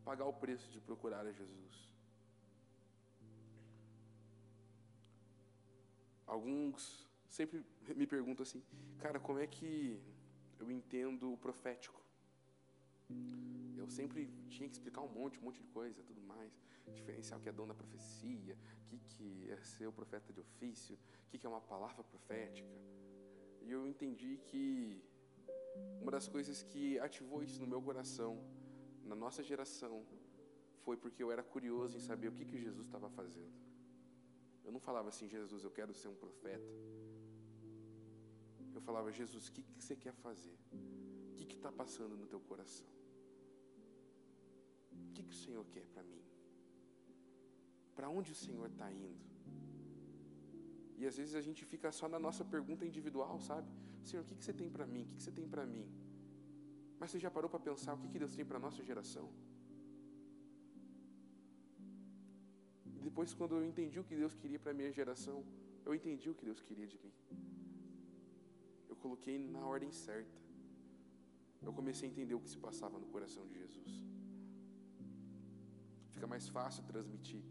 pagar 0.04 0.26
o 0.26 0.34
preço 0.34 0.70
de 0.70 0.80
procurar 0.80 1.26
a 1.26 1.32
Jesus. 1.32 1.74
Alguns 6.26 7.08
sempre 7.30 7.64
me 7.96 8.08
perguntam 8.08 8.44
assim, 8.44 8.64
cara, 9.00 9.20
como 9.20 9.40
é 9.40 9.48
que 9.48 10.00
eu 10.60 10.72
entendo 10.72 11.34
o 11.34 11.38
profético? 11.38 12.05
Eu 13.78 13.88
sempre 13.88 14.30
tinha 14.50 14.68
que 14.68 14.76
explicar 14.76 15.02
um 15.02 15.08
monte, 15.08 15.40
um 15.40 15.44
monte 15.44 15.62
de 15.62 15.68
coisa, 15.68 16.02
tudo 16.04 16.22
mais. 16.22 16.52
Diferenciar 16.94 17.40
o 17.40 17.44
que 17.44 17.50
é 17.50 17.52
dom 17.52 17.68
da 17.68 17.74
profecia, 17.74 18.58
o 18.84 18.86
que, 18.90 19.00
que 19.00 19.52
é 19.52 19.58
ser 19.64 19.88
o 19.88 19.92
profeta 19.92 20.32
de 20.32 20.40
ofício, 20.40 20.96
o 20.96 21.30
que, 21.30 21.38
que 21.38 21.46
é 21.46 21.50
uma 21.50 21.62
palavra 21.62 22.04
profética. 22.04 22.76
E 23.62 23.72
eu 23.72 23.88
entendi 23.88 24.38
que 24.38 25.04
uma 26.02 26.12
das 26.12 26.28
coisas 26.28 26.64
que 26.64 27.00
ativou 27.00 27.44
isso 27.44 27.60
no 27.60 27.68
meu 27.68 27.82
coração, 27.82 28.40
na 29.04 29.16
nossa 29.16 29.44
geração, 29.44 30.06
foi 30.84 30.96
porque 30.96 31.22
eu 31.24 31.32
era 31.32 31.44
curioso 31.44 31.98
em 31.98 32.00
saber 32.00 32.28
o 32.30 32.32
que, 32.32 32.46
que 32.46 32.58
Jesus 32.58 32.86
estava 32.86 33.10
fazendo. 33.10 33.54
Eu 34.64 34.72
não 34.72 34.80
falava 34.80 35.10
assim, 35.10 35.28
Jesus, 35.28 35.64
eu 35.64 35.72
quero 35.72 35.94
ser 35.94 36.08
um 36.08 36.16
profeta. 36.16 36.72
Eu 38.74 38.82
falava, 38.82 39.12
Jesus, 39.12 39.48
o 39.48 39.52
que, 39.52 39.64
que 39.64 39.74
você 39.82 39.96
quer 39.96 40.14
fazer? 40.14 40.58
Que 41.46 41.56
está 41.56 41.72
passando 41.72 42.16
no 42.22 42.28
teu 42.34 42.40
coração? 42.40 42.88
O 44.92 45.14
que, 45.14 45.24
que 45.24 45.36
o 45.38 45.40
Senhor 45.46 45.66
quer 45.74 45.86
para 45.94 46.04
mim? 46.04 46.24
Para 47.96 48.10
onde 48.10 48.32
o 48.32 48.36
Senhor 48.36 48.68
está 48.70 48.92
indo? 48.92 49.24
E 50.98 51.06
às 51.06 51.18
vezes 51.18 51.36
a 51.36 51.42
gente 51.42 51.64
fica 51.66 51.92
só 51.92 52.08
na 52.08 52.20
nossa 52.20 52.44
pergunta 52.44 52.86
individual, 52.86 53.40
sabe? 53.40 53.68
Senhor, 54.04 54.24
o 54.24 54.26
que, 54.26 54.36
que 54.36 54.46
você 54.46 54.54
tem 54.54 54.70
para 54.70 54.86
mim? 54.86 55.04
O 55.04 55.08
que, 55.08 55.16
que 55.16 55.24
você 55.24 55.32
tem 55.32 55.48
para 55.48 55.66
mim? 55.66 55.86
Mas 57.00 57.12
você 57.12 57.20
já 57.20 57.30
parou 57.30 57.50
para 57.50 57.60
pensar 57.60 57.94
o 57.94 57.98
que, 57.98 58.08
que 58.08 58.20
Deus 58.24 58.36
tem 58.36 58.46
para 58.46 58.58
a 58.58 58.64
nossa 58.68 58.84
geração? 58.84 59.30
E 62.96 63.00
depois, 63.08 63.34
quando 63.34 63.56
eu 63.56 63.66
entendi 63.66 64.00
o 64.00 64.04
que 64.04 64.16
Deus 64.16 64.34
queria 64.34 64.60
para 64.60 64.72
a 64.72 64.78
minha 64.80 64.92
geração, 64.92 65.44
eu 65.86 65.94
entendi 65.94 66.30
o 66.30 66.36
que 66.36 66.46
Deus 66.46 66.62
queria 66.62 66.88
de 66.88 66.98
mim. 67.04 67.14
Eu 68.90 68.96
coloquei 68.96 69.38
na 69.38 69.66
ordem 69.66 69.92
certa. 69.92 70.45
Eu 71.62 71.74
comecei 71.74 72.08
a 72.08 72.12
entender 72.12 72.36
o 72.36 72.40
que 72.40 72.50
se 72.50 72.58
passava 72.58 73.00
no 73.00 73.08
coração 73.08 73.46
de 73.48 73.58
Jesus. 73.58 73.92
Fica 76.12 76.28
mais 76.28 76.48
fácil 76.48 76.84
transmitir. 76.84 77.44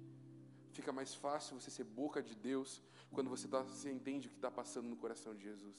Fica 0.73 0.93
mais 0.93 1.15
fácil 1.15 1.59
você 1.59 1.71
ser 1.71 1.85
boca 1.85 2.23
de 2.23 2.35
Deus 2.35 2.83
quando 3.13 3.31
você, 3.31 3.47
tá, 3.47 3.63
você 3.63 3.91
entende 3.91 4.27
o 4.27 4.31
que 4.31 4.37
está 4.37 4.51
passando 4.51 4.89
no 4.89 4.97
coração 4.97 5.35
de 5.35 5.45
Jesus. 5.45 5.77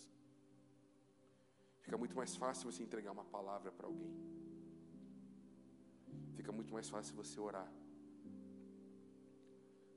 Fica 1.81 1.97
muito 1.97 2.15
mais 2.15 2.35
fácil 2.35 2.71
você 2.71 2.81
entregar 2.83 3.11
uma 3.11 3.25
palavra 3.25 3.71
para 3.71 3.87
alguém. 3.87 4.13
Fica 6.35 6.51
muito 6.51 6.71
mais 6.73 6.89
fácil 6.89 7.15
você 7.15 7.39
orar. 7.39 7.69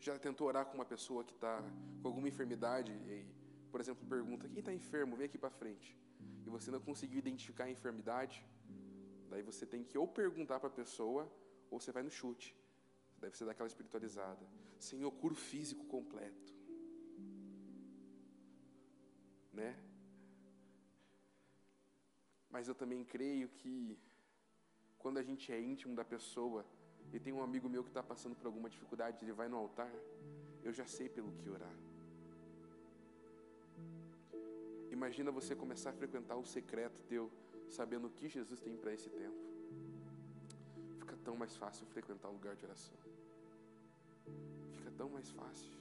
Já 0.00 0.18
tentou 0.18 0.46
orar 0.46 0.66
com 0.66 0.74
uma 0.74 0.84
pessoa 0.84 1.24
que 1.24 1.32
está 1.32 1.62
com 2.00 2.08
alguma 2.08 2.28
enfermidade 2.28 2.92
e, 2.92 3.26
por 3.70 3.80
exemplo, 3.80 4.06
pergunta: 4.06 4.48
quem 4.48 4.60
está 4.60 4.72
enfermo? 4.72 5.16
Vem 5.16 5.26
aqui 5.26 5.38
para 5.38 5.50
frente. 5.50 5.96
E 6.46 6.50
você 6.50 6.70
não 6.70 6.80
conseguiu 6.80 7.18
identificar 7.18 7.64
a 7.64 7.70
enfermidade. 7.70 8.44
Daí 9.28 9.42
você 9.42 9.66
tem 9.66 9.84
que 9.84 9.98
ou 9.98 10.06
perguntar 10.06 10.58
para 10.60 10.68
a 10.68 10.72
pessoa 10.72 11.30
ou 11.70 11.80
você 11.80 11.92
vai 11.92 12.02
no 12.02 12.10
chute. 12.10 12.56
Deve 13.20 13.36
ser 13.36 13.44
daquela 13.44 13.66
espiritualizada. 13.66 14.46
Senhor, 14.78 15.10
curo 15.12 15.34
físico 15.34 15.84
completo. 15.86 16.54
Né? 19.52 19.76
Mas 22.50 22.68
eu 22.68 22.74
também 22.74 23.04
creio 23.04 23.48
que 23.48 23.98
quando 24.98 25.18
a 25.18 25.22
gente 25.22 25.52
é 25.52 25.60
íntimo 25.60 25.94
da 25.94 26.04
pessoa, 26.04 26.64
e 27.12 27.18
tem 27.18 27.32
um 27.32 27.42
amigo 27.42 27.68
meu 27.68 27.82
que 27.82 27.90
está 27.90 28.02
passando 28.02 28.34
por 28.36 28.46
alguma 28.46 28.68
dificuldade, 28.68 29.24
ele 29.24 29.32
vai 29.32 29.48
no 29.48 29.56
altar, 29.56 29.92
eu 30.62 30.72
já 30.72 30.86
sei 30.86 31.08
pelo 31.08 31.32
que 31.32 31.48
orar. 31.48 31.74
Imagina 34.98 35.30
você 35.40 35.52
começar 35.64 35.90
a 35.90 35.98
frequentar 36.00 36.36
o 36.36 36.44
secreto 36.56 37.00
teu, 37.12 37.30
sabendo 37.78 38.08
o 38.08 38.10
que 38.18 38.28
Jesus 38.36 38.60
tem 38.66 38.76
para 38.82 38.92
esse 38.96 39.10
tempo. 39.22 39.40
Fica 41.00 41.16
tão 41.24 41.36
mais 41.42 41.54
fácil 41.62 41.86
frequentar 41.94 42.28
o 42.28 42.34
lugar 42.38 42.54
de 42.56 42.64
oração 42.70 42.98
tão 44.98 45.08
mais 45.08 45.30
fácil. 45.30 45.72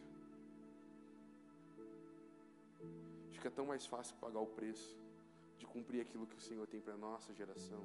Fica 3.31 3.49
tão 3.49 3.65
mais 3.65 3.85
fácil 3.85 4.15
pagar 4.21 4.39
o 4.39 4.45
preço 4.45 4.95
de 5.57 5.65
cumprir 5.65 6.01
aquilo 6.01 6.27
que 6.27 6.37
o 6.37 6.39
Senhor 6.39 6.65
tem 6.67 6.79
para 6.79 6.93
a 6.93 6.97
nossa 6.97 7.33
geração. 7.33 7.83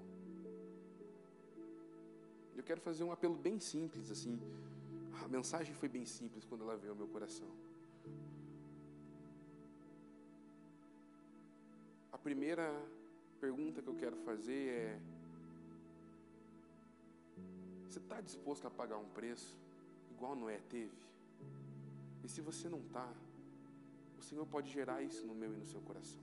Eu 2.55 2.62
quero 2.62 2.83
fazer 2.83 3.03
um 3.03 3.11
apelo 3.11 3.35
bem 3.35 3.59
simples, 3.59 4.11
assim. 4.11 4.39
A 5.24 5.28
mensagem 5.28 5.74
foi 5.74 5.89
bem 5.89 6.05
simples 6.05 6.45
quando 6.45 6.64
ela 6.64 6.76
veio 6.76 6.93
ao 6.93 6.97
meu 6.97 7.09
coração. 7.09 7.51
Primeira 12.23 12.66
pergunta 13.41 13.83
que 13.83 13.89
eu 13.89 13.95
quero 13.95 14.16
fazer 14.29 14.68
é: 14.68 15.01
Você 17.89 17.99
está 17.99 18.20
disposto 18.20 18.66
a 18.66 18.70
pagar 18.70 18.99
um 18.99 19.09
preço 19.09 19.59
igual 20.11 20.35
Noé 20.37 20.61
teve? 20.70 20.97
E 22.25 22.29
se 22.29 22.41
você 22.41 22.68
não 22.68 22.79
está, 22.79 23.09
o 24.18 24.23
Senhor 24.23 24.47
pode 24.47 24.70
gerar 24.70 25.03
isso 25.03 25.27
no 25.27 25.35
meu 25.35 25.53
e 25.53 25.57
no 25.57 25.66
seu 25.66 25.81
coração. 25.81 26.23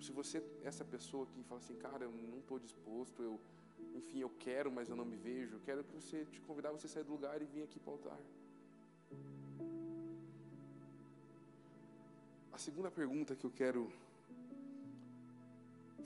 Se 0.00 0.12
você 0.12 0.42
essa 0.62 0.84
pessoa 0.84 1.26
que 1.26 1.42
fala 1.44 1.60
assim, 1.60 1.76
cara, 1.76 2.04
eu 2.04 2.12
não 2.12 2.38
estou 2.38 2.58
disposto, 2.58 3.22
eu, 3.22 3.40
enfim, 3.94 4.20
eu 4.20 4.30
quero, 4.38 4.70
mas 4.70 4.88
eu 4.88 4.96
não 4.96 5.04
me 5.04 5.16
vejo, 5.16 5.56
eu 5.56 5.60
quero 5.60 5.84
que 5.84 5.94
você 5.94 6.24
te 6.26 6.40
convidar 6.40 6.72
você 6.72 6.88
sair 6.88 7.04
do 7.04 7.12
lugar 7.12 7.40
e 7.40 7.46
vir 7.46 7.62
aqui 7.62 7.78
para 7.78 7.90
o 7.90 7.94
altar. 7.94 8.18
Segunda 12.60 12.90
pergunta 12.90 13.34
que 13.34 13.46
eu 13.48 13.50
quero 13.50 13.90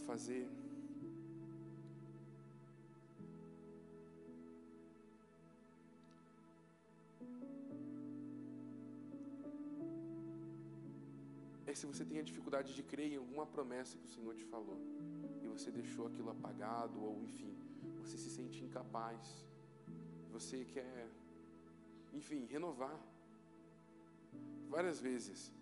fazer 0.07 0.49
Mas 11.67 11.81
se 11.81 11.87
você 11.87 12.05
tem 12.05 12.21
a 12.21 12.23
dificuldade 12.23 12.73
de 12.73 12.85
crer 12.85 13.13
em 13.13 13.17
alguma 13.17 13.45
promessa 13.45 13.99
que 13.99 14.05
o 14.05 14.09
Senhor 14.09 14.33
te 14.37 14.45
falou, 14.45 14.79
e 15.43 15.49
você 15.49 15.73
deixou 15.73 16.07
aquilo 16.07 16.31
apagado, 16.31 17.03
ou 17.03 17.21
enfim, 17.25 17.53
você 18.01 18.17
se 18.17 18.31
sente 18.31 18.63
incapaz, 18.63 19.45
você 20.31 20.65
quer, 20.67 21.09
enfim, 22.13 22.47
renovar. 22.47 22.97
Várias 24.69 25.01
vezes 25.01 25.53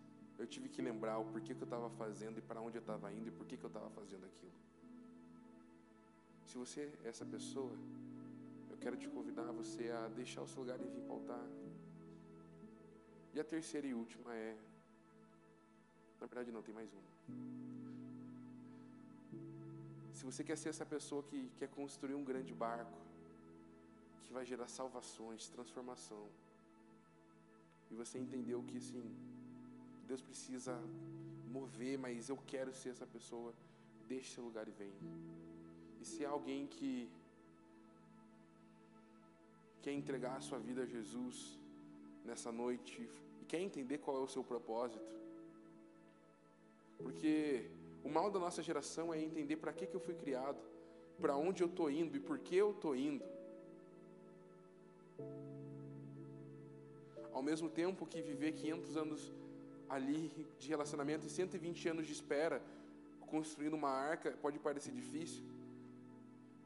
eu 0.43 0.49
tive 0.55 0.68
que 0.68 0.82
lembrar 0.82 1.18
o 1.18 1.24
porquê 1.32 1.55
que 1.55 1.62
eu 1.62 1.70
estava 1.70 1.88
fazendo 1.90 2.38
e 2.38 2.43
para 2.43 2.61
onde 2.61 2.76
eu 2.78 2.80
estava 2.80 3.12
indo 3.12 3.28
e 3.28 3.30
por 3.30 3.47
que 3.47 3.57
eu 3.68 3.72
estava 3.72 3.88
fazendo 3.90 4.24
aquilo. 4.30 4.53
Se 6.49 6.59
você 6.62 6.80
é 7.05 7.09
essa 7.09 7.24
pessoa, 7.24 7.72
eu 8.70 8.76
quero 8.84 8.97
te 8.97 9.09
convidar 9.09 9.47
você 9.53 9.84
a 9.90 10.09
deixar 10.09 10.43
o 10.43 10.49
seu 10.49 10.62
lugar 10.62 10.80
e 10.80 10.88
vir 10.95 11.03
para 11.03 11.12
o 11.14 11.18
altar. 11.18 11.47
E 13.34 13.40
a 13.40 13.45
terceira 13.45 13.86
e 13.86 13.95
última 13.95 14.34
é. 14.34 14.57
Na 16.20 16.26
verdade, 16.26 16.51
não, 16.51 16.62
tem 16.62 16.74
mais 16.74 16.90
uma. 16.93 17.12
Se 20.12 20.24
você 20.24 20.43
quer 20.45 20.59
ser 20.59 20.68
essa 20.74 20.84
pessoa 20.84 21.22
que 21.22 21.51
quer 21.59 21.68
construir 21.68 22.14
um 22.14 22.24
grande 22.24 22.53
barco, 22.53 22.99
que 24.24 24.32
vai 24.32 24.45
gerar 24.45 24.68
salvações, 24.68 25.49
transformação, 25.49 26.24
e 27.90 27.95
você 27.95 28.18
entendeu 28.18 28.62
que, 28.62 28.80
sim, 28.80 29.07
Deus 30.07 30.21
precisa 30.21 30.79
mover, 31.51 31.99
mas 31.99 32.29
eu 32.29 32.39
quero 32.47 32.73
ser 32.75 32.91
essa 32.91 33.07
pessoa, 33.07 33.53
deixe 34.09 34.35
seu 34.35 34.45
lugar 34.45 34.67
e 34.69 34.71
vem. 34.71 34.93
E 36.01 36.05
se 36.05 36.25
é 36.25 36.27
alguém 36.27 36.67
que 36.67 37.11
quer 39.83 39.93
entregar 39.93 40.37
a 40.37 40.41
sua 40.41 40.59
vida 40.59 40.83
a 40.83 40.87
Jesus 40.87 41.59
nessa 42.25 42.51
noite 42.53 43.09
e 43.41 43.45
quer 43.45 43.61
entender 43.61 43.99
qual 43.99 44.17
é 44.19 44.21
o 44.21 44.29
seu 44.29 44.45
propósito, 44.45 45.13
porque 46.99 47.69
o 48.05 48.09
mal 48.09 48.31
da 48.31 48.39
nossa 48.39 48.63
geração 48.63 49.13
é 49.13 49.21
entender 49.21 49.57
para 49.57 49.73
que, 49.73 49.87
que 49.87 49.95
eu 49.95 50.01
fui 50.01 50.15
criado, 50.15 50.61
para 51.21 51.37
onde 51.37 51.63
eu 51.63 51.69
estou 51.69 51.91
indo 51.91 52.17
e 52.17 52.21
por 52.21 52.39
que 52.39 52.57
eu 52.57 52.71
estou 52.71 52.95
indo. 52.97 53.25
Ao 57.33 57.43
mesmo 57.43 57.69
tempo 57.69 58.07
que 58.07 58.21
viver 58.21 58.53
500 58.53 58.97
anos 58.97 59.33
ali 59.93 60.32
de 60.59 60.68
relacionamento 60.68 61.26
e 61.26 61.30
120 61.30 61.88
anos 61.90 62.07
de 62.07 62.14
espera, 62.14 62.62
construindo 63.26 63.74
uma 63.74 63.90
arca, 63.90 64.30
pode 64.40 64.59
parecer 64.59 64.90
difícil. 64.90 65.45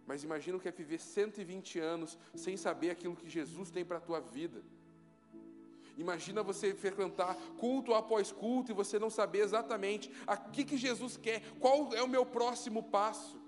Mas 0.07 0.23
imagina 0.23 0.57
o 0.57 0.61
que 0.61 0.69
é 0.69 0.71
viver 0.71 1.01
120 1.01 1.81
anos 1.81 2.17
sem 2.37 2.57
saber 2.57 2.91
aquilo 2.91 3.17
que 3.17 3.29
Jesus 3.29 3.69
tem 3.69 3.85
para 3.85 3.97
a 3.97 4.01
tua 4.01 4.21
vida. 4.21 4.63
Imagina 5.99 6.41
você 6.41 6.73
frequentar 6.73 7.35
culto 7.59 7.95
após 7.95 8.31
culto 8.31 8.71
e 8.71 8.75
você 8.75 8.97
não 8.97 9.11
saber 9.11 9.41
exatamente 9.41 10.09
a 10.25 10.37
que, 10.37 10.65
que 10.65 10.77
Jesus 10.77 11.17
quer, 11.17 11.43
qual 11.59 11.93
é 11.95 12.03
o 12.05 12.09
meu 12.09 12.25
próximo 12.25 12.81
passo. 12.81 13.41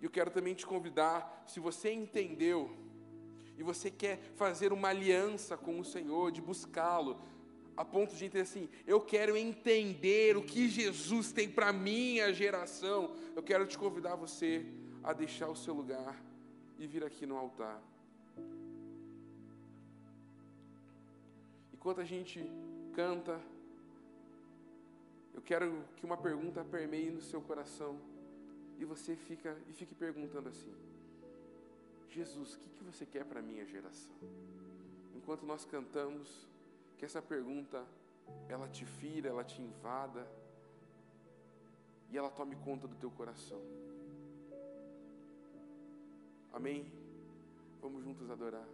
E 0.00 0.04
eu 0.04 0.10
quero 0.10 0.30
também 0.30 0.54
te 0.54 0.64
convidar, 0.64 1.44
se 1.44 1.58
você 1.58 1.90
entendeu 1.92 2.83
e 3.56 3.62
você 3.62 3.90
quer 3.90 4.18
fazer 4.36 4.72
uma 4.72 4.88
aliança 4.88 5.56
com 5.56 5.78
o 5.78 5.84
Senhor, 5.84 6.32
de 6.32 6.40
buscá-lo, 6.40 7.20
a 7.76 7.84
ponto 7.84 8.14
de 8.14 8.24
entender 8.24 8.42
assim: 8.42 8.68
eu 8.86 9.00
quero 9.00 9.36
entender 9.36 10.36
o 10.36 10.42
que 10.42 10.68
Jesus 10.68 11.32
tem 11.32 11.48
para 11.48 11.72
minha 11.72 12.32
geração. 12.32 13.14
Eu 13.34 13.42
quero 13.42 13.66
te 13.66 13.78
convidar 13.78 14.16
você 14.16 14.64
a 15.02 15.12
deixar 15.12 15.48
o 15.48 15.56
seu 15.56 15.74
lugar 15.74 16.20
e 16.78 16.86
vir 16.86 17.04
aqui 17.04 17.26
no 17.26 17.36
altar. 17.36 17.80
Enquanto 21.72 22.00
a 22.00 22.04
gente 22.04 22.42
canta, 22.94 23.40
eu 25.34 25.42
quero 25.42 25.84
que 25.96 26.06
uma 26.06 26.16
pergunta 26.16 26.64
permeie 26.64 27.10
no 27.10 27.20
seu 27.20 27.40
coração 27.40 28.00
e 28.78 28.84
você 28.84 29.14
fica 29.14 29.56
e 29.68 29.72
fique 29.72 29.94
perguntando 29.94 30.48
assim: 30.48 30.72
Jesus, 32.14 32.54
o 32.54 32.58
que, 32.60 32.70
que 32.70 32.84
você 32.84 33.04
quer 33.04 33.24
para 33.24 33.40
a 33.40 33.42
minha 33.42 33.66
geração? 33.66 34.14
Enquanto 35.16 35.44
nós 35.44 35.64
cantamos, 35.64 36.46
que 36.96 37.04
essa 37.04 37.20
pergunta 37.20 37.84
ela 38.48 38.68
te 38.68 38.86
fira, 38.86 39.28
ela 39.28 39.42
te 39.42 39.60
invada 39.60 40.24
e 42.10 42.16
ela 42.16 42.30
tome 42.30 42.54
conta 42.54 42.86
do 42.86 42.94
teu 42.94 43.10
coração. 43.10 43.60
Amém? 46.52 46.86
Vamos 47.82 48.04
juntos 48.04 48.30
adorar. 48.30 48.66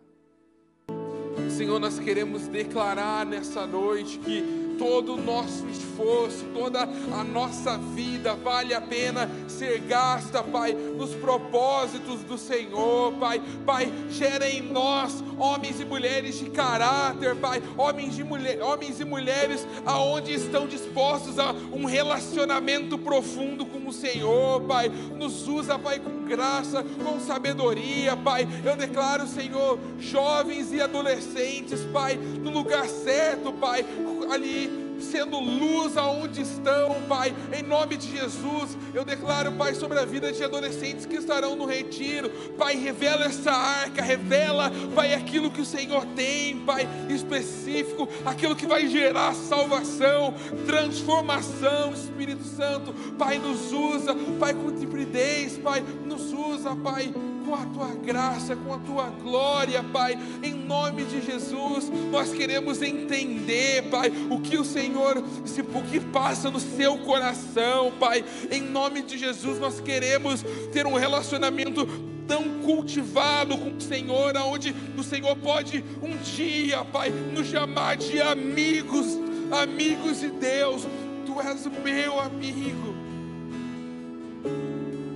Senhor, 1.60 1.78
nós 1.78 1.98
queremos 1.98 2.48
declarar 2.48 3.26
nessa 3.26 3.66
noite 3.66 4.18
que 4.18 4.76
todo 4.78 5.12
o 5.12 5.22
nosso 5.22 5.66
esforço, 5.68 6.46
toda 6.54 6.84
a 6.84 7.22
nossa 7.22 7.76
vida 7.76 8.34
vale 8.34 8.72
a 8.72 8.80
pena 8.80 9.30
ser 9.46 9.78
gasta, 9.80 10.42
Pai, 10.42 10.72
nos 10.72 11.14
propósitos 11.16 12.20
do 12.22 12.38
Senhor, 12.38 13.12
Pai. 13.20 13.42
Pai, 13.66 13.92
gera 14.08 14.48
em 14.48 14.62
nós 14.62 15.22
homens 15.38 15.78
e 15.82 15.84
mulheres 15.84 16.38
de 16.38 16.48
caráter, 16.48 17.36
Pai, 17.36 17.62
homens, 17.76 18.16
de 18.16 18.24
mulher, 18.24 18.62
homens 18.62 18.98
e 18.98 19.04
mulheres 19.04 19.66
aonde 19.84 20.32
estão 20.32 20.66
dispostos 20.66 21.38
a 21.38 21.54
um 21.74 21.84
relacionamento 21.84 22.96
profundo 22.96 23.66
com 23.66 23.86
o 23.86 23.92
Senhor, 23.92 24.62
Pai. 24.62 24.88
Nos 24.88 25.46
usa, 25.46 25.78
Pai, 25.78 25.98
com 25.98 26.19
graça, 26.30 26.84
com 27.02 27.18
sabedoria, 27.18 28.16
Pai. 28.16 28.46
Eu 28.64 28.76
declaro, 28.76 29.26
Senhor, 29.26 29.80
jovens 29.98 30.72
e 30.72 30.80
adolescentes, 30.80 31.80
Pai, 31.92 32.16
no 32.16 32.50
lugar 32.50 32.86
certo, 32.86 33.52
Pai, 33.52 33.84
ali 34.30 34.89
sendo 35.02 35.38
luz 35.38 35.96
aonde 35.96 36.42
estão, 36.42 36.96
Pai, 37.08 37.34
em 37.52 37.62
nome 37.62 37.96
de 37.96 38.10
Jesus. 38.10 38.76
Eu 38.94 39.04
declaro, 39.04 39.52
Pai, 39.52 39.74
sobre 39.74 39.98
a 39.98 40.04
vida 40.04 40.32
de 40.32 40.42
adolescentes 40.42 41.06
que 41.06 41.16
estarão 41.16 41.56
no 41.56 41.64
retiro, 41.64 42.30
Pai, 42.58 42.76
revela 42.76 43.24
essa 43.24 43.52
arca, 43.52 44.02
revela, 44.02 44.70
Pai, 44.94 45.14
aquilo 45.14 45.50
que 45.50 45.60
o 45.60 45.64
Senhor 45.64 46.04
tem, 46.16 46.58
Pai, 46.58 46.88
específico, 47.08 48.08
aquilo 48.24 48.56
que 48.56 48.66
vai 48.66 48.86
gerar 48.86 49.34
salvação, 49.34 50.34
transformação, 50.66 51.92
Espírito 51.92 52.44
Santo, 52.44 52.92
Pai, 53.18 53.38
nos 53.38 53.72
usa, 53.72 54.14
Pai, 54.38 54.54
com 54.54 54.72
timidez, 54.72 55.58
Pai, 55.58 55.82
nos 56.04 56.32
usa, 56.32 56.74
Pai 56.76 57.12
com 57.50 57.56
a 57.56 57.66
tua 57.66 57.88
graça, 57.96 58.54
com 58.54 58.72
a 58.72 58.78
tua 58.78 59.08
glória, 59.08 59.82
Pai, 59.82 60.16
em 60.40 60.54
nome 60.54 61.04
de 61.04 61.20
Jesus, 61.20 61.90
nós 62.12 62.32
queremos 62.32 62.80
entender, 62.80 63.90
Pai, 63.90 64.12
o 64.30 64.38
que 64.40 64.56
o 64.56 64.64
Senhor, 64.64 65.18
o 65.18 65.82
que 65.82 65.98
passa 65.98 66.48
no 66.48 66.60
seu 66.60 66.98
coração, 66.98 67.92
Pai, 67.98 68.24
em 68.52 68.62
nome 68.62 69.02
de 69.02 69.18
Jesus, 69.18 69.58
nós 69.58 69.80
queremos 69.80 70.44
ter 70.72 70.86
um 70.86 70.94
relacionamento 70.94 71.84
tão 72.28 72.60
cultivado 72.60 73.58
com 73.58 73.76
o 73.76 73.80
Senhor, 73.80 74.36
aonde 74.36 74.72
o 74.96 75.02
Senhor 75.02 75.34
pode 75.34 75.84
um 76.00 76.16
dia, 76.18 76.84
Pai, 76.84 77.10
nos 77.10 77.48
chamar 77.48 77.96
de 77.96 78.22
amigos, 78.22 79.18
amigos 79.50 80.20
de 80.20 80.30
Deus. 80.30 80.86
Tu 81.26 81.40
és 81.40 81.66
meu 81.82 82.20
amigo. 82.20 82.94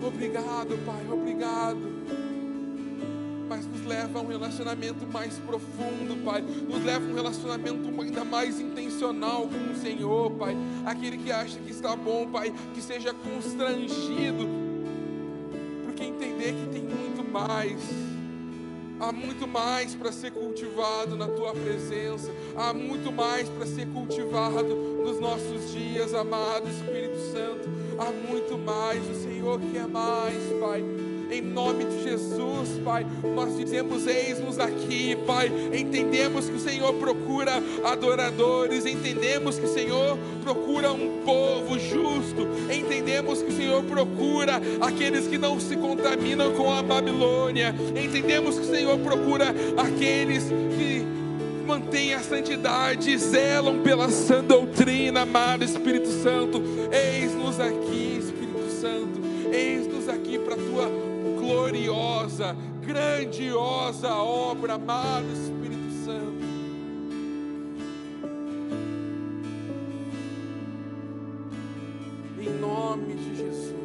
Obrigado, 0.04 0.76
Pai, 0.84 1.06
obrigado 1.08 1.93
mas 3.48 3.66
nos 3.66 3.84
leva 3.84 4.18
a 4.18 4.22
um 4.22 4.26
relacionamento 4.26 5.06
mais 5.06 5.38
profundo, 5.38 6.22
Pai. 6.24 6.42
Nos 6.42 6.82
leva 6.84 7.04
a 7.04 7.08
um 7.08 7.14
relacionamento 7.14 8.00
ainda 8.00 8.24
mais 8.24 8.60
intencional 8.60 9.48
com 9.48 9.72
o 9.72 9.76
Senhor, 9.76 10.30
Pai. 10.32 10.56
Aquele 10.84 11.18
que 11.18 11.30
acha 11.30 11.58
que 11.58 11.70
está 11.70 11.94
bom, 11.94 12.26
Pai, 12.26 12.52
que 12.74 12.80
seja 12.80 13.14
constrangido, 13.14 14.48
porque 15.84 16.04
entender 16.04 16.52
que 16.52 16.68
tem 16.72 16.82
muito 16.82 17.24
mais. 17.30 17.80
Há 19.00 19.12
muito 19.12 19.46
mais 19.46 19.94
para 19.94 20.12
ser 20.12 20.30
cultivado 20.30 21.16
na 21.16 21.26
tua 21.26 21.52
presença, 21.52 22.30
há 22.56 22.72
muito 22.72 23.12
mais 23.12 23.48
para 23.48 23.66
ser 23.66 23.86
cultivado 23.88 24.74
nos 25.04 25.20
nossos 25.20 25.72
dias, 25.72 26.14
amado 26.14 26.68
Espírito 26.68 27.18
Santo. 27.32 27.68
Há 27.98 28.10
muito 28.30 28.56
mais, 28.56 29.02
o 29.10 29.14
Senhor 29.14 29.60
quer 29.72 29.88
mais, 29.88 30.38
Pai 30.60 31.13
em 31.34 31.42
nome 31.42 31.84
de 31.84 32.02
Jesus, 32.02 32.80
Pai. 32.84 33.04
Nós 33.34 33.56
dizemos: 33.56 34.06
eis-nos 34.06 34.58
aqui, 34.58 35.16
Pai. 35.26 35.50
Entendemos 35.72 36.48
que 36.48 36.56
o 36.56 36.60
Senhor 36.60 36.94
procura 36.94 37.62
adoradores, 37.84 38.86
entendemos 38.86 39.58
que 39.58 39.66
o 39.66 39.72
Senhor 39.72 40.16
procura 40.42 40.92
um 40.92 41.22
povo 41.24 41.78
justo, 41.78 42.46
entendemos 42.72 43.42
que 43.42 43.50
o 43.50 43.56
Senhor 43.56 43.82
procura 43.84 44.60
aqueles 44.80 45.26
que 45.26 45.38
não 45.38 45.58
se 45.58 45.76
contaminam 45.76 46.52
com 46.52 46.72
a 46.72 46.82
Babilônia, 46.82 47.74
entendemos 47.90 48.58
que 48.58 48.66
o 48.66 48.70
Senhor 48.70 48.98
procura 48.98 49.54
aqueles 49.76 50.44
que 50.44 51.04
mantêm 51.66 52.14
a 52.14 52.20
santidade, 52.20 53.16
zelam 53.18 53.80
pela 53.82 54.08
sã 54.10 54.44
doutrina, 54.44 55.22
amado 55.22 55.64
Espírito 55.64 56.08
Santo. 56.08 56.62
Eis-nos 56.92 57.58
aqui, 57.58 58.18
Espírito 58.18 58.70
Santo, 58.70 59.20
eis-nos 59.50 60.08
aqui 60.08 60.38
para 60.38 60.54
a 60.54 60.58
tua 60.58 61.13
gloriosa, 61.44 62.56
grandiosa 62.80 64.14
obra, 64.14 64.74
amado 64.74 65.26
Espírito 65.32 65.92
Santo. 66.04 66.44
Em 72.40 72.60
nome 72.60 73.14
de 73.14 73.36
Jesus. 73.36 73.83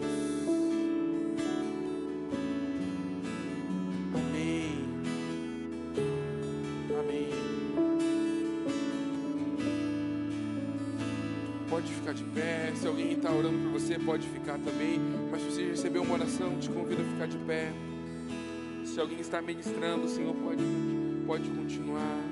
Pode 11.80 11.94
ficar 11.94 12.14
de 12.14 12.26
pé. 12.26 12.74
Se 12.76 12.86
alguém 12.86 13.14
está 13.14 13.32
orando 13.32 13.58
por 13.58 13.80
você, 13.80 13.98
pode 13.98 14.28
ficar 14.28 14.60
também. 14.60 15.00
Mas 15.32 15.42
se 15.42 15.50
você 15.50 15.66
recebeu 15.68 16.02
uma 16.02 16.16
oração, 16.16 16.60
te 16.60 16.68
convido 16.68 17.02
a 17.02 17.06
ficar 17.06 17.26
de 17.26 17.38
pé. 17.38 17.72
Se 18.84 19.00
alguém 19.00 19.22
está 19.22 19.42
ministrando, 19.42 20.06
o 20.06 20.10
Senhor 20.10 20.36
pode, 20.36 20.62
pode 21.26 21.50
continuar. 21.50 22.29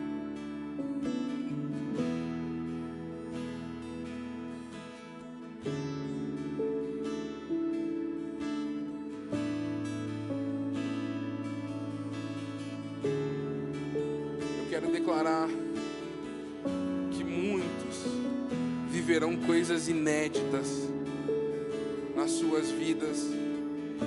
Coisas 19.68 19.90
inéditas 19.90 20.88
nas 22.16 22.32
suas 22.32 22.72
vidas 22.72 23.18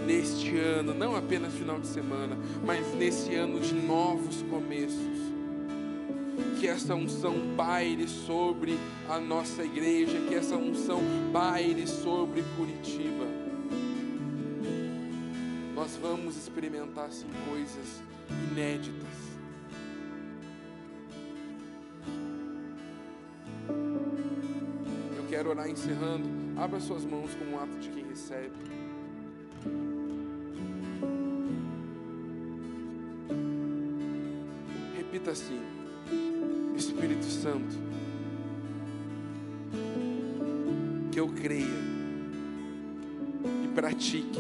neste 0.07 0.57
ano, 0.57 0.95
não 0.95 1.15
apenas 1.15 1.53
final 1.53 1.79
de 1.79 1.87
semana, 1.87 2.35
mas 2.65 2.95
nesse 2.95 3.35
ano 3.35 3.61
de 3.61 3.75
novos 3.75 4.41
começos. 4.49 5.21
Que 6.59 6.67
essa 6.67 6.95
unção 6.95 7.55
paire 7.59 8.09
sobre 8.09 8.79
a 9.07 9.21
nossa 9.21 9.63
igreja, 9.63 10.19
que 10.27 10.35
essa 10.35 10.57
unção 10.57 11.03
paire 11.31 11.87
sobre 11.87 12.43
Curitiba. 12.57 13.27
Nós 15.75 15.95
vamos 16.01 16.39
experimentar 16.39 17.05
assim, 17.05 17.27
coisas 17.47 18.03
inéditas. 18.51 19.30
Orar 25.51 25.69
encerrando. 25.69 26.29
Abra 26.57 26.81
suas 26.81 27.05
mãos 27.05 27.35
como 27.35 27.53
um 27.53 27.61
ato 27.61 27.77
de 27.79 27.89
quem 27.91 28.05
recebe. 28.05 28.55
Repita 34.97 35.33
assim: 35.33 35.61
Espírito 36.77 37.25
Santo, 37.25 37.77
que 41.11 41.19
eu 41.19 41.29
creia 41.29 41.91
e 43.65 43.69
pratique 43.75 44.39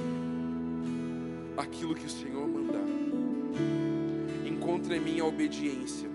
aquilo 1.57 1.95
que 1.95 2.07
o 2.07 2.11
Senhor 2.11 2.47
mandar. 2.47 2.87
Encontre 4.47 4.97
em 4.97 5.01
mim 5.01 5.21
a 5.21 5.25
obediência. 5.25 6.09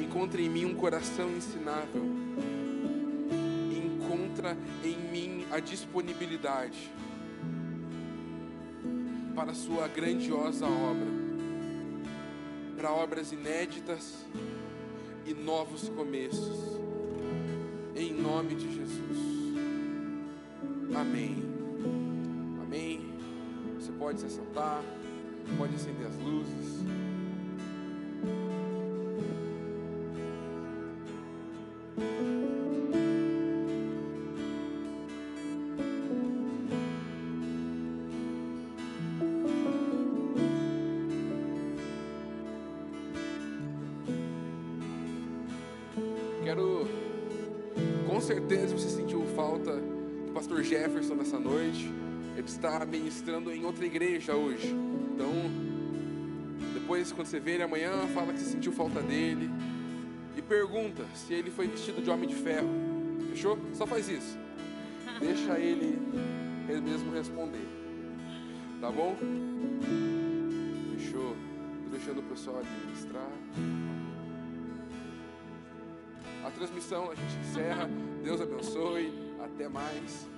Encontre 0.00 0.44
em 0.44 0.48
mim 0.48 0.64
um 0.64 0.74
coração 0.74 1.30
ensinável. 1.30 2.25
Em 4.84 4.96
mim 5.10 5.46
a 5.50 5.58
disponibilidade 5.58 6.92
para 9.34 9.52
a 9.52 9.54
sua 9.54 9.88
grandiosa 9.88 10.66
obra 10.66 11.26
para 12.76 12.92
obras 12.92 13.32
inéditas 13.32 14.26
e 15.24 15.32
novos 15.32 15.88
começos. 15.88 16.78
Em 17.96 18.12
nome 18.12 18.54
de 18.54 18.74
Jesus. 18.74 19.18
Amém. 20.94 21.42
Amém. 22.62 23.14
Você 23.74 23.90
pode 23.92 24.20
se 24.20 24.28
sentar, 24.28 24.82
pode 25.56 25.74
acender 25.74 26.06
as 26.06 26.16
luzes. 26.18 27.05
Ele 52.76 52.84
está 52.84 52.84
ministrando 52.84 53.50
em 53.50 53.64
outra 53.64 53.86
igreja 53.86 54.34
hoje. 54.34 54.68
Então, 55.14 55.32
depois, 56.74 57.10
quando 57.10 57.26
você 57.26 57.40
vê 57.40 57.52
ele 57.52 57.62
amanhã, 57.62 57.90
fala 58.12 58.34
que 58.34 58.38
você 58.38 58.50
sentiu 58.50 58.70
falta 58.70 59.00
dele. 59.00 59.50
E 60.36 60.42
pergunta 60.42 61.02
se 61.14 61.32
ele 61.32 61.50
foi 61.50 61.68
vestido 61.68 62.02
de 62.02 62.10
homem 62.10 62.28
de 62.28 62.34
ferro. 62.34 62.68
Fechou? 63.30 63.58
Só 63.72 63.86
faz 63.86 64.10
isso. 64.10 64.36
Deixa 65.18 65.58
ele, 65.58 65.98
ele 66.68 66.82
mesmo 66.82 67.10
responder. 67.14 67.66
Tá 68.78 68.90
bom? 68.90 69.16
Fechou? 70.98 71.34
Tô 71.84 71.90
deixando 71.90 72.18
o 72.18 72.24
pessoal 72.24 72.58
administrar. 72.58 73.30
A 76.44 76.50
transmissão 76.50 77.10
a 77.10 77.14
gente 77.14 77.38
encerra. 77.38 77.88
Deus 78.22 78.38
abençoe. 78.38 79.12
Até 79.40 79.66
mais. 79.66 80.28